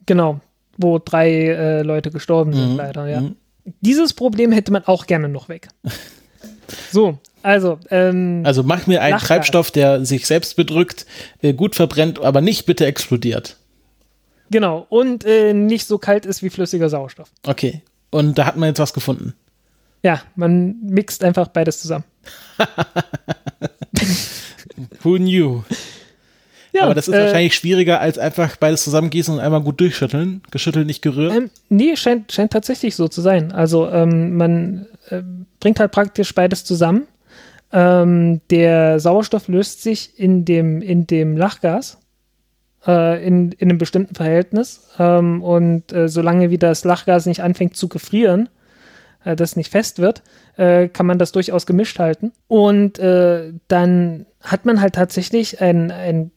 [0.05, 0.39] Genau,
[0.77, 2.77] wo drei äh, Leute gestorben sind, mhm.
[2.77, 3.21] leider, ja.
[3.21, 3.35] Mhm.
[3.81, 5.69] Dieses Problem hätte man auch gerne noch weg.
[6.91, 7.79] so, also.
[7.89, 11.05] Ähm, also mach mir einen Treibstoff, der sich selbst bedrückt,
[11.41, 13.57] äh, gut verbrennt, aber nicht bitte explodiert.
[14.51, 17.29] Genau, und äh, nicht so kalt ist wie flüssiger Sauerstoff.
[17.45, 19.33] Okay, und da hat man jetzt was gefunden.
[20.03, 22.05] Ja, man mixt einfach beides zusammen.
[25.03, 25.63] Who knew?
[26.71, 30.41] Ja, Aber das ist äh, wahrscheinlich schwieriger, als einfach beides zusammengießen und einmal gut durchschütteln.
[30.51, 31.35] Geschüttelt, nicht gerührt.
[31.35, 33.51] Ähm, nee, scheint, scheint tatsächlich so zu sein.
[33.51, 35.23] Also ähm, man äh,
[35.59, 37.07] bringt halt praktisch beides zusammen.
[37.71, 41.97] Ähm, der Sauerstoff löst sich in dem, in dem Lachgas
[42.85, 44.87] äh, in, in einem bestimmten Verhältnis.
[44.97, 48.49] Ähm, und äh, solange wie das Lachgas nicht anfängt zu gefrieren,
[49.23, 50.23] äh, das nicht fest wird,
[50.57, 52.31] äh, kann man das durchaus gemischt halten.
[52.47, 56.31] Und äh, dann hat man halt tatsächlich ein, ein,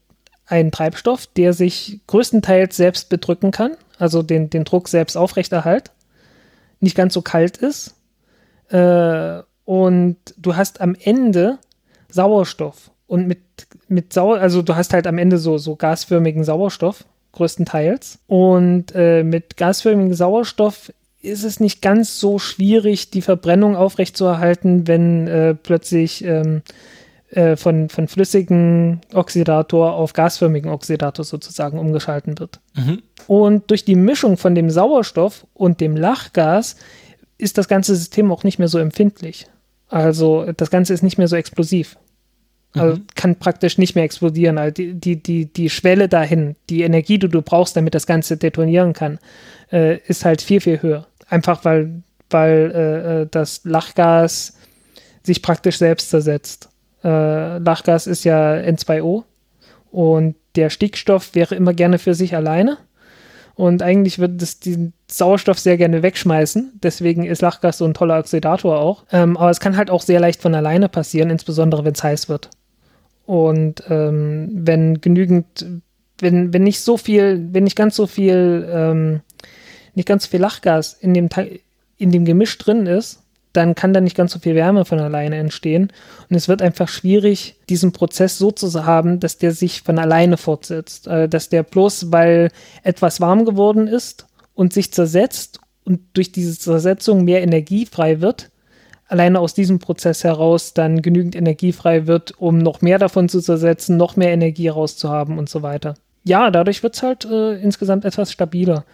[0.47, 5.93] einen Treibstoff, der sich größtenteils selbst bedrücken kann, also den, den Druck selbst aufrechterhalt,
[6.81, 7.95] nicht ganz so kalt ist.
[8.73, 11.59] Äh, und du hast am Ende
[12.09, 12.91] Sauerstoff.
[13.07, 13.41] Und mit,
[13.89, 18.19] mit Sauer, also du hast halt am Ende so, so gasförmigen Sauerstoff, größtenteils.
[18.27, 25.29] Und äh, mit gasförmigem Sauerstoff ist es nicht ganz so schwierig, die Verbrennung aufrechtzuerhalten, wenn
[25.29, 26.63] äh, plötzlich ähm,
[27.31, 32.61] äh, von, von flüssigen Oxidator auf gasförmigen Oxidator sozusagen umgeschalten wird.
[32.75, 33.03] Mhm.
[33.27, 36.77] Und durch die Mischung von dem Sauerstoff und dem Lachgas
[37.43, 39.47] ist das ganze System auch nicht mehr so empfindlich.
[39.89, 41.97] Also das Ganze ist nicht mehr so explosiv.
[42.75, 43.07] Also mhm.
[43.15, 44.57] kann praktisch nicht mehr explodieren.
[44.57, 48.39] Also die, die, die, die Schwelle dahin, die Energie, die du brauchst, damit das Ganze
[48.39, 49.19] detonieren kann,
[49.71, 51.07] äh, ist halt viel, viel höher.
[51.29, 54.57] Einfach weil, weil äh, äh das Lachgas
[55.23, 56.71] sich praktisch selbst zersetzt.
[57.05, 59.25] Äh, Lachgas ist ja N2O
[59.91, 62.79] und der Stickstoff wäre immer gerne für sich alleine.
[63.55, 66.81] Und eigentlich würde es den Sauerstoff sehr gerne wegschmeißen.
[66.83, 69.05] Deswegen ist Lachgas so ein toller Oxidator auch.
[69.13, 72.29] Ähm, aber es kann halt auch sehr leicht von alleine passieren, insbesondere wenn es heiß
[72.29, 72.49] wird.
[73.27, 75.67] Und ähm, wenn genügend,
[76.19, 79.21] wenn, wenn nicht so viel, wenn nicht ganz so viel, ähm,
[79.95, 81.29] nicht ganz so viel Lachgas in dem,
[81.99, 83.22] in dem Gemisch drin ist,
[83.53, 85.93] dann kann da nicht ganz so viel Wärme von alleine entstehen.
[86.29, 90.37] Und es wird einfach schwierig, diesen Prozess so zu haben, dass der sich von alleine
[90.37, 91.07] fortsetzt.
[91.07, 92.51] Äh, dass der bloß, weil
[92.83, 98.51] etwas warm geworden ist und sich zersetzt und durch diese Zersetzung mehr Energie frei wird,
[99.09, 103.41] alleine aus diesem Prozess heraus dann genügend Energie frei wird, um noch mehr davon zu
[103.41, 105.95] zersetzen, noch mehr Energie rauszuhaben und so weiter.
[106.25, 108.85] Ja, dadurch wird es halt äh, insgesamt etwas stabiler.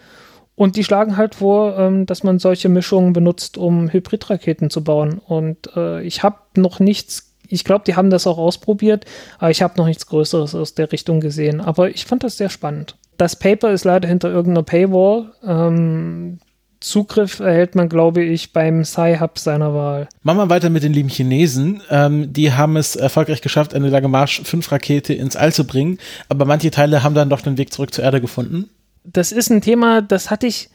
[0.59, 5.21] Und die schlagen halt vor, ähm, dass man solche Mischungen benutzt, um Hybridraketen zu bauen.
[5.25, 9.05] Und äh, ich habe noch nichts, ich glaube, die haben das auch ausprobiert,
[9.37, 11.61] aber ich habe noch nichts Größeres aus der Richtung gesehen.
[11.61, 12.97] Aber ich fand das sehr spannend.
[13.15, 15.31] Das Paper ist leider hinter irgendeiner Paywall.
[15.47, 16.39] Ähm,
[16.81, 20.09] Zugriff erhält man, glaube ich, beim Sci-Hub seiner Wahl.
[20.23, 21.81] Machen wir weiter mit den lieben Chinesen.
[21.89, 26.43] Ähm, die haben es erfolgreich geschafft, eine Lagemarsch 5 Rakete ins All zu bringen, aber
[26.43, 28.69] manche Teile haben dann doch den Weg zurück zur Erde gefunden.
[29.11, 30.69] Das ist ein Thema, das hatte ich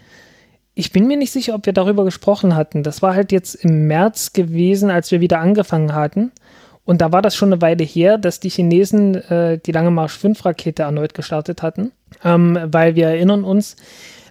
[0.74, 2.82] ich bin mir nicht sicher, ob wir darüber gesprochen hatten.
[2.82, 6.32] Das war halt jetzt im März gewesen, als wir wieder angefangen hatten.
[6.85, 10.19] Und da war das schon eine Weile her, dass die Chinesen äh, die Lange Marsch
[10.19, 11.93] 5 Rakete erneut gestartet hatten.
[12.23, 13.77] Ähm, weil wir erinnern uns,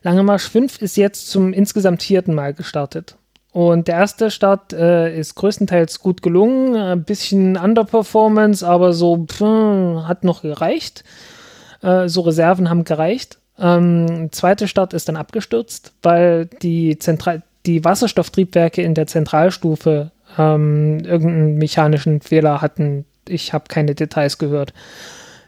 [0.04, 3.16] Lange Marsch 5 ist jetzt zum insgesamt vierten Mal gestartet.
[3.52, 9.42] Und der erste Start äh, ist größtenteils gut gelungen, ein bisschen Underperformance, aber so pff,
[10.06, 11.04] hat noch gereicht.
[11.82, 13.40] Äh, so Reserven haben gereicht.
[13.60, 21.00] Ähm, zweiter Start ist dann abgestürzt, weil die, Zentral die Wasserstofftriebwerke in der Zentralstufe ähm,
[21.00, 23.06] irgendeinen mechanischen Fehler hatten.
[23.28, 24.74] Ich habe keine Details gehört.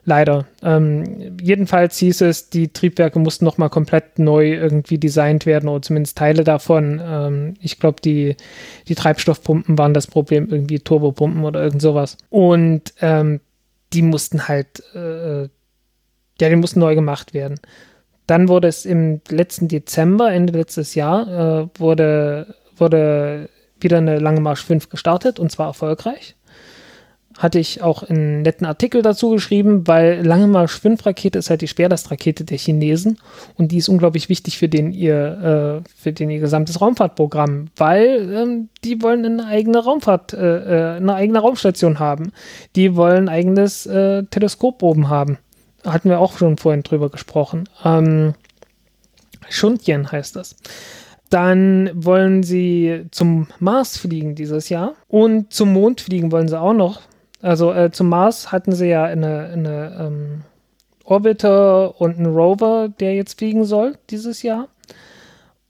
[0.08, 0.46] Leider.
[0.62, 6.16] Ähm, jedenfalls hieß es, die Triebwerke mussten nochmal komplett neu irgendwie designt werden oder zumindest
[6.16, 7.02] Teile davon.
[7.04, 8.38] Ähm, ich glaube, die,
[8.88, 12.18] die Treibstoffpumpen waren das Problem, irgendwie Turbopumpen oder irgend sowas.
[12.30, 13.40] Und ähm,
[13.94, 15.50] die mussten halt, äh,
[16.40, 17.60] ja, die mussten neu gemacht werden.
[18.28, 23.50] Dann wurde es im letzten Dezember, Ende letztes Jahr, äh, wurde, wurde
[23.80, 26.36] wieder eine Lange Marsch 5 gestartet und zwar erfolgreich
[27.38, 31.62] hatte ich auch einen netten Artikel dazu geschrieben, weil Lange Marsch 5 Rakete ist halt
[31.62, 33.18] die Schwerlastrakete der Chinesen
[33.56, 38.34] und die ist unglaublich wichtig für den ihr, äh, für den ihr gesamtes Raumfahrtprogramm, weil
[38.34, 42.32] ähm, die wollen eine eigene Raumfahrt, äh, äh, eine eigene Raumstation haben.
[42.76, 45.38] Die wollen ein eigenes äh, Teleskop oben haben.
[45.86, 47.70] Hatten wir auch schon vorhin drüber gesprochen.
[47.84, 48.34] Ähm,
[49.50, 50.56] Shuntian heißt das.
[51.30, 56.74] Dann wollen sie zum Mars fliegen dieses Jahr und zum Mond fliegen wollen sie auch
[56.74, 57.02] noch.
[57.42, 60.42] Also äh, zum Mars hatten sie ja eine, eine ähm,
[61.04, 64.68] Orbiter und einen Rover, der jetzt fliegen soll dieses Jahr.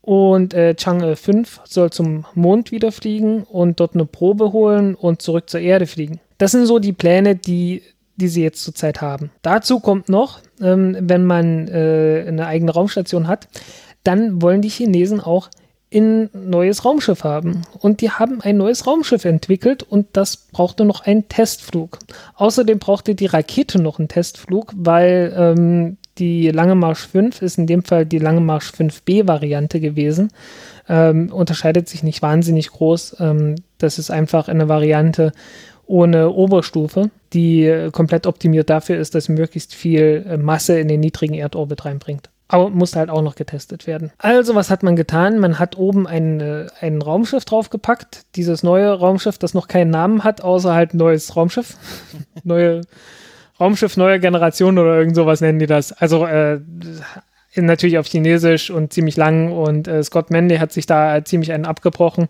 [0.01, 5.21] Und äh, Chang'e 5 soll zum Mond wieder fliegen und dort eine Probe holen und
[5.21, 6.19] zurück zur Erde fliegen.
[6.37, 7.81] Das sind so die Pläne, die,
[8.15, 9.31] die sie jetzt zurzeit haben.
[9.41, 13.47] Dazu kommt noch, ähm, wenn man äh, eine eigene Raumstation hat,
[14.03, 15.49] dann wollen die Chinesen auch
[15.93, 17.61] ein neues Raumschiff haben.
[17.79, 21.99] Und die haben ein neues Raumschiff entwickelt und das brauchte noch einen Testflug.
[22.35, 27.67] Außerdem brauchte die Rakete noch einen Testflug, weil ähm, die Lange Marsch 5 ist in
[27.67, 30.31] dem Fall die Lange Marsch 5B-Variante gewesen.
[30.87, 33.17] Ähm, unterscheidet sich nicht wahnsinnig groß.
[33.19, 35.31] Ähm, das ist einfach eine Variante
[35.87, 41.35] ohne Oberstufe, die komplett optimiert dafür ist, dass möglichst viel äh, Masse in den niedrigen
[41.35, 42.29] Erdorbit reinbringt.
[42.47, 44.11] Aber musste halt auch noch getestet werden.
[44.19, 45.39] Also, was hat man getan?
[45.39, 48.21] Man hat oben ein, äh, ein Raumschiff draufgepackt.
[48.35, 51.75] Dieses neue Raumschiff, das noch keinen Namen hat, außer halt neues Raumschiff.
[52.43, 52.81] neue
[53.59, 55.91] Raumschiff neuer Generation oder irgend sowas nennen die das.
[55.91, 56.59] Also, äh,
[57.55, 61.65] natürlich auf Chinesisch und ziemlich lang und äh, Scott Manley hat sich da ziemlich einen
[61.65, 62.27] abgebrochen.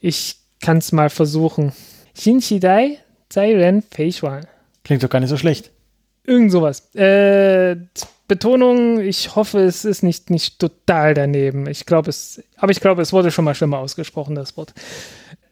[0.00, 1.72] Ich kann es mal versuchen.
[2.18, 4.46] Xinqidai Zairen Feishuan.
[4.84, 5.70] Klingt doch gar nicht so schlecht.
[6.24, 6.94] Irgend sowas.
[6.94, 7.76] Äh,
[8.26, 11.68] Betonung, ich hoffe, es ist nicht, nicht total daneben.
[11.68, 14.74] Ich glaube, es, aber ich glaube, es wurde schon mal schlimmer ausgesprochen, das Wort.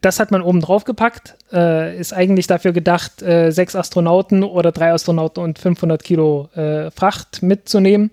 [0.01, 4.71] Das hat man oben drauf gepackt, äh, ist eigentlich dafür gedacht, äh, sechs Astronauten oder
[4.71, 8.11] drei Astronauten und 500 Kilo äh, Fracht mitzunehmen.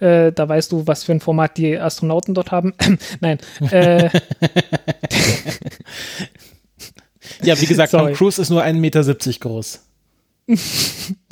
[0.00, 2.74] Äh, da weißt du, was für ein Format die Astronauten dort haben.
[3.20, 3.38] Nein.
[7.42, 9.02] Ja, wie gesagt, Tom Cruise ist nur 1,70 Meter
[9.40, 9.80] groß.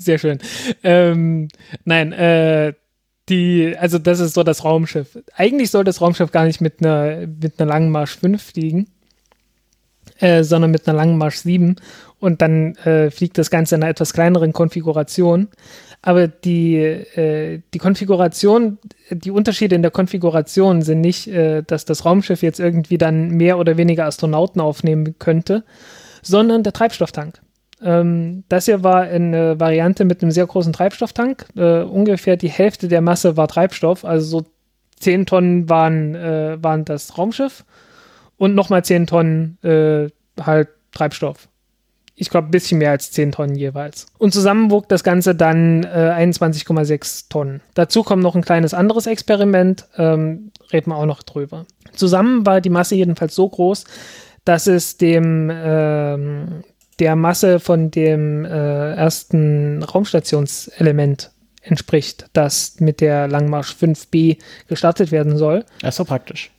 [0.01, 0.39] Sehr schön.
[0.83, 1.49] Ähm,
[1.85, 2.73] nein, äh,
[3.29, 5.19] die, also das ist so das Raumschiff.
[5.35, 8.89] Eigentlich soll das Raumschiff gar nicht mit einer, mit einer langen Marsch 5 fliegen,
[10.19, 11.77] äh, sondern mit einer langen Marsch 7
[12.19, 15.49] und dann äh, fliegt das Ganze in einer etwas kleineren Konfiguration.
[16.03, 18.79] Aber die, äh, die Konfiguration,
[19.11, 23.59] die Unterschiede in der Konfiguration sind nicht, äh, dass das Raumschiff jetzt irgendwie dann mehr
[23.59, 25.65] oder weniger Astronauten aufnehmen könnte,
[26.21, 27.41] sondern der Treibstofftank.
[27.81, 31.47] Ähm, das hier war eine Variante mit einem sehr großen Treibstofftank.
[31.57, 34.47] Äh, ungefähr die Hälfte der Masse war Treibstoff, also so
[34.99, 37.65] 10 Tonnen waren, äh, waren das Raumschiff
[38.39, 40.09] und nochmal 10 Tonnen äh,
[40.41, 41.49] halt Treibstoff.
[42.15, 44.07] Ich glaube, ein bisschen mehr als 10 Tonnen jeweils.
[44.19, 47.61] Und zusammen wog das Ganze dann 21,6 äh, Tonnen.
[47.75, 51.67] Dazu kommt noch ein kleines anderes Experiment, ähm, reden wir auch noch drüber.
[51.95, 53.85] Zusammen war die Masse jedenfalls so groß,
[54.45, 56.63] dass es dem, ähm,
[56.99, 61.31] der Masse von dem äh, ersten Raumstationselement
[61.63, 65.65] entspricht, das mit der Langmarsch 5B gestartet werden soll.
[65.81, 66.51] Das ist so praktisch.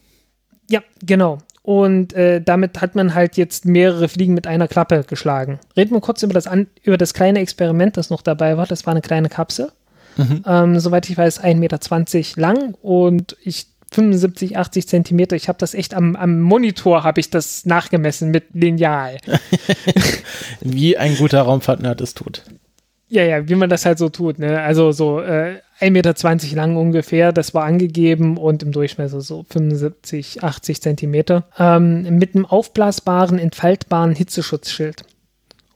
[0.70, 1.40] Ja, genau.
[1.64, 5.60] Und äh, damit hat man halt jetzt mehrere Fliegen mit einer Klappe geschlagen.
[5.78, 8.68] Reden wir kurz über das, an, über das kleine Experiment, das noch dabei war.
[8.68, 9.72] Das war eine kleine Kapsel.
[10.18, 10.44] Mhm.
[10.46, 15.36] Ähm, soweit ich weiß, 1,20 Meter lang und ich 75, 80 Zentimeter.
[15.36, 19.18] Ich habe das echt am, am Monitor, habe ich das nachgemessen mit Lineal.
[20.62, 22.44] wie ein guter Raumfahrtnerd es tut.
[23.14, 24.40] Ja, ja, wie man das halt so tut.
[24.40, 24.60] Ne?
[24.60, 30.44] Also so äh, 1,20 Meter lang ungefähr, das war angegeben und im Durchmesser so 75,
[30.44, 35.04] 80 Zentimeter, ähm, mit einem aufblasbaren, entfaltbaren Hitzeschutzschild.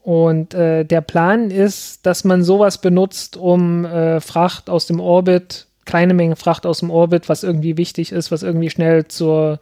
[0.02, 5.68] Und äh, der Plan ist, dass man sowas benutzt, um äh, Fracht aus dem Orbit,
[5.86, 9.60] kleine Menge Fracht aus dem Orbit, was irgendwie wichtig ist, was irgendwie schnell zur,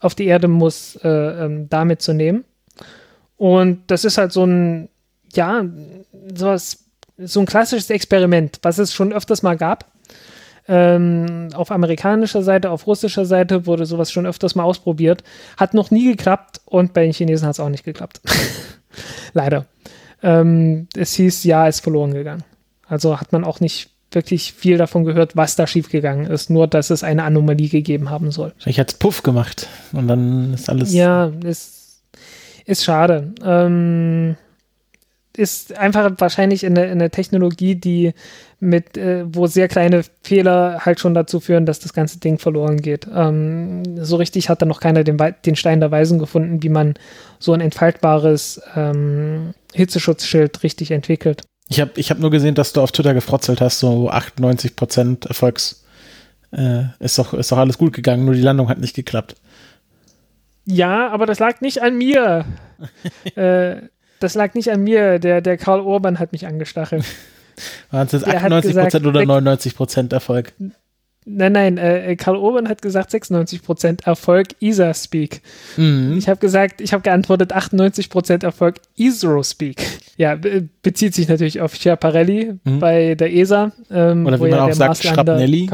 [0.00, 2.44] auf die Erde muss, äh, ähm, damit zu nehmen.
[3.38, 4.90] Und das ist halt so ein,
[5.32, 5.64] ja,
[6.34, 6.83] sowas,
[7.18, 9.86] so ein klassisches Experiment, was es schon öfters mal gab.
[10.66, 15.22] Ähm, auf amerikanischer Seite, auf russischer Seite wurde sowas schon öfters mal ausprobiert.
[15.56, 18.20] Hat noch nie geklappt und bei den Chinesen hat es auch nicht geklappt.
[19.34, 19.66] Leider.
[20.22, 22.44] Ähm, es hieß, ja, ist verloren gegangen.
[22.86, 26.48] Also hat man auch nicht wirklich viel davon gehört, was da schiefgegangen ist.
[26.48, 28.52] Nur, dass es eine Anomalie gegeben haben soll.
[28.64, 30.92] Ich hat es Puff gemacht und dann ist alles.
[30.92, 32.02] Ja, ist,
[32.64, 33.34] ist schade.
[33.44, 34.36] Ähm,
[35.36, 38.12] ist einfach wahrscheinlich eine, eine Technologie, die
[38.60, 42.78] mit, äh, wo sehr kleine Fehler halt schon dazu führen, dass das ganze Ding verloren
[42.80, 43.06] geht.
[43.12, 46.94] Ähm, so richtig hat da noch keiner den, den Stein der Weisen gefunden, wie man
[47.38, 51.42] so ein entfaltbares ähm, Hitzeschutzschild richtig entwickelt.
[51.68, 55.84] Ich habe ich hab nur gesehen, dass du auf Twitter gefrotzelt hast, so 98% Erfolgs.
[56.52, 59.34] Äh, ist, doch, ist doch alles gut gegangen, nur die Landung hat nicht geklappt.
[60.66, 62.44] Ja, aber das lag nicht an mir.
[63.34, 63.76] äh,
[64.24, 65.18] das lag nicht an mir.
[65.18, 67.04] Der, der Karl Urban hat mich angestachelt.
[67.90, 70.52] Waren es jetzt 98% gesagt, oder 99% Erfolg?
[71.26, 75.40] Nein, nein, äh, Karl Urban hat gesagt 96% Erfolg ISA-Speak.
[75.76, 76.16] Mhm.
[76.18, 79.82] Ich habe gesagt, ich habe geantwortet 98% Erfolg ISRO-Speak.
[80.16, 82.78] Ja, be bezieht sich natürlich auf Schiaparelli mhm.
[82.78, 83.72] bei der ESA.
[83.90, 85.70] Ähm, Oder wie man ja auch sagt, Schrapnelli.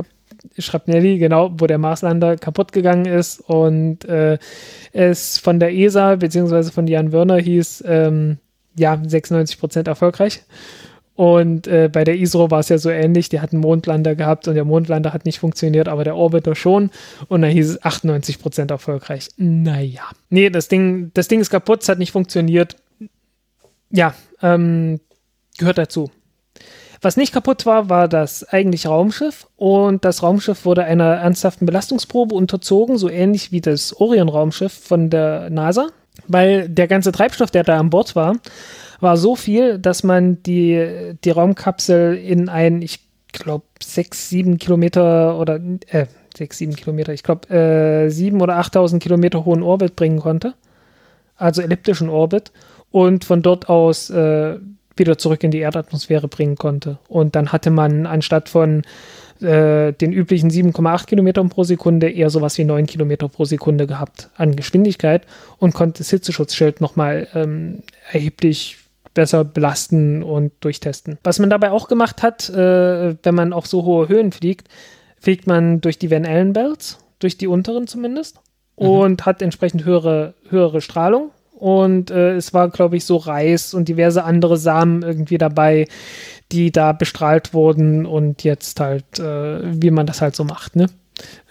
[0.59, 4.39] Schrapnelli, genau, wo der Marslander kaputt gegangen ist und äh,
[4.93, 8.39] es von der ESA beziehungsweise von Jan Wörner hieß, ähm,
[8.77, 10.43] ja, 96% erfolgreich.
[11.21, 14.55] Und äh, bei der ISRO war es ja so ähnlich, die hatten Mondlander gehabt und
[14.55, 16.91] der Mondlander hat nicht funktioniert, aber der Orbiter schon.
[17.29, 19.29] Und da hieß es 98% erfolgreich.
[19.37, 20.05] Naja.
[20.31, 22.77] Nee, das Ding, das Ding ist kaputt, es hat nicht funktioniert.
[23.91, 24.99] Ja, ähm,
[25.59, 26.11] gehört dazu.
[27.03, 32.35] Was nicht kaputt war, war das eigentliche Raumschiff und das Raumschiff wurde einer ernsthaften Belastungsprobe
[32.35, 35.89] unterzogen, so ähnlich wie das Orion-Raumschiff von der NASA,
[36.29, 38.37] weil der ganze Treibstoff, der da an Bord war,
[39.01, 43.01] war so viel, dass man die, die Raumkapsel in ein, ich
[43.33, 45.59] glaube, sechs, sieben Kilometer oder,
[45.89, 46.07] äh,
[46.37, 50.53] sechs, sieben Kilometer, ich glaube, äh, sieben oder achttausend Kilometer hohen Orbit bringen konnte.
[51.37, 52.53] Also elliptischen Orbit.
[52.91, 54.59] Und von dort aus äh,
[55.01, 56.99] wieder zurück in die Erdatmosphäre bringen konnte.
[57.09, 58.83] Und dann hatte man anstatt von
[59.41, 64.31] äh, den üblichen 7,8 Kilometern pro Sekunde eher sowas wie 9 Kilometer pro Sekunde gehabt
[64.37, 65.27] an Geschwindigkeit
[65.59, 67.83] und konnte das Hitzeschutzschild nochmal ähm,
[68.13, 68.77] erheblich
[69.15, 71.19] besser belasten und durchtesten.
[71.25, 74.69] Was man dabei auch gemacht hat, äh, wenn man auf so hohe Höhen fliegt,
[75.19, 78.41] fliegt man durch die Van Allen Belts, durch die unteren zumindest,
[78.79, 78.87] mhm.
[78.87, 81.31] und hat entsprechend höhere, höhere Strahlung.
[81.61, 85.87] Und äh, es war, glaube ich, so Reis und diverse andere Samen irgendwie dabei,
[86.53, 90.87] die da bestrahlt wurden und jetzt halt, äh, wie man das halt so macht, ne?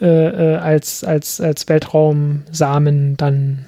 [0.01, 3.65] Äh, äh als, als, als Weltraumsamen dann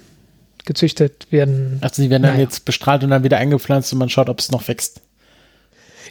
[0.66, 1.78] gezüchtet werden.
[1.82, 2.34] Also sie werden naja.
[2.34, 5.02] dann jetzt bestrahlt und dann wieder eingepflanzt und man schaut, ob es noch wächst.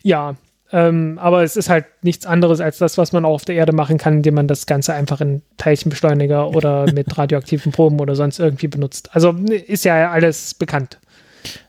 [0.03, 0.37] Ja,
[0.73, 3.73] ähm, aber es ist halt nichts anderes als das, was man auch auf der Erde
[3.73, 8.39] machen kann, indem man das Ganze einfach in Teilchenbeschleuniger oder mit radioaktiven Proben oder sonst
[8.39, 9.11] irgendwie benutzt.
[9.13, 10.99] Also ist ja alles bekannt,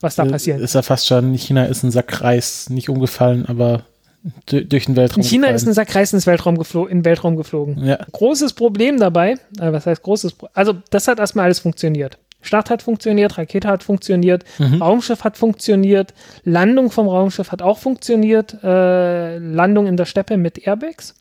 [0.01, 0.59] was da äh, passiert.
[0.59, 3.83] Ist ja fast schon, China ist ein Sack Reis, nicht umgefallen, aber
[4.45, 5.23] durch den Weltraum.
[5.23, 5.55] China gefallen.
[5.55, 7.83] ist ein Sack Reis ins Weltraum geflo in den Weltraum geflogen.
[7.83, 7.97] Ja.
[8.11, 10.51] Großes Problem dabei, äh, was heißt großes Problem?
[10.53, 12.19] Also das hat erstmal alles funktioniert.
[12.41, 14.81] Start hat funktioniert, Rakete hat funktioniert, mhm.
[14.81, 16.13] Raumschiff hat funktioniert,
[16.43, 21.15] Landung vom Raumschiff hat auch funktioniert, äh, Landung in der Steppe mit Airbags.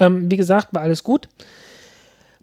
[0.00, 1.28] Ähm, wie gesagt, war alles gut.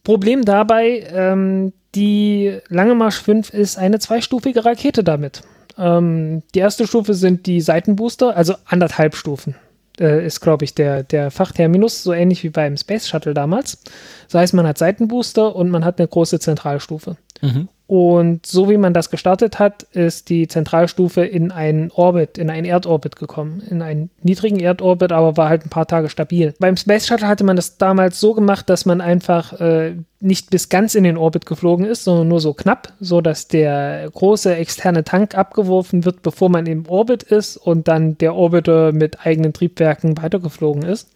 [0.03, 5.41] Problem dabei, ähm, die Lange Marsch 5 ist eine zweistufige Rakete damit.
[5.77, 9.55] Ähm, die erste Stufe sind die Seitenbooster, also anderthalb Stufen
[9.99, 13.83] äh, ist, glaube ich, der, der Fachterminus, so ähnlich wie beim Space Shuttle damals.
[14.29, 17.17] Das heißt, man hat Seitenbooster und man hat eine große Zentralstufe.
[17.41, 17.69] Mhm.
[17.89, 22.67] Und so wie man das gestartet hat, ist die Zentralstufe in einen Orbit, in einen
[22.67, 23.63] Erdorbit gekommen.
[23.67, 26.53] In einen niedrigen Erdorbit, aber war halt ein paar Tage stabil.
[26.59, 30.69] Beim Space Shuttle hatte man das damals so gemacht, dass man einfach äh, nicht bis
[30.69, 35.03] ganz in den Orbit geflogen ist, sondern nur so knapp, so dass der große externe
[35.03, 40.15] Tank abgeworfen wird, bevor man im Orbit ist und dann der Orbiter mit eigenen Triebwerken
[40.21, 41.09] weitergeflogen ist.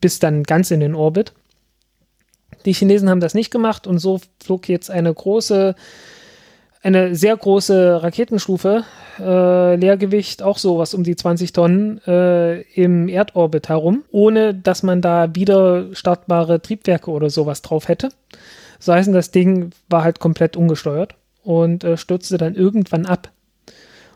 [0.00, 1.32] Bis dann ganz in den Orbit.
[2.64, 5.74] Die Chinesen haben das nicht gemacht und so flog jetzt eine große
[6.82, 8.84] eine sehr große Raketenstufe,
[9.18, 15.00] äh, Leergewicht auch sowas um die 20 Tonnen äh, im Erdorbit herum, ohne dass man
[15.00, 18.10] da wieder startbare Triebwerke oder sowas drauf hätte.
[18.78, 23.30] So heißen, das Ding war halt komplett ungesteuert und äh, stürzte dann irgendwann ab.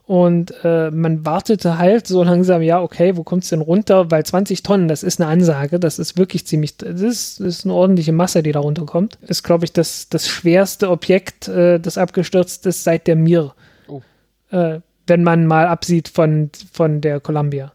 [0.04, 4.10] Und äh, man wartete halt so langsam, ja, okay, wo kommt es denn runter?
[4.10, 7.64] Weil 20 Tonnen, das ist eine Ansage, das ist wirklich ziemlich, das ist, das ist
[7.64, 9.18] eine ordentliche Masse, die da runterkommt.
[9.22, 13.54] Ist, glaube ich, das, das schwerste Objekt, äh, das abgestürzt ist seit der Mir.
[13.86, 14.02] Oh.
[14.50, 17.72] Äh, wenn man mal absieht von, von der Columbia.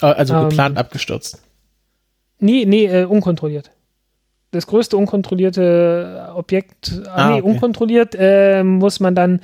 [0.00, 1.42] Ah, also geplant ähm, abgestürzt.
[2.38, 3.70] Nee, nee, äh, unkontrolliert.
[4.50, 7.50] Das größte unkontrollierte Objekt, ah, nee, okay.
[7.50, 9.40] unkontrolliert äh, muss man dann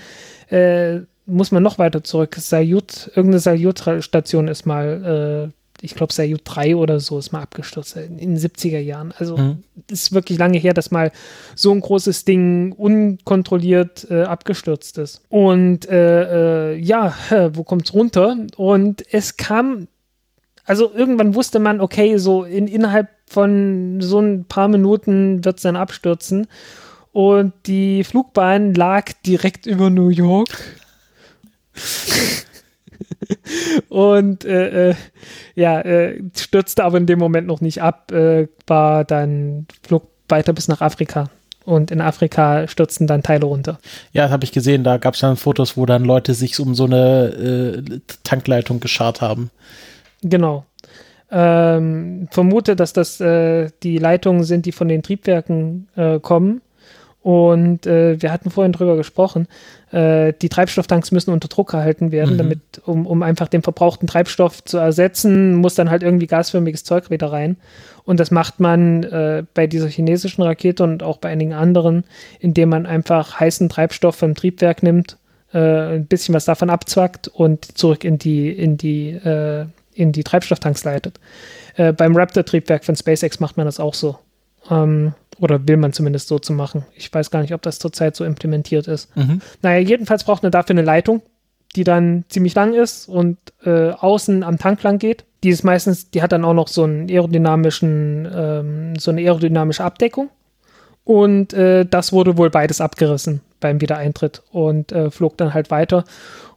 [0.48, 2.36] äh, muss man noch weiter zurück.
[2.38, 7.96] Sayut, irgendeine Sayut-Station ist mal, äh, ich glaube Sayut 3 oder so ist mal abgestürzt
[7.96, 9.12] in den 70er Jahren.
[9.18, 9.62] Also mhm.
[9.88, 11.12] ist wirklich lange her, dass mal
[11.54, 15.22] so ein großes Ding unkontrolliert äh, abgestürzt ist.
[15.28, 17.14] Und äh, äh ja,
[17.52, 18.36] wo kommt es runter?
[18.56, 19.88] Und es kam,
[20.64, 25.62] also irgendwann wusste man, okay, so in, innerhalb von so ein paar Minuten wird es
[25.62, 26.46] dann abstürzen.
[27.12, 30.48] Und die Flugbahn lag direkt über New York.
[33.88, 34.94] und äh, äh,
[35.54, 40.52] ja, äh, stürzte aber in dem Moment noch nicht ab, äh, war dann flog weiter
[40.52, 41.30] bis nach Afrika.
[41.64, 43.78] Und in Afrika stürzten dann Teile runter.
[44.12, 44.82] Ja, das habe ich gesehen.
[44.82, 49.20] Da gab es dann Fotos, wo dann Leute sich um so eine äh, Tankleitung geschart
[49.20, 49.50] haben.
[50.22, 50.64] Genau.
[51.30, 55.88] Ähm, vermute, dass das äh, die Leitungen sind, die von den Triebwerken
[56.20, 56.62] kommen
[57.22, 59.46] und äh, wir hatten vorhin drüber gesprochen,
[59.92, 62.38] äh, die Treibstofftanks müssen unter Druck gehalten werden, mhm.
[62.38, 67.10] damit, um, um einfach den verbrauchten Treibstoff zu ersetzen, muss dann halt irgendwie gasförmiges Zeug
[67.10, 67.56] wieder rein.
[68.04, 72.02] Und das macht man äh, bei dieser chinesischen Rakete und auch bei einigen anderen,
[72.40, 75.16] indem man einfach heißen Treibstoff vom Triebwerk nimmt,
[75.52, 80.24] äh, ein bisschen was davon abzwackt und zurück in die, in die, äh, in die
[80.24, 81.20] Treibstofftanks leitet.
[81.76, 84.18] Äh, beim Raptor-Triebwerk von SpaceX macht man das auch so.
[84.68, 86.84] Ähm, oder will man zumindest so zu machen.
[86.94, 89.14] Ich weiß gar nicht, ob das zurzeit so implementiert ist.
[89.16, 89.40] Mhm.
[89.62, 91.22] Naja, jedenfalls braucht man dafür eine Leitung,
[91.74, 95.24] die dann ziemlich lang ist und äh, außen am Tank lang geht.
[95.42, 99.84] Die ist meistens, die hat dann auch noch so einen aerodynamischen, ähm, so eine aerodynamische
[99.84, 100.30] Abdeckung.
[101.04, 106.04] Und äh, das wurde wohl beides abgerissen beim Wiedereintritt und äh, flog dann halt weiter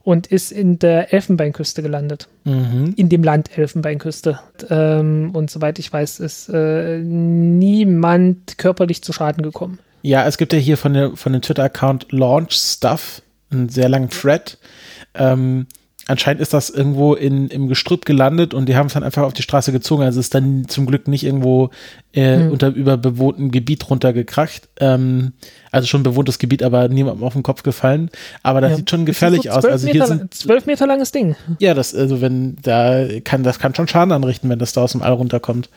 [0.06, 2.28] und ist in der Elfenbeinküste gelandet.
[2.44, 2.94] Mhm.
[2.96, 4.38] In dem Land Elfenbeinküste.
[4.70, 9.80] Ähm, und soweit ich weiß, ist äh, niemand körperlich zu Schaden gekommen.
[10.02, 13.20] Ja, es gibt ja hier von, der, von dem Twitter-Account Launch Stuff
[13.50, 14.58] einen sehr langen Thread.
[15.14, 15.66] Ähm,
[16.06, 19.32] anscheinend ist das irgendwo in, im Gestrüpp gelandet und die haben es dann einfach auf
[19.32, 20.02] die Straße gezogen.
[20.02, 21.70] Also ist dann zum Glück nicht irgendwo
[22.12, 22.52] äh, mhm.
[22.52, 24.68] unter überbewohntem Gebiet runtergekracht.
[24.78, 25.32] Ähm,
[25.72, 28.10] also schon bewohntes Gebiet, aber niemandem auf den Kopf gefallen.
[28.42, 28.76] Aber das ja.
[28.76, 29.64] sieht schon gefährlich so aus.
[29.64, 31.34] Also hier Meter, sind zwölf Meter langes Ding.
[31.58, 34.92] Ja, das also wenn da kann das kann schon Schaden anrichten, wenn das da aus
[34.92, 35.68] dem All runterkommt.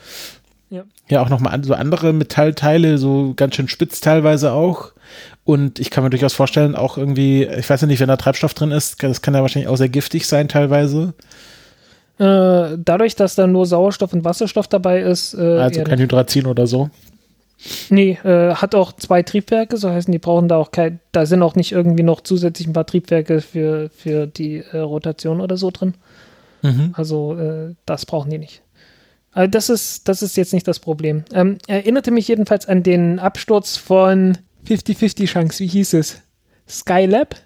[0.70, 4.92] Ja, ja auch nochmal so andere Metallteile, so ganz schön spitz teilweise auch.
[5.44, 8.54] Und ich kann mir durchaus vorstellen, auch irgendwie, ich weiß ja nicht, wenn da Treibstoff
[8.54, 11.14] drin ist, das kann ja wahrscheinlich auch sehr giftig sein teilweise.
[12.18, 15.34] Äh, dadurch, dass da nur Sauerstoff und Wasserstoff dabei ist.
[15.34, 16.90] Äh, also kein Hydrazin oder so.
[17.90, 21.42] Nee, äh, hat auch zwei Triebwerke, so heißen, die brauchen da auch kein, da sind
[21.42, 25.70] auch nicht irgendwie noch zusätzlich ein paar Triebwerke für, für die äh, Rotation oder so
[25.70, 25.94] drin.
[26.62, 26.94] Mhm.
[26.94, 28.62] Also äh, das brauchen die nicht.
[29.32, 31.24] Also das ist, das ist jetzt nicht das Problem.
[31.32, 34.38] Ähm, erinnerte mich jedenfalls an den Absturz von
[34.68, 36.20] 50-50 Chance, wie hieß es?
[36.68, 37.36] Skylab?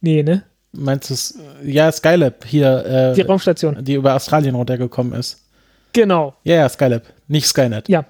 [0.00, 0.44] Nee, ne?
[0.72, 1.38] Meinst du es?
[1.64, 2.84] Ja, Skylab hier.
[2.84, 3.82] Äh, die Raumstation.
[3.84, 5.42] Die über Australien runtergekommen ist.
[5.92, 6.34] Genau.
[6.44, 7.04] Ja, ja, Skylab.
[7.28, 7.88] Nicht Skynet.
[7.88, 8.04] Ja.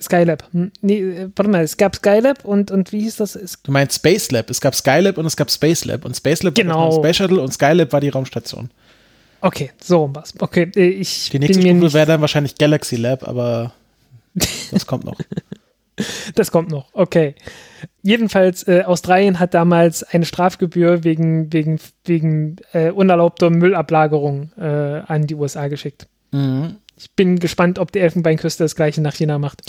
[0.00, 0.44] Skylab.
[0.52, 3.34] Hm, nee, äh, warte mal, es gab Skylab und, und wie hieß das?
[3.34, 4.50] Es du meinst Space Lab.
[4.50, 6.04] Es gab Skylab und es gab Space Lab.
[6.04, 6.78] Und Space Lab genau.
[6.78, 8.70] war das Space Shuttle und Skylab war die Raumstation.
[9.40, 10.34] Okay, so was.
[10.38, 11.30] Okay, äh, ich.
[11.30, 13.72] Die nächste Stufe wäre dann wahrscheinlich Galaxy Lab, aber
[14.70, 15.18] das kommt noch.
[16.34, 17.34] Das kommt noch, okay.
[18.02, 25.26] Jedenfalls, äh, Australien hat damals eine Strafgebühr wegen, wegen, wegen äh, unerlaubter Müllablagerung äh, an
[25.26, 26.06] die USA geschickt.
[26.30, 26.76] Mhm.
[26.96, 29.62] Ich bin gespannt, ob die Elfenbeinküste das gleiche nach China macht.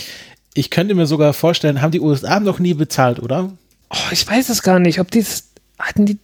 [0.54, 3.52] Ich könnte mir sogar vorstellen, haben die USA noch nie bezahlt, oder?
[3.90, 5.00] Oh, ich weiß es gar nicht.
[5.00, 5.24] Ob die
[5.78, 6.18] hatten die.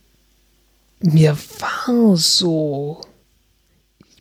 [1.01, 3.01] Mir war so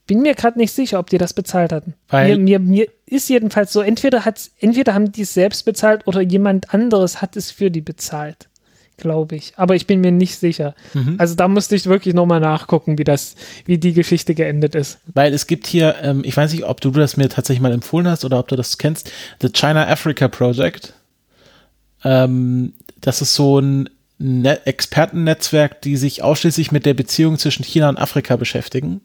[0.07, 1.95] bin mir gerade nicht sicher, ob die das bezahlt hatten.
[2.09, 6.05] Weil mir, mir, mir ist jedenfalls so, entweder, hat's, entweder haben die es selbst bezahlt
[6.07, 8.47] oder jemand anderes hat es für die bezahlt,
[8.97, 9.53] glaube ich.
[9.57, 10.75] Aber ich bin mir nicht sicher.
[10.93, 11.15] Mhm.
[11.17, 14.99] Also da musste ich wirklich nochmal nachgucken, wie das, wie die Geschichte geendet ist.
[15.13, 18.07] Weil es gibt hier, ähm, ich weiß nicht, ob du das mir tatsächlich mal empfohlen
[18.07, 19.11] hast oder ob du das kennst,
[19.41, 20.93] The China Africa Project.
[22.03, 27.89] Ähm, das ist so ein ne Expertennetzwerk, die sich ausschließlich mit der Beziehung zwischen China
[27.89, 29.01] und Afrika beschäftigen.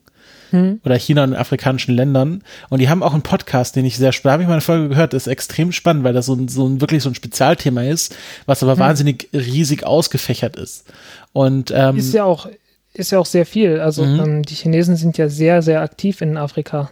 [0.50, 0.80] Hm.
[0.84, 2.42] Oder China und afrikanischen Ländern.
[2.68, 4.88] Und die haben auch einen Podcast, den ich sehr spannend, habe ich mal eine Folge
[4.88, 7.82] gehört, das ist extrem spannend, weil das so ein, so ein wirklich so ein Spezialthema
[7.82, 8.14] ist,
[8.46, 8.80] was aber hm.
[8.80, 10.84] wahnsinnig riesig ausgefächert ist.
[11.32, 12.48] Und ähm, ist ja auch,
[12.92, 13.80] ist ja auch sehr viel.
[13.80, 14.20] Also mhm.
[14.20, 16.90] ähm, die Chinesen sind ja sehr, sehr aktiv in Afrika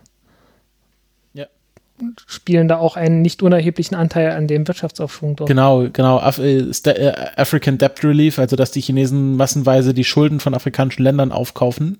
[2.26, 5.48] spielen da auch einen nicht unerheblichen Anteil an dem Wirtschaftsaufschwung dort.
[5.48, 6.18] Genau, genau.
[6.18, 11.02] Af äh, äh, African Debt Relief, also dass die Chinesen massenweise die Schulden von afrikanischen
[11.02, 11.98] Ländern aufkaufen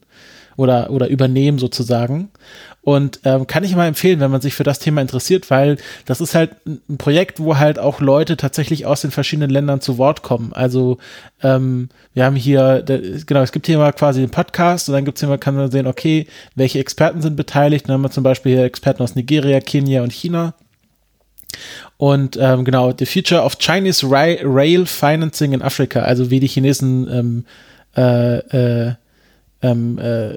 [0.57, 2.31] oder, oder übernehmen sozusagen.
[2.89, 6.23] Und ähm, kann ich mal empfehlen, wenn man sich für das Thema interessiert, weil das
[6.23, 10.23] ist halt ein Projekt, wo halt auch Leute tatsächlich aus den verschiedenen Ländern zu Wort
[10.23, 10.55] kommen.
[10.55, 10.97] Also
[11.43, 12.83] ähm, wir haben hier,
[13.27, 15.71] genau, es gibt hier mal quasi den Podcast und dann gibt's hier mal, kann man
[15.71, 17.87] sehen, okay, welche Experten sind beteiligt.
[17.87, 20.55] Dann haben wir zum Beispiel hier Experten aus Nigeria, Kenia und China.
[21.99, 27.07] Und ähm, genau, The Future of Chinese Rail Financing in Africa, also wie die Chinesen
[27.13, 27.45] ähm,
[27.95, 28.95] äh, äh,
[29.61, 30.37] ähm, äh,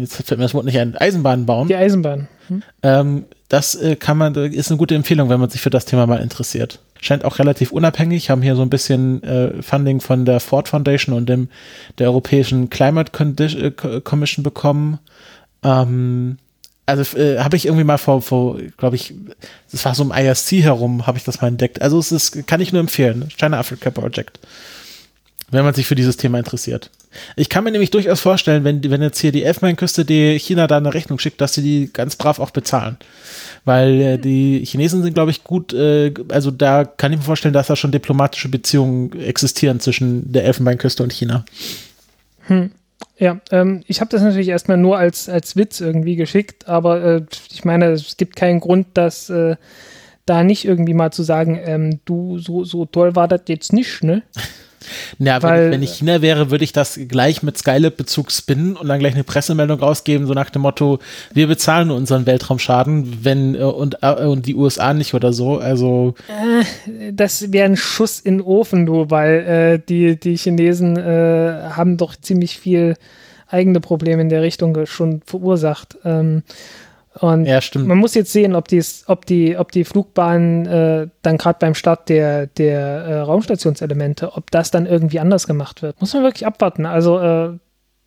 [0.00, 1.68] jetzt fällt mir das Wort nicht ein, Eisenbahnen bauen.
[1.68, 2.28] Die Eisenbahn.
[2.48, 2.62] Hm.
[2.82, 6.06] Ähm, das äh, kann man, ist eine gute Empfehlung, wenn man sich für das Thema
[6.06, 6.80] mal interessiert.
[7.00, 11.14] Scheint auch relativ unabhängig, haben hier so ein bisschen äh, Funding von der Ford Foundation
[11.14, 11.48] und dem
[11.98, 13.70] der Europäischen Climate Condi äh,
[14.00, 14.98] Commission bekommen.
[15.62, 16.38] Ähm,
[16.86, 19.14] also äh, habe ich irgendwie mal vor, vor glaube ich,
[19.70, 21.82] das war so im IRC herum, habe ich das mal entdeckt.
[21.82, 24.38] Also es ist, kann ich nur empfehlen, China Africa Project,
[25.50, 26.90] wenn man sich für dieses Thema interessiert.
[27.36, 30.76] Ich kann mir nämlich durchaus vorstellen, wenn, wenn jetzt hier die Elfenbeinküste die China da
[30.76, 32.96] eine Rechnung schickt, dass sie die ganz brav auch bezahlen.
[33.64, 37.54] Weil äh, die Chinesen sind, glaube ich, gut, äh, also da kann ich mir vorstellen,
[37.54, 41.44] dass da schon diplomatische Beziehungen existieren zwischen der Elfenbeinküste und China.
[42.46, 42.70] Hm.
[43.18, 47.22] Ja, ähm, ich habe das natürlich erstmal nur als, als Witz irgendwie geschickt, aber äh,
[47.50, 49.56] ich meine, es gibt keinen Grund, dass äh,
[50.26, 54.04] da nicht irgendwie mal zu sagen, ähm, du, so, so toll war das jetzt nicht,
[54.04, 54.22] ne?
[55.18, 58.76] Ja, Weil, wenn, ich, wenn ich China wäre, würde ich das gleich mit Skylab-Bezug spinnen
[58.76, 60.98] und dann gleich eine Pressemeldung rausgeben, so nach dem Motto,
[61.32, 65.58] wir bezahlen unseren Weltraumschaden, wenn äh, und, äh, und die USA nicht oder so.
[65.58, 70.96] Also äh, das wäre ein Schuss in den Ofen, du, weil äh, die, die Chinesen
[70.96, 72.94] äh, haben doch ziemlich viel
[73.48, 75.98] eigene Probleme in der Richtung schon verursacht.
[76.04, 76.42] Ähm,
[77.20, 81.38] und ja, man muss jetzt sehen, ob, dies, ob, die, ob die Flugbahnen äh, dann
[81.38, 85.98] gerade beim Start der, der äh, Raumstationselemente, ob das dann irgendwie anders gemacht wird.
[86.00, 86.84] Muss man wirklich abwarten.
[86.84, 87.52] Also äh,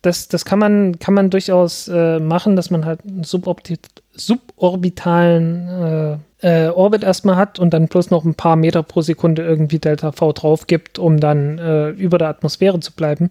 [0.02, 6.18] das, das kann man, kann man durchaus äh, machen, dass man halt einen suborbitalen äh,
[6.66, 10.12] äh, Orbit erstmal hat und dann plus noch ein paar Meter pro Sekunde irgendwie Delta
[10.12, 13.28] V drauf gibt, um dann über der Atmosphäre zu bleiben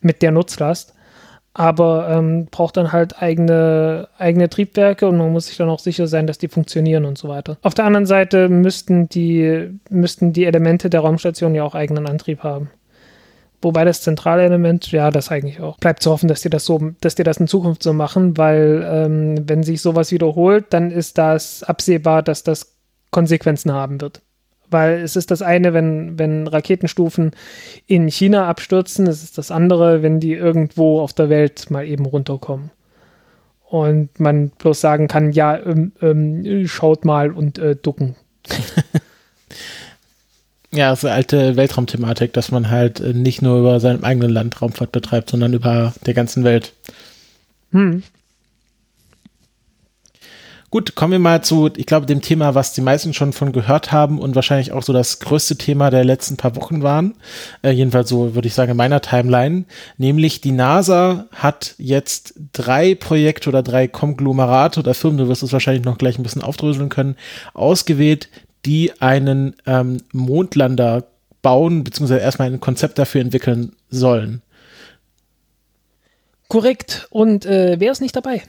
[0.00, 0.94] mit der Nutzlast
[1.54, 6.06] aber ähm, braucht dann halt eigene, eigene Triebwerke und man muss sich dann auch sicher
[6.06, 7.56] sein, dass die funktionieren und so weiter.
[7.62, 12.42] Auf der anderen Seite müssten die, müssten die Elemente der Raumstation ja auch eigenen Antrieb
[12.44, 12.70] haben.
[13.60, 15.78] Wobei das zentrale Element, ja, das eigentlich auch.
[15.78, 18.86] Bleibt zu hoffen, dass die das so, dass die das in Zukunft so machen, weil
[18.88, 22.76] ähm, wenn sich sowas wiederholt, dann ist das absehbar, dass das
[23.10, 24.22] Konsequenzen haben wird.
[24.70, 27.30] Weil es ist das eine, wenn, wenn Raketenstufen
[27.86, 32.04] in China abstürzen, es ist das andere, wenn die irgendwo auf der Welt mal eben
[32.04, 32.70] runterkommen.
[33.68, 38.16] Und man bloß sagen kann, ja, ähm, ähm, schaut mal und äh, ducken.
[40.70, 44.92] ja, eine alte Weltraumthematik, dass man halt äh, nicht nur über seinem eigenen Land Raumfahrt
[44.92, 46.72] betreibt, sondern über der ganzen Welt.
[47.72, 48.02] Hm.
[50.70, 53.90] Gut, kommen wir mal zu, ich glaube, dem Thema, was die meisten schon von gehört
[53.90, 57.14] haben und wahrscheinlich auch so das größte Thema der letzten paar Wochen waren.
[57.62, 59.64] Äh, jedenfalls so, würde ich sagen, in meiner Timeline.
[59.96, 65.54] Nämlich die NASA hat jetzt drei Projekte oder drei Konglomerate oder Firmen, du wirst es
[65.54, 67.16] wahrscheinlich noch gleich ein bisschen aufdröseln können,
[67.54, 68.28] ausgewählt,
[68.66, 71.04] die einen ähm, Mondlander
[71.40, 74.42] bauen, beziehungsweise erstmal ein Konzept dafür entwickeln sollen.
[76.48, 77.06] Korrekt.
[77.08, 78.42] Und äh, wer ist nicht dabei?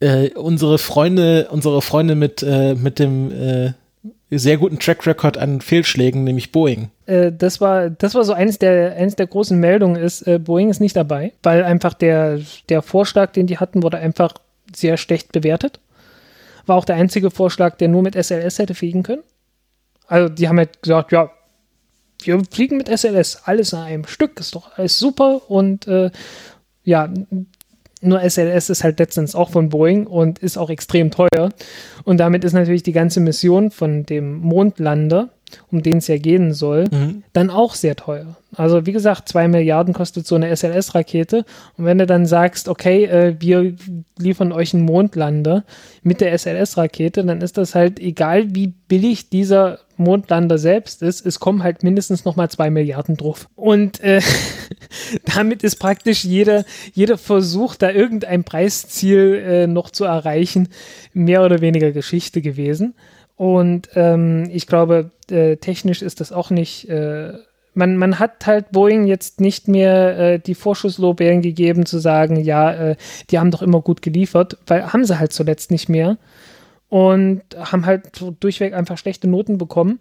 [0.00, 3.72] Äh, unsere Freunde, unsere Freunde mit, äh, mit dem äh,
[4.30, 6.90] sehr guten Track Record an Fehlschlägen, nämlich Boeing.
[7.06, 10.70] Äh, das war, das war so eines der, eines der großen Meldungen ist, äh, Boeing
[10.70, 14.34] ist nicht dabei, weil einfach der, der Vorschlag, den die hatten, wurde einfach
[14.74, 15.80] sehr schlecht bewertet.
[16.66, 19.22] War auch der einzige Vorschlag, der nur mit SLS hätte fliegen können.
[20.06, 21.30] Also die haben halt gesagt, ja,
[22.22, 26.10] wir fliegen mit SLS, alles in einem Stück, ist doch alles super und äh,
[26.84, 27.08] ja,
[28.00, 31.50] nur SLS ist halt letztens auch von Boeing und ist auch extrem teuer.
[32.04, 35.30] Und damit ist natürlich die ganze Mission von dem Mondlander,
[35.70, 37.22] um den es ja gehen soll, Mhm.
[37.32, 38.36] dann auch sehr teuer.
[38.56, 41.44] Also wie gesagt, zwei Milliarden kostet so eine SLS-Rakete.
[41.76, 43.74] Und wenn du dann sagst, okay, äh, wir
[44.18, 45.64] liefern euch einen Mondlander
[46.02, 51.40] mit der SLS-Rakete, dann ist das halt egal, wie billig dieser Mondlander selbst ist, es
[51.40, 53.48] kommen halt mindestens nochmal zwei Milliarden drauf.
[53.56, 54.20] Und äh,
[55.36, 56.64] damit ist praktisch jeder,
[56.94, 60.68] jeder Versuch, da irgendein Preisziel äh, noch zu erreichen,
[61.12, 62.94] mehr oder weniger Geschichte gewesen.
[63.38, 66.88] Und ähm, ich glaube, äh, technisch ist das auch nicht.
[66.88, 67.34] Äh,
[67.72, 72.72] man, man hat halt Boeing jetzt nicht mehr äh, die Vorschusslorbeeren gegeben, zu sagen, ja,
[72.72, 72.96] äh,
[73.30, 76.18] die haben doch immer gut geliefert, weil haben sie halt zuletzt nicht mehr.
[76.88, 78.10] Und haben halt
[78.40, 80.00] durchweg einfach schlechte Noten bekommen.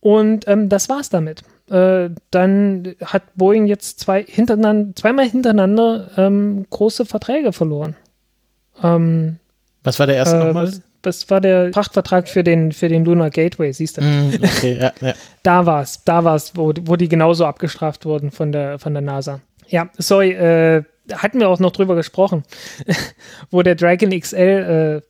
[0.00, 1.44] Und ähm, das war's damit.
[1.70, 7.96] Äh, dann hat Boeing jetzt zwei hintereinander, zweimal hintereinander ähm, große Verträge verloren.
[8.82, 9.38] Ähm,
[9.82, 10.70] Was war der erste äh, nochmal?
[11.02, 14.02] Was war der Frachtvertrag für den, für den Lunar Gateway, siehst du?
[14.02, 15.14] Mhm, okay, ja, ja.
[15.42, 19.40] Da war's, da war's, wo, wo die genauso abgestraft wurden von der, von der NASA.
[19.68, 20.82] Ja, sorry, äh,
[21.12, 22.42] hatten wir auch noch drüber gesprochen,
[23.50, 25.02] wo der Dragon XL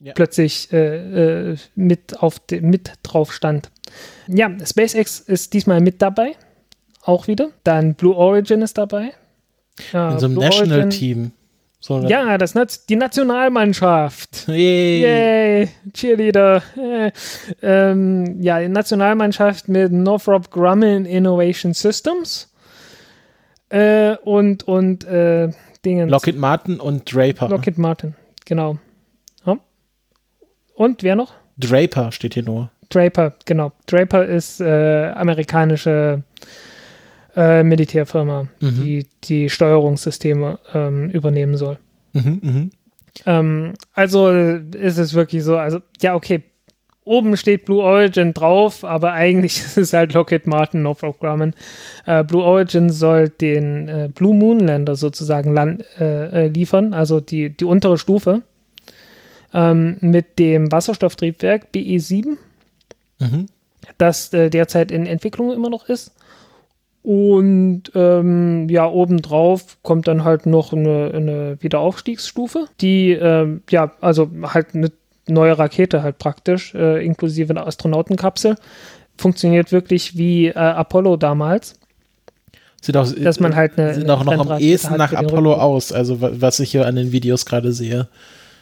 [0.00, 0.12] äh, Ja.
[0.14, 3.70] plötzlich äh, äh, mit, auf de, mit drauf stand.
[4.28, 6.32] Ja, SpaceX ist diesmal mit dabei,
[7.02, 7.50] auch wieder.
[7.64, 9.12] Dann Blue Origin ist dabei.
[9.92, 11.32] Ja, In so einem National-Team.
[11.84, 14.46] So, Ja, das Nat die Nationalmannschaft.
[14.46, 15.02] Yay.
[15.02, 16.62] Yay, Cheerleader.
[16.76, 17.10] Äh,
[17.60, 22.54] ähm, ja, die Nationalmannschaft mit Northrop Grumman Innovation Systems
[23.68, 25.50] äh, und, und äh,
[25.84, 26.08] Dingen.
[26.08, 27.48] Lockheed Martin und Draper.
[27.48, 28.14] Lockheed Martin,
[28.44, 28.78] genau.
[29.44, 29.58] Ja.
[30.74, 31.32] Und wer noch?
[31.58, 32.70] Draper steht hier nur.
[32.90, 33.72] Draper, genau.
[33.86, 36.22] Draper ist äh, amerikanische
[37.36, 38.82] äh, Militärfirma, Mhm.
[38.82, 41.78] die die Steuerungssysteme ähm, übernehmen soll.
[42.12, 42.70] Mhm, mhm.
[43.26, 46.42] Ähm, also ist es wirklich so, also ja, okay,
[47.04, 51.54] oben steht Blue Origin drauf, aber eigentlich ist es halt Lockheed Martin, Northrop Grumman.
[52.06, 57.20] Äh, Blue Origin soll den äh, Blue Moon Lander sozusagen land, äh, äh, liefern, also
[57.20, 58.42] die, die untere Stufe
[59.54, 62.36] ähm, mit dem Wasserstofftriebwerk BE7
[63.20, 63.46] Mhm.
[63.98, 66.12] das äh, derzeit in Entwicklung immer noch ist.
[67.02, 74.30] Und ähm, ja, obendrauf kommt dann halt noch eine, eine Wiederaufstiegsstufe, die ähm, ja, also
[74.44, 74.92] halt eine
[75.26, 78.54] neue Rakete halt praktisch, äh, inklusive einer Astronautenkapsel.
[79.16, 81.74] Funktioniert wirklich wie äh, Apollo damals.
[82.80, 85.92] Sieht auch, Dass man halt eine- sieht auch noch am ehesten hat nach Apollo aus,
[85.92, 88.08] also wa- was ich hier an den Videos gerade sehe.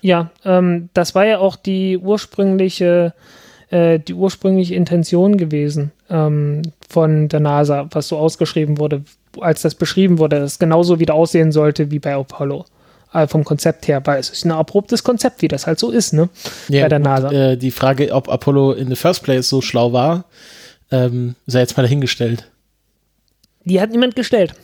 [0.02, 3.12] Ja, ähm, das war ja auch die ursprüngliche,
[3.70, 9.02] äh, die ursprüngliche Intention gewesen ähm, von der NASA, was so ausgeschrieben wurde,
[9.40, 12.66] als das beschrieben wurde, dass es genauso wieder aussehen sollte wie bei Apollo.
[13.12, 16.12] Äh, vom Konzept her, weil es ist ein abruptes Konzept, wie das halt so ist,
[16.12, 16.28] ne?
[16.68, 17.30] Ja, bei der NASA.
[17.32, 20.26] Äh, die Frage, ob Apollo in the first place so schlau war,
[20.92, 22.48] ähm, sei jetzt mal dahingestellt.
[23.64, 24.54] Die hat niemand gestellt.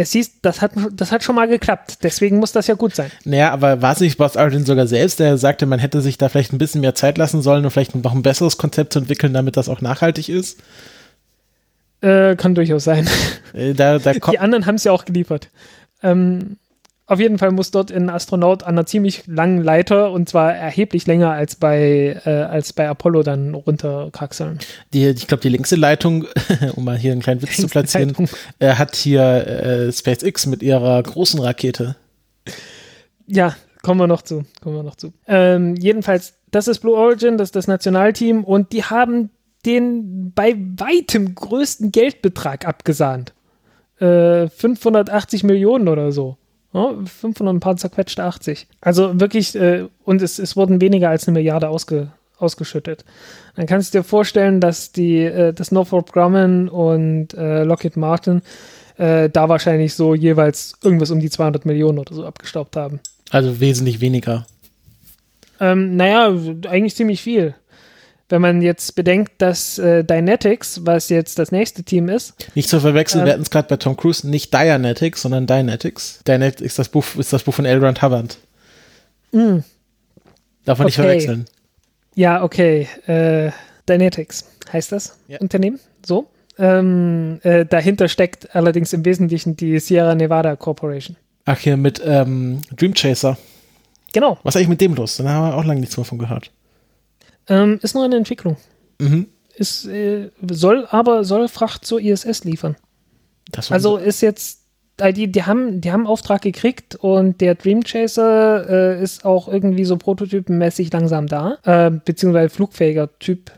[0.00, 3.10] Es hieß, das hat, das hat schon mal geklappt, deswegen muss das ja gut sein.
[3.24, 6.28] Naja, aber war es nicht Buzz Aldrin sogar selbst, der sagte, man hätte sich da
[6.28, 9.34] vielleicht ein bisschen mehr Zeit lassen sollen und vielleicht noch ein besseres Konzept zu entwickeln,
[9.34, 10.58] damit das auch nachhaltig ist?
[12.00, 13.08] Äh, kann durchaus sein.
[13.52, 15.50] Äh, da, da Die anderen haben es ja auch geliefert.
[16.02, 16.56] Ähm,
[17.10, 21.08] auf jeden Fall muss dort ein Astronaut an einer ziemlich langen Leiter und zwar erheblich
[21.08, 24.60] länger als bei, äh, als bei Apollo dann runterkraxeln.
[24.92, 26.26] die, ich glaube, die längste Leitung,
[26.76, 28.14] um mal hier einen kleinen Witz zu platzieren,
[28.60, 31.96] äh, hat hier äh, SpaceX mit ihrer großen Rakete.
[33.26, 34.44] Ja, kommen wir noch zu.
[34.62, 35.12] Kommen wir noch zu.
[35.26, 39.30] Ähm, jedenfalls, das ist Blue Origin, das ist das Nationalteam und die haben
[39.66, 43.34] den bei weitem größten Geldbetrag abgesahnt.
[43.98, 46.36] Äh, 580 Millionen oder so.
[46.72, 48.66] Ja, 500 ein paar zerquetschte 80.
[48.80, 53.04] Also wirklich, äh, und es, es wurden weniger als eine Milliarde ausge, ausgeschüttet.
[53.56, 58.42] Dann kannst du dir vorstellen, dass die, äh, das Northrop Grumman und äh, Lockheed Martin
[58.98, 63.00] äh, da wahrscheinlich so jeweils irgendwas um die 200 Millionen oder so abgestaubt haben.
[63.30, 64.46] Also wesentlich weniger.
[65.58, 66.34] Ähm, naja,
[66.68, 67.54] eigentlich ziemlich viel.
[68.30, 72.80] Wenn man jetzt bedenkt, dass äh, Dynetics, was jetzt das nächste Team ist, Nicht zu
[72.80, 73.26] verwechseln, Ähm.
[73.26, 76.20] wir hatten es gerade bei Tom Cruise, nicht Dianetics, sondern Dynetics.
[76.26, 77.84] Dynetics ist das Buch, ist das Buch von L.
[77.84, 78.38] Ron Hubbard.
[79.32, 81.08] Darf man nicht Okay.
[81.08, 81.44] verwechseln.
[82.14, 83.50] ja, okay, äh,
[83.88, 85.38] Dynetics heißt das Ja.
[85.40, 86.28] Unternehmen, so.
[86.58, 91.16] Ähm, äh, dahinter steckt allerdings im Wesentlichen die Sierra Nevada Corporation.
[91.46, 93.38] Ach, hier mit ähm, Dream Chaser.
[94.12, 95.16] Genau, Was ist eigentlich mit dem los?
[95.16, 96.50] Da haben wir auch lange nichts mehr von gehört.
[97.50, 98.56] Ähm, ist nur eine Entwicklung.
[98.98, 99.26] Mhm.
[99.54, 102.76] Ist, äh, soll aber soll Fracht zur ISS liefern.
[103.68, 104.60] Also ist jetzt,
[105.00, 108.68] die, die, haben, die haben Auftrag gekriegt und der Dream Chaser
[108.98, 113.50] äh, ist auch irgendwie so prototypenmäßig langsam da, äh, beziehungsweise flugfähiger Typ.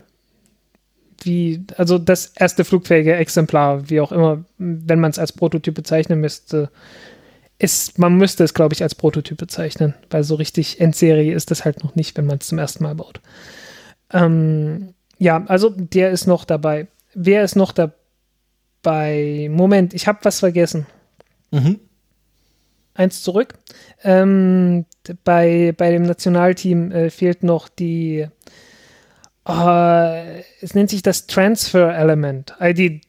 [1.21, 6.19] wie, also das erste flugfähige Exemplar, wie auch immer, wenn man es als Prototyp bezeichnen
[6.19, 6.69] müsste,
[7.59, 11.63] ist, man müsste es, glaube ich, als Prototyp bezeichnen, weil so richtig Endserie ist das
[11.63, 13.21] halt noch nicht, wenn man es zum ersten Mal baut.
[14.13, 16.87] Ähm, ja, also der ist noch dabei.
[17.13, 19.49] Wer ist noch dabei?
[19.51, 20.85] Moment, ich habe was vergessen.
[21.51, 21.79] Mhm.
[22.93, 23.55] Eins zurück.
[24.03, 24.85] Ähm,
[25.23, 28.27] bei, bei dem Nationalteam äh, fehlt noch die
[29.47, 32.53] Uh, es nennt sich das Transfer Element.
[32.59, 33.01] Also die,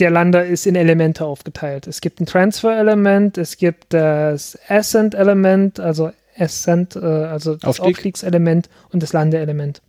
[0.00, 1.86] der Lander ist in Elemente aufgeteilt.
[1.86, 7.78] Es gibt ein Transfer Element, es gibt das Ascent Element, also Ascent, äh, also das
[7.78, 7.96] Aufstieg.
[7.96, 9.82] Aufstiegselement und das Landeelement.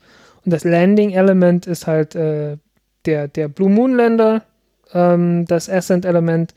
[0.45, 2.57] Und das Landing Element ist halt äh,
[3.06, 4.44] der, der Blue Moon Lander,
[4.94, 6.53] ähm, das Ascent Element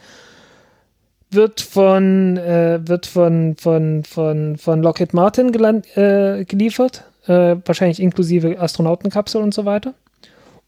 [1.31, 5.53] wird von, äh, wird von, von, von, von Lockheed Martin
[5.95, 9.95] äh, geliefert äh, wahrscheinlich inklusive Astronautenkapsel und so weiter.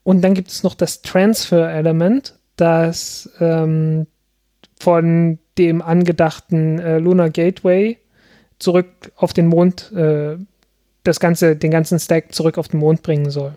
[0.03, 4.07] Und dann gibt es noch das Transfer-Element, das ähm,
[4.79, 7.99] von dem angedachten äh, Lunar Gateway
[8.59, 10.37] zurück auf den Mond, äh,
[11.09, 13.57] das ganze, den ganzen Stack zurück auf den Mond bringen soll.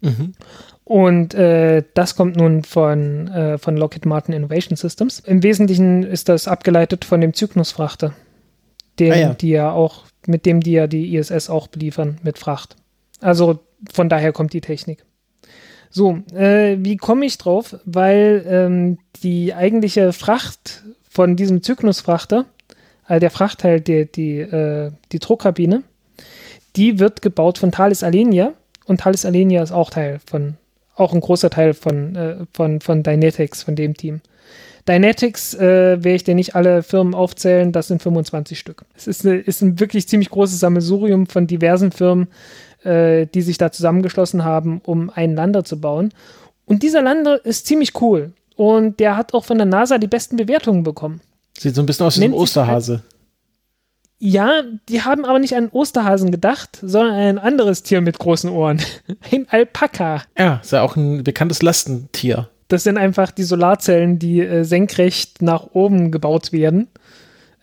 [0.00, 0.32] Mhm.
[0.84, 5.20] Und äh, das kommt nun von, äh, von Lockheed Martin Innovation Systems.
[5.20, 8.14] Im Wesentlichen ist das abgeleitet von dem Cygnus-Frachter,
[8.98, 9.34] den ah ja.
[9.34, 12.76] die ja auch mit dem die ja die ISS auch beliefern mit Fracht.
[13.20, 13.60] Also
[13.92, 15.04] von daher kommt die Technik.
[15.90, 17.76] So, äh, wie komme ich drauf?
[17.84, 22.46] Weil ähm, die eigentliche Fracht von diesem Cygnus-Frachter,
[23.04, 25.82] also der Frachtteil, die, die, äh, die Druckkabine,
[26.76, 28.52] die wird gebaut von Thales Alenia
[28.86, 30.54] und Thales Alenia ist auch Teil von,
[30.96, 34.20] auch ein großer Teil von, äh, von, von Dynetics, von dem Team.
[34.88, 38.84] Dynetics äh, werde ich dir nicht alle Firmen aufzählen, das sind 25 Stück.
[38.96, 42.28] Es ist, eine, ist ein wirklich ziemlich großes Sammelsurium von diversen Firmen,
[42.82, 46.12] äh, die sich da zusammengeschlossen haben, um einen Lander zu bauen.
[46.64, 48.32] Und dieser Lander ist ziemlich cool.
[48.56, 51.20] Und der hat auch von der NASA die besten Bewertungen bekommen.
[51.58, 53.02] Sieht so ein bisschen aus wie ein Osterhase.
[54.24, 58.48] Ja, die haben aber nicht an Osterhasen gedacht, sondern an ein anderes Tier mit großen
[58.48, 58.80] Ohren.
[59.32, 60.22] Ein Alpaka.
[60.38, 62.48] Ja, ist ja auch ein bekanntes Lastentier.
[62.68, 66.86] Das sind einfach die Solarzellen, die äh, senkrecht nach oben gebaut werden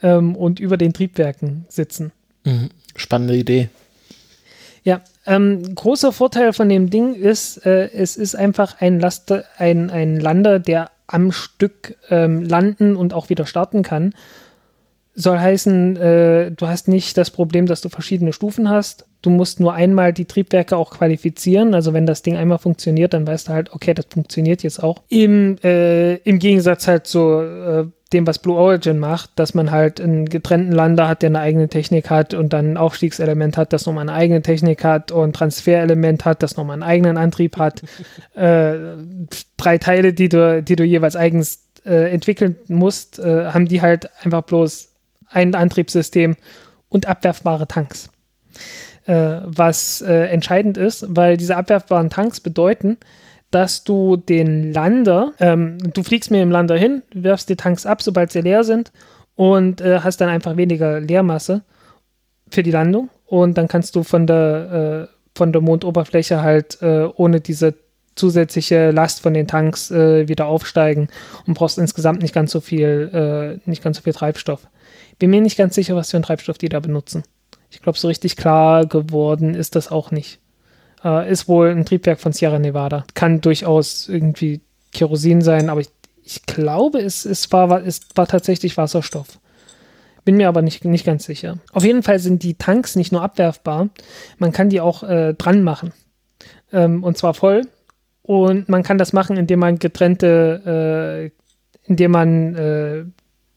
[0.03, 2.11] ähm, und über den Triebwerken sitzen.
[2.43, 2.71] Mhm.
[2.93, 3.69] Spannende Idee.
[4.83, 9.89] Ja, ähm, großer Vorteil von dem Ding ist, äh, es ist einfach ein, Laster, ein,
[9.91, 14.13] ein Lander, der am Stück ähm, landen und auch wieder starten kann.
[15.21, 19.05] Soll heißen, äh, du hast nicht das Problem, dass du verschiedene Stufen hast.
[19.21, 21.73] Du musst nur einmal die Triebwerke auch qualifizieren.
[21.73, 25.03] Also wenn das Ding einmal funktioniert, dann weißt du halt, okay, das funktioniert jetzt auch.
[25.09, 29.99] Im, äh, im Gegensatz halt zu äh, dem, was Blue Origin macht, dass man halt
[29.99, 33.85] einen getrennten Lander hat, der eine eigene Technik hat und dann ein Aufstiegselement hat, das
[33.85, 37.81] nochmal eine eigene Technik hat und ein Transferelement hat, das nochmal einen eigenen Antrieb hat.
[38.35, 38.73] äh,
[39.57, 44.09] drei Teile, die du, die du jeweils eigens äh, entwickeln musst, äh, haben die halt
[44.23, 44.88] einfach bloß
[45.29, 46.35] ein Antriebssystem
[46.89, 48.09] und abwerfbare Tanks.
[49.05, 52.97] Äh, was äh, entscheidend ist, weil diese abwerfbaren Tanks bedeuten,
[53.51, 58.01] dass du den Lander, ähm, du fliegst mit dem Lander hin, wirfst die Tanks ab,
[58.01, 58.91] sobald sie leer sind
[59.35, 61.63] und äh, hast dann einfach weniger Leermasse
[62.51, 67.07] für die Landung und dann kannst du von der, äh, von der Mondoberfläche halt äh,
[67.15, 67.75] ohne diese
[68.15, 71.07] zusätzliche Last von den Tanks äh, wieder aufsteigen
[71.47, 74.67] und brauchst insgesamt nicht ganz so viel, nicht ganz so viel Treibstoff.
[75.19, 77.23] Bin mir nicht ganz sicher, was für einen Treibstoff die da benutzen.
[77.69, 80.39] Ich glaube, so richtig klar geworden ist das auch nicht.
[81.03, 83.05] Äh, ist wohl ein Triebwerk von Sierra Nevada.
[83.13, 85.89] Kann durchaus irgendwie Kerosin sein, aber ich,
[86.23, 89.39] ich glaube, es, es, war, es war tatsächlich Wasserstoff.
[90.25, 91.59] Bin mir aber nicht, nicht ganz sicher.
[91.71, 93.89] Auf jeden Fall sind die Tanks nicht nur abwerfbar,
[94.37, 95.93] man kann die auch äh, dran machen.
[96.71, 97.61] Ähm, und zwar voll.
[98.21, 103.05] Und man kann das machen, indem man getrennte, äh, indem man äh,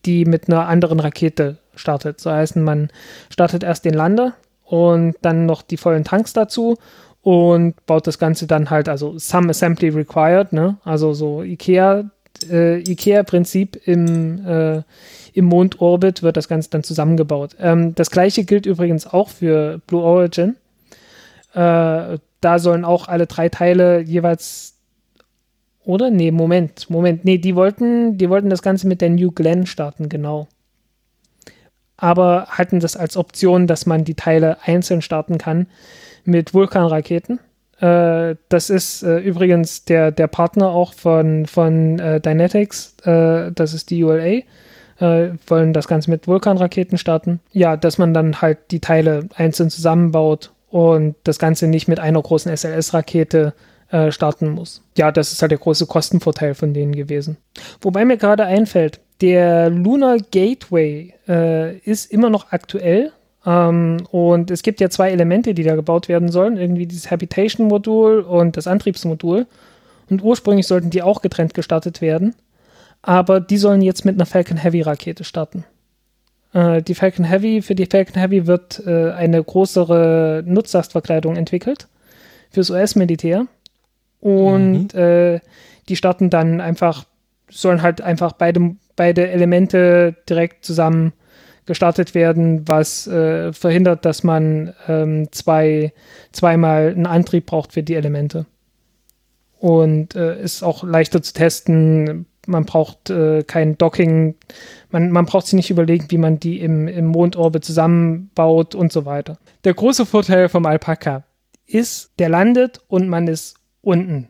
[0.05, 2.21] die mit einer anderen Rakete startet.
[2.21, 2.91] So heißt, man
[3.31, 4.35] startet erst den Lander
[4.65, 6.77] und dann noch die vollen Tanks dazu
[7.23, 10.77] und baut das Ganze dann halt, also some assembly required, ne?
[10.85, 12.11] Also so IKEA,
[12.51, 14.83] äh, IKEA-Prinzip im, äh,
[15.33, 17.57] im Mondorbit wird das Ganze dann zusammengebaut.
[17.61, 20.57] Ähm, das gleiche gilt übrigens auch für Blue Origin.
[21.55, 24.72] Äh, da sollen auch alle drei Teile jeweils
[25.85, 26.11] oder?
[26.11, 27.25] Nee, Moment, Moment.
[27.25, 30.49] Nee, die wollten, die wollten das Ganze mit der New Glenn starten, genau.
[31.97, 35.67] Aber hatten das als Option, dass man die Teile einzeln starten kann
[36.25, 37.41] mit Vulkanraketen.
[37.79, 43.75] Äh, das ist äh, übrigens der, der Partner auch von, von äh, Dynetics, äh, das
[43.75, 44.43] ist die ULA.
[44.99, 47.41] Äh, wollen das Ganze mit Vulkanraketen starten.
[47.51, 52.23] Ja, dass man dann halt die Teile einzeln zusammenbaut und das Ganze nicht mit einer
[52.23, 53.72] großen SLS-Rakete äh,
[54.11, 54.83] starten muss.
[54.97, 57.37] Ja, das ist halt der große Kostenvorteil von denen gewesen.
[57.83, 63.13] Wobei mir gerade einfällt, der Lunar Gateway äh, ist immer noch aktuell.
[63.47, 66.57] Ähm, und es gibt ja zwei Elemente, die da gebaut werden sollen.
[66.57, 69.47] Irgendwie dieses Habitation-Modul und das Antriebsmodul.
[70.11, 72.35] Und ursprünglich sollten die auch getrennt gestartet werden.
[73.01, 75.65] Aber die sollen jetzt mit einer Falcon Heavy Rakete starten.
[76.53, 81.89] Äh, die Falcon Heavy, für die Falcon Heavy wird äh, eine größere Nutzlastverkleidung entwickelt
[82.51, 83.47] fürs US-Militär.
[84.23, 85.01] Und mhm.
[85.01, 85.41] äh,
[85.89, 87.05] die starten dann einfach,
[87.51, 91.13] sollen halt einfach beide, beide Elemente direkt zusammen
[91.67, 95.93] gestartet werden, was äh, verhindert, dass man ähm, zwei,
[96.31, 98.47] zweimal einen Antrieb braucht für die Elemente.
[99.59, 102.27] Und äh, ist auch leichter zu testen.
[102.47, 104.37] Man braucht äh, kein Docking,
[104.91, 109.05] man, man braucht sich nicht überlegen, wie man die im, im Mondorbit zusammenbaut und so
[109.05, 109.39] weiter.
[109.65, 111.25] Der große Vorteil vom Alpaka
[111.67, 114.29] ist, der landet und man ist unten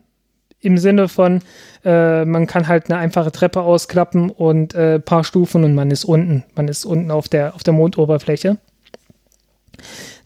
[0.63, 1.41] im Sinne von,
[1.83, 6.05] äh, man kann halt eine einfache Treppe ausklappen und äh, paar Stufen und man ist
[6.05, 6.43] unten.
[6.55, 8.57] Man ist unten auf der, auf der Mondoberfläche.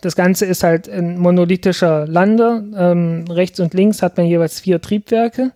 [0.01, 2.63] Das Ganze ist halt ein monolithischer Lander.
[2.75, 5.51] Ähm, rechts und links hat man jeweils vier Triebwerke,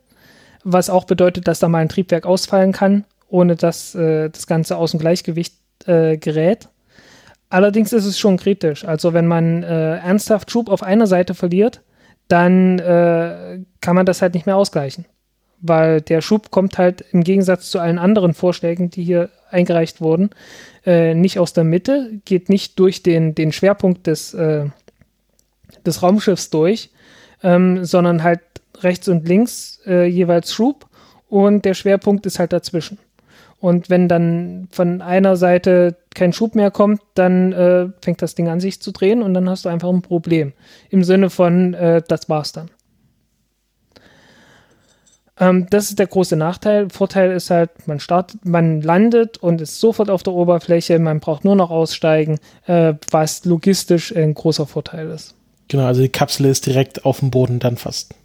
[0.63, 4.77] was auch bedeutet, dass da mal ein Triebwerk ausfallen kann, ohne dass äh, das Ganze
[4.77, 5.53] aus dem Gleichgewicht
[5.85, 6.69] äh, gerät.
[7.49, 8.83] Allerdings ist es schon kritisch.
[8.83, 11.81] Also wenn man äh, ernsthaft Schub auf einer Seite verliert,
[12.31, 15.05] dann äh, kann man das halt nicht mehr ausgleichen.
[15.59, 20.31] Weil der Schub kommt halt im Gegensatz zu allen anderen Vorschlägen, die hier eingereicht wurden,
[20.85, 24.65] äh, nicht aus der Mitte, geht nicht durch den, den Schwerpunkt des, äh,
[25.85, 26.89] des Raumschiffs durch,
[27.43, 28.39] ähm, sondern halt
[28.79, 30.87] rechts und links äh, jeweils Schub
[31.27, 32.97] und der Schwerpunkt ist halt dazwischen.
[33.61, 38.49] Und wenn dann von einer Seite kein Schub mehr kommt, dann äh, fängt das Ding
[38.49, 40.53] an sich zu drehen und dann hast du einfach ein Problem.
[40.89, 42.71] Im Sinne von, äh, das war's dann.
[45.39, 46.89] Ähm, das ist der große Nachteil.
[46.89, 51.45] Vorteil ist halt, man startet, man landet und ist sofort auf der Oberfläche, man braucht
[51.45, 55.35] nur noch aussteigen, äh, was logistisch ein großer Vorteil ist.
[55.67, 58.15] Genau, also die Kapsel ist direkt auf dem Boden dann fast.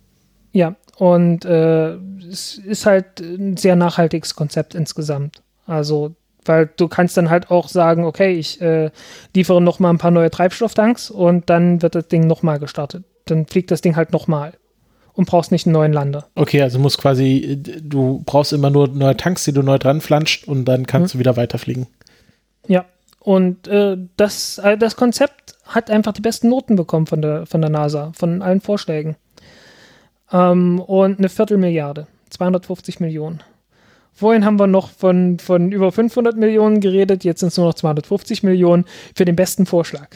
[0.52, 1.94] Ja, und äh,
[2.30, 5.42] es ist halt ein sehr nachhaltiges Konzept insgesamt.
[5.66, 6.14] Also,
[6.44, 8.90] weil du kannst dann halt auch sagen, okay, ich äh,
[9.34, 13.04] liefere noch mal ein paar neue Treibstofftanks und dann wird das Ding noch mal gestartet.
[13.26, 14.52] Dann fliegt das Ding halt noch mal
[15.12, 16.26] und brauchst nicht einen neuen Lander.
[16.34, 20.48] Okay, also musst quasi, du brauchst immer nur neue Tanks, die du neu dran flanscht
[20.48, 21.18] und dann kannst mhm.
[21.18, 21.88] du wieder weiterfliegen.
[22.68, 22.86] Ja,
[23.18, 27.60] und äh, das, äh, das Konzept hat einfach die besten Noten bekommen von der, von
[27.60, 29.16] der NASA, von allen Vorschlägen.
[30.32, 33.42] Ähm, und eine Viertelmilliarde, 250 Millionen.
[34.12, 37.74] Vorhin haben wir noch von, von über 500 Millionen geredet, jetzt sind es nur noch
[37.74, 40.08] 250 Millionen für den besten Vorschlag.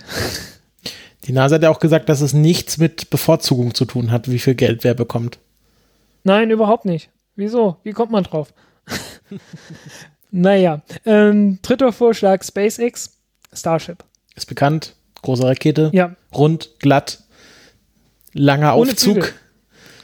[1.25, 4.39] Die NASA hat ja auch gesagt, dass es nichts mit Bevorzugung zu tun hat, wie
[4.39, 5.39] viel Geld wer bekommt.
[6.25, 7.11] Nein, überhaupt nicht.
[7.37, 7.77] Wieso?
[7.83, 8.53] Wie kommt man drauf?
[10.31, 13.19] naja, ähm, dritter Vorschlag: SpaceX,
[13.53, 14.03] Starship.
[14.35, 16.17] Ist bekannt, große Rakete, ja.
[16.35, 17.23] rund, glatt,
[18.33, 19.25] langer Ohne Aufzug.
[19.25, 19.33] Flügel.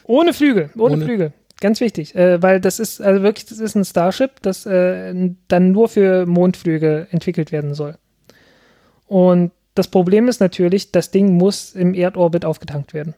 [0.06, 1.32] Ohne Flügel, ohne, ohne Flügel.
[1.60, 5.14] Ganz wichtig, äh, weil das ist also wirklich, das ist ein Starship, das äh,
[5.48, 7.96] dann nur für Mondflüge entwickelt werden soll.
[9.06, 13.14] Und das Problem ist natürlich, das Ding muss im Erdorbit aufgetankt werden.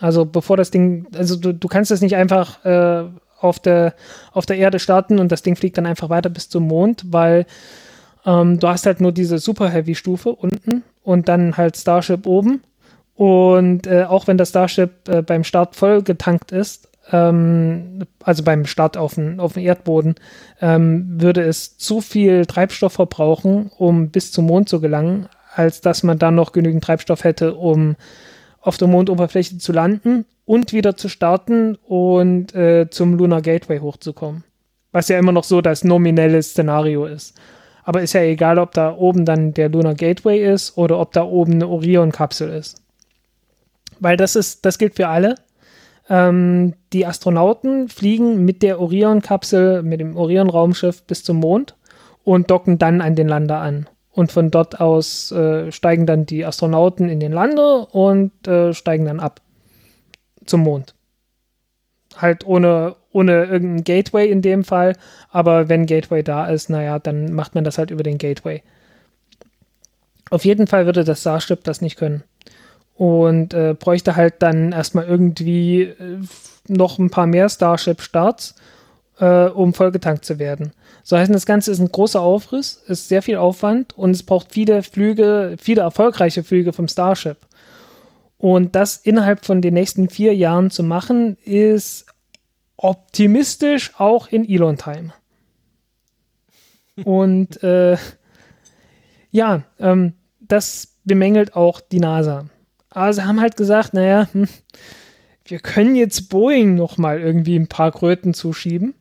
[0.00, 3.04] Also bevor das Ding, also du, du kannst es nicht einfach äh,
[3.40, 3.94] auf, der,
[4.32, 7.46] auf der Erde starten und das Ding fliegt dann einfach weiter bis zum Mond, weil
[8.24, 12.62] ähm, du hast halt nur diese Super Heavy Stufe unten und dann halt Starship oben
[13.16, 18.66] und äh, auch wenn das Starship äh, beim Start voll getankt ist, ähm, also beim
[18.66, 20.16] Start auf den, auf den Erdboden,
[20.60, 26.02] ähm, würde es zu viel Treibstoff verbrauchen, um bis zum Mond zu gelangen, als dass
[26.02, 27.96] man dann noch genügend Treibstoff hätte, um
[28.60, 34.44] auf der Mondoberfläche zu landen und wieder zu starten und äh, zum Lunar Gateway hochzukommen.
[34.92, 37.34] Was ja immer noch so das nominelle Szenario ist.
[37.84, 41.22] Aber ist ja egal, ob da oben dann der Lunar Gateway ist oder ob da
[41.22, 42.82] oben eine Orion-Kapsel ist
[44.00, 45.36] weil das ist, das gilt für alle.
[46.08, 51.74] Ähm, die Astronauten fliegen mit der Orion-Kapsel, mit dem Orion-Raumschiff bis zum Mond
[52.24, 53.88] und docken dann an den Lander an.
[54.12, 59.04] Und von dort aus äh, steigen dann die Astronauten in den Lander und äh, steigen
[59.04, 59.40] dann ab
[60.46, 60.94] zum Mond.
[62.16, 64.94] Halt ohne, ohne irgendein Gateway in dem Fall,
[65.28, 68.62] aber wenn Gateway da ist, naja, dann macht man das halt über den Gateway.
[70.30, 72.22] Auf jeden Fall würde das Starship das nicht können
[72.96, 76.20] und äh, bräuchte halt dann erstmal irgendwie äh,
[76.68, 78.54] noch ein paar mehr Starship-Starts,
[79.20, 80.72] äh, um vollgetankt zu werden.
[81.02, 84.52] So heißt das Ganze ist ein großer Aufriss, ist sehr viel Aufwand und es braucht
[84.52, 87.36] viele Flüge, viele erfolgreiche Flüge vom Starship.
[88.38, 92.06] Und das innerhalb von den nächsten vier Jahren zu machen, ist
[92.76, 95.12] optimistisch auch in Elon-Time.
[97.04, 97.96] Und äh,
[99.30, 102.46] ja, ähm, das bemängelt auch die NASA.
[102.96, 104.48] Aber sie haben halt gesagt, naja, hm,
[105.44, 108.94] wir können jetzt Boeing noch mal irgendwie ein paar Kröten zuschieben.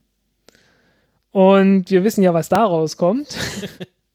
[1.31, 3.37] Und wir wissen ja, was daraus kommt.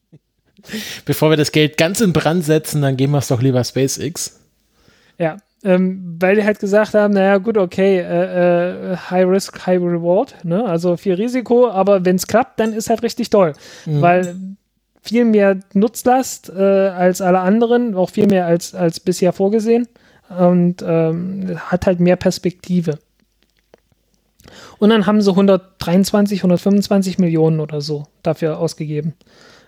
[1.05, 4.39] Bevor wir das Geld ganz in Brand setzen, dann geben wir es doch lieber SpaceX.
[5.17, 9.81] Ja, ähm, weil die halt gesagt haben, naja gut, okay, äh, äh, High Risk, High
[9.81, 10.63] Reward, ne?
[10.63, 13.53] also viel Risiko, aber wenn es klappt, dann ist halt richtig toll,
[13.87, 14.01] mhm.
[14.01, 14.35] weil
[15.01, 19.87] viel mehr Nutzlast äh, als alle anderen, auch viel mehr als, als bisher vorgesehen
[20.29, 22.99] und ähm, hat halt mehr Perspektive.
[24.77, 29.13] Und dann haben sie 123, 125 Millionen oder so dafür ausgegeben.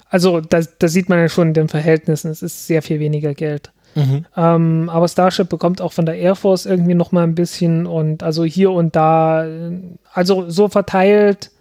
[0.10, 3.34] Also da, da sieht man ja schon in den Verhältnissen, es ist sehr viel weniger
[3.34, 3.72] Geld.
[3.95, 4.26] Mhm.
[4.35, 8.23] Ähm, aber Starship bekommt auch von der Air Force irgendwie noch mal ein bisschen und
[8.23, 9.47] also hier und da,
[10.11, 11.51] also so verteilt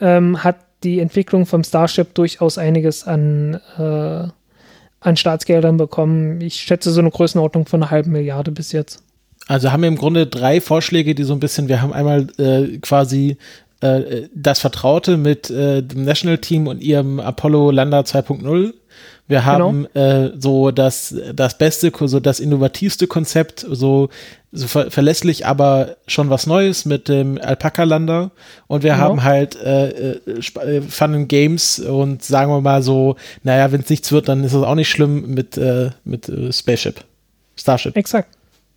[0.00, 4.28] ähm, hat die Entwicklung vom Starship durchaus einiges an, äh,
[5.00, 6.40] an Staatsgeldern bekommen.
[6.40, 9.02] Ich schätze so eine Größenordnung von einer halben Milliarde bis jetzt.
[9.46, 12.78] Also haben wir im Grunde drei Vorschläge, die so ein bisschen, wir haben einmal äh,
[12.78, 13.36] quasi
[13.80, 18.72] äh, das Vertraute mit äh, dem National Team und ihrem Apollo Lander 2.0
[19.26, 19.48] wir genau.
[19.48, 20.30] haben genau.
[20.38, 24.10] so das, das beste, so das innovativste Konzept, so,
[24.54, 28.30] so ver verlässlich, aber schon was Neues mit dem Alpaka-Lander.
[28.66, 29.02] Und wir genau.
[29.02, 33.80] haben halt äh, äh, äh, Fun and Games und sagen wir mal so, naja, wenn
[33.80, 37.04] es nichts wird, dann ist es auch nicht schlimm mit, äh, mit äh, Spaceship.
[37.56, 37.96] Starship.
[37.96, 38.28] Exakt.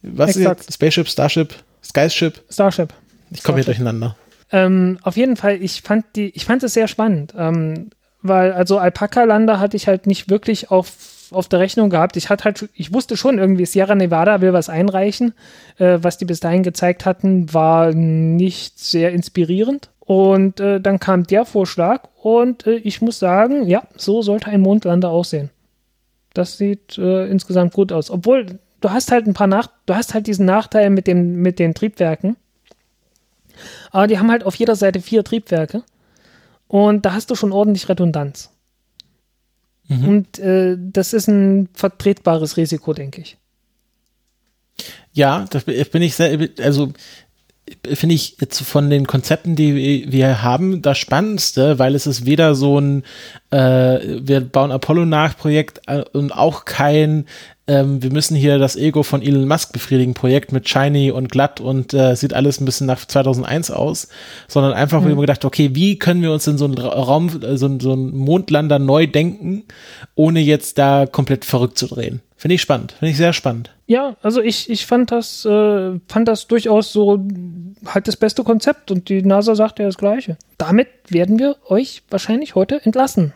[0.02, 0.60] Was Exakt.
[0.60, 0.74] ist jetzt?
[0.74, 2.42] Spaceship, Starship, Skyship?
[2.50, 2.94] Starship.
[3.32, 4.16] Ich komme hier durcheinander.
[4.52, 7.34] Ähm, auf jeden Fall, ich fand die, ich fand es sehr spannend.
[7.38, 7.90] Ähm,
[8.22, 10.92] weil also Alpaka-Lander hatte ich halt nicht wirklich auf,
[11.32, 12.18] auf der Rechnung gehabt.
[12.18, 15.34] Ich hatte halt, ich wusste schon irgendwie, Sierra Nevada will was einreichen.
[15.78, 19.90] Äh, was die bis dahin gezeigt hatten, war nicht sehr inspirierend.
[20.00, 24.62] Und äh, dann kam der Vorschlag und äh, ich muss sagen, ja, so sollte ein
[24.62, 25.50] Mondlander aussehen.
[26.34, 28.10] Das sieht äh, insgesamt gut aus.
[28.10, 31.60] Obwohl, du hast halt ein paar Nach du hast halt diesen Nachteil mit, dem, mit
[31.60, 32.38] den Triebwerken.
[33.92, 35.84] Aber die haben halt auf jeder Seite vier Triebwerke.
[36.68, 38.52] Und da hast du schon ordentlich Redundanz.
[39.88, 40.08] Mhm.
[40.08, 43.38] Und äh, das ist ein vertretbares Risiko, denke ich.
[45.14, 46.94] Ja, das bin ich sehr, also
[47.94, 52.56] finde ich jetzt von den Konzepten, die wir haben, das Spannendste, weil es ist weder
[52.56, 53.04] so ein,
[53.52, 53.58] äh,
[54.22, 57.26] wir bauen Apollo nach Projekt äh, und auch kein
[57.68, 61.60] ähm, wir müssen hier das Ego von Elon Musk befriedigen, Projekt mit Shiny und glatt
[61.60, 64.08] und äh, sieht alles ein bisschen nach 2001 aus,
[64.48, 65.10] sondern einfach, mhm.
[65.10, 68.16] wir gedacht, okay, wie können wir uns in so einen Raum, äh, so, so einen
[68.16, 69.64] Mondlander neu denken,
[70.16, 72.22] ohne jetzt da komplett verrückt zu drehen.
[72.38, 73.72] Finde ich spannend, finde ich sehr spannend.
[73.88, 77.26] Ja, also ich, ich fand das, äh, fand das durchaus so
[77.86, 80.38] halt das beste Konzept und die NASA sagt ja das Gleiche.
[80.60, 83.34] Damit werden wir euch wahrscheinlich heute entlassen.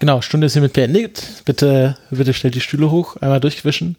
[0.00, 1.22] Genau, Stunde ist hiermit beendet.
[1.44, 3.96] Bitte, bitte stellt die Stühle hoch, einmal durchwischen.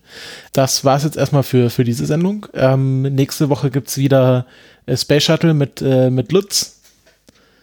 [0.51, 2.47] Das war es jetzt erstmal für, für diese Sendung.
[2.53, 4.45] Ähm, nächste Woche gibt es wieder
[4.85, 6.81] äh, Space Shuttle mit, äh, mit Lutz.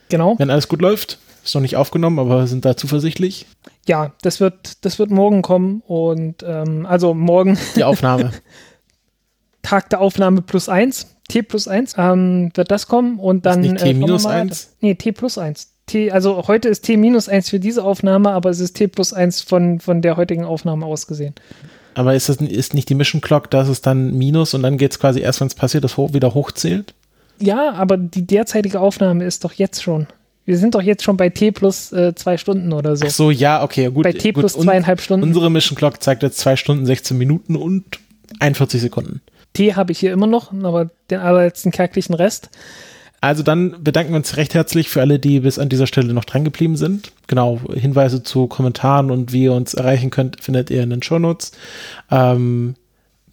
[0.08, 0.38] Genau.
[0.38, 1.18] Wenn alles gut läuft.
[1.46, 3.46] Ist noch nicht aufgenommen, aber wir sind da zuversichtlich.
[3.86, 7.56] Ja, das wird, das wird morgen kommen und ähm, also morgen.
[7.76, 8.32] Die Aufnahme.
[9.62, 13.62] Tag der Aufnahme plus eins, T plus eins, ähm, wird das kommen und dann.
[13.62, 14.76] Ist nicht T äh, minus eins?
[14.80, 15.72] Nee, T plus eins.
[15.86, 19.12] T, also heute ist T minus 1 für diese Aufnahme, aber es ist T plus
[19.12, 21.36] 1 von, von der heutigen Aufnahme ausgesehen.
[21.94, 24.90] Aber ist das ist nicht die Mission Clock, dass es dann minus und dann geht
[24.90, 26.92] es quasi erst, wenn es passiert, das hoch, wieder hochzählt?
[27.38, 30.08] Ja, aber die derzeitige Aufnahme ist doch jetzt schon.
[30.46, 33.04] Wir sind doch jetzt schon bei T plus äh, zwei Stunden oder so.
[33.06, 34.04] Ach so, ja, okay, gut.
[34.04, 35.26] Bei T gut, plus zweieinhalb Stunden.
[35.26, 37.98] Unsere Mission Clock zeigt jetzt zwei Stunden, 16 Minuten und
[38.38, 39.20] 41 Sekunden.
[39.52, 42.50] T habe ich hier immer noch, aber den allerletzten kärglichen Rest.
[43.20, 46.24] Also dann bedanken wir uns recht herzlich für alle, die bis an dieser Stelle noch
[46.24, 47.12] dran geblieben sind.
[47.26, 51.52] Genau, Hinweise zu Kommentaren und wie ihr uns erreichen könnt, findet ihr in den Shownotes.
[52.10, 52.76] Ähm,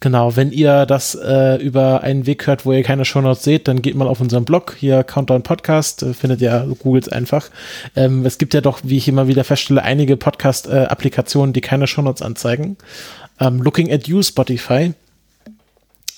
[0.00, 3.82] genau, wenn ihr das äh, über einen Weg hört, wo ihr keine Shownotes seht, dann
[3.82, 7.50] geht mal auf unseren Blog, hier Countdown Podcast, äh, findet ihr, googelt einfach.
[7.96, 12.22] Ähm, es gibt ja doch, wie ich immer wieder feststelle, einige Podcast-Applikationen, die keine Shownotes
[12.22, 12.76] anzeigen.
[13.40, 14.94] Ähm, Looking at You, Spotify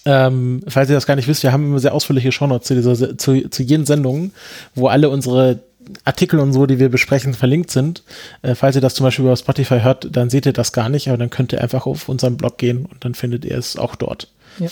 [0.07, 3.19] ähm, falls ihr das gar nicht wisst, wir haben immer sehr ausführliche Shownotes zu, dieser,
[3.19, 4.33] zu, zu jeden Sendungen,
[4.77, 5.59] wo alle unsere
[6.05, 8.03] Artikel und so, die wir besprechen, verlinkt sind.
[8.43, 11.09] Äh, falls ihr das zum Beispiel über Spotify hört, dann seht ihr das gar nicht,
[11.09, 13.95] aber dann könnt ihr einfach auf unseren Blog gehen und dann findet ihr es auch
[13.97, 14.29] dort.
[14.59, 14.69] Ja.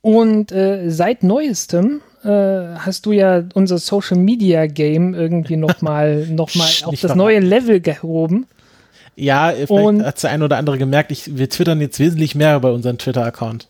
[0.00, 6.54] Und äh, seit neuestem äh, hast du ja unser Social Media Game irgendwie nochmal noch
[6.54, 8.46] mal auf das neue Level gehoben.
[9.16, 12.56] Ja, vielleicht Und- hat der ein oder andere gemerkt, ich, wir twittern jetzt wesentlich mehr
[12.56, 13.66] über unseren Twitter-Account.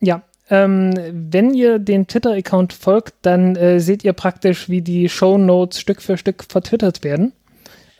[0.00, 5.38] Ja, ähm, wenn ihr den Twitter-Account folgt, dann äh, seht ihr praktisch, wie die Show
[5.38, 7.32] Notes Stück für Stück vertwittert werden.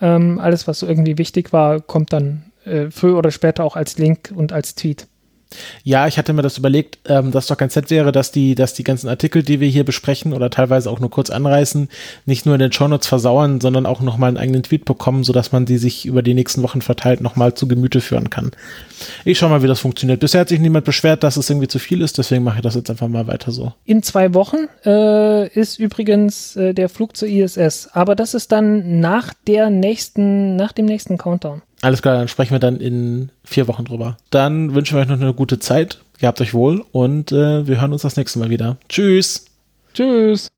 [0.01, 3.99] Ähm, alles, was so irgendwie wichtig war, kommt dann äh, früher oder später auch als
[3.99, 5.07] Link und als Tweet.
[5.85, 8.75] Ja, ich hatte mir das überlegt, ähm, dass doch ganz nett wäre, dass die, dass
[8.75, 11.89] die ganzen Artikel, die wir hier besprechen oder teilweise auch nur kurz anreißen,
[12.27, 15.65] nicht nur in den Shownotes versauern, sondern auch nochmal einen eigenen Tweet bekommen, sodass man
[15.65, 18.51] die sich über die nächsten Wochen verteilt nochmal zu Gemüte führen kann.
[19.25, 20.21] Ich schau mal, wie das funktioniert.
[20.21, 22.75] Bisher hat sich niemand beschwert, dass es irgendwie zu viel ist, deswegen mache ich das
[22.75, 23.73] jetzt einfach mal weiter so.
[23.85, 29.01] In zwei Wochen äh, ist übrigens äh, der Flug zur ISS, aber das ist dann
[29.01, 31.63] nach der nächsten, nach dem nächsten Countdown.
[31.83, 34.17] Alles klar, dann sprechen wir dann in vier Wochen drüber.
[34.31, 35.99] Dann wünschen wir euch noch eine gute Zeit.
[36.19, 38.79] Gehabt euch wohl und äh, wir hören uns das nächste Mal wieder.
[38.89, 39.45] Tschüss!
[39.93, 40.49] Tschüss!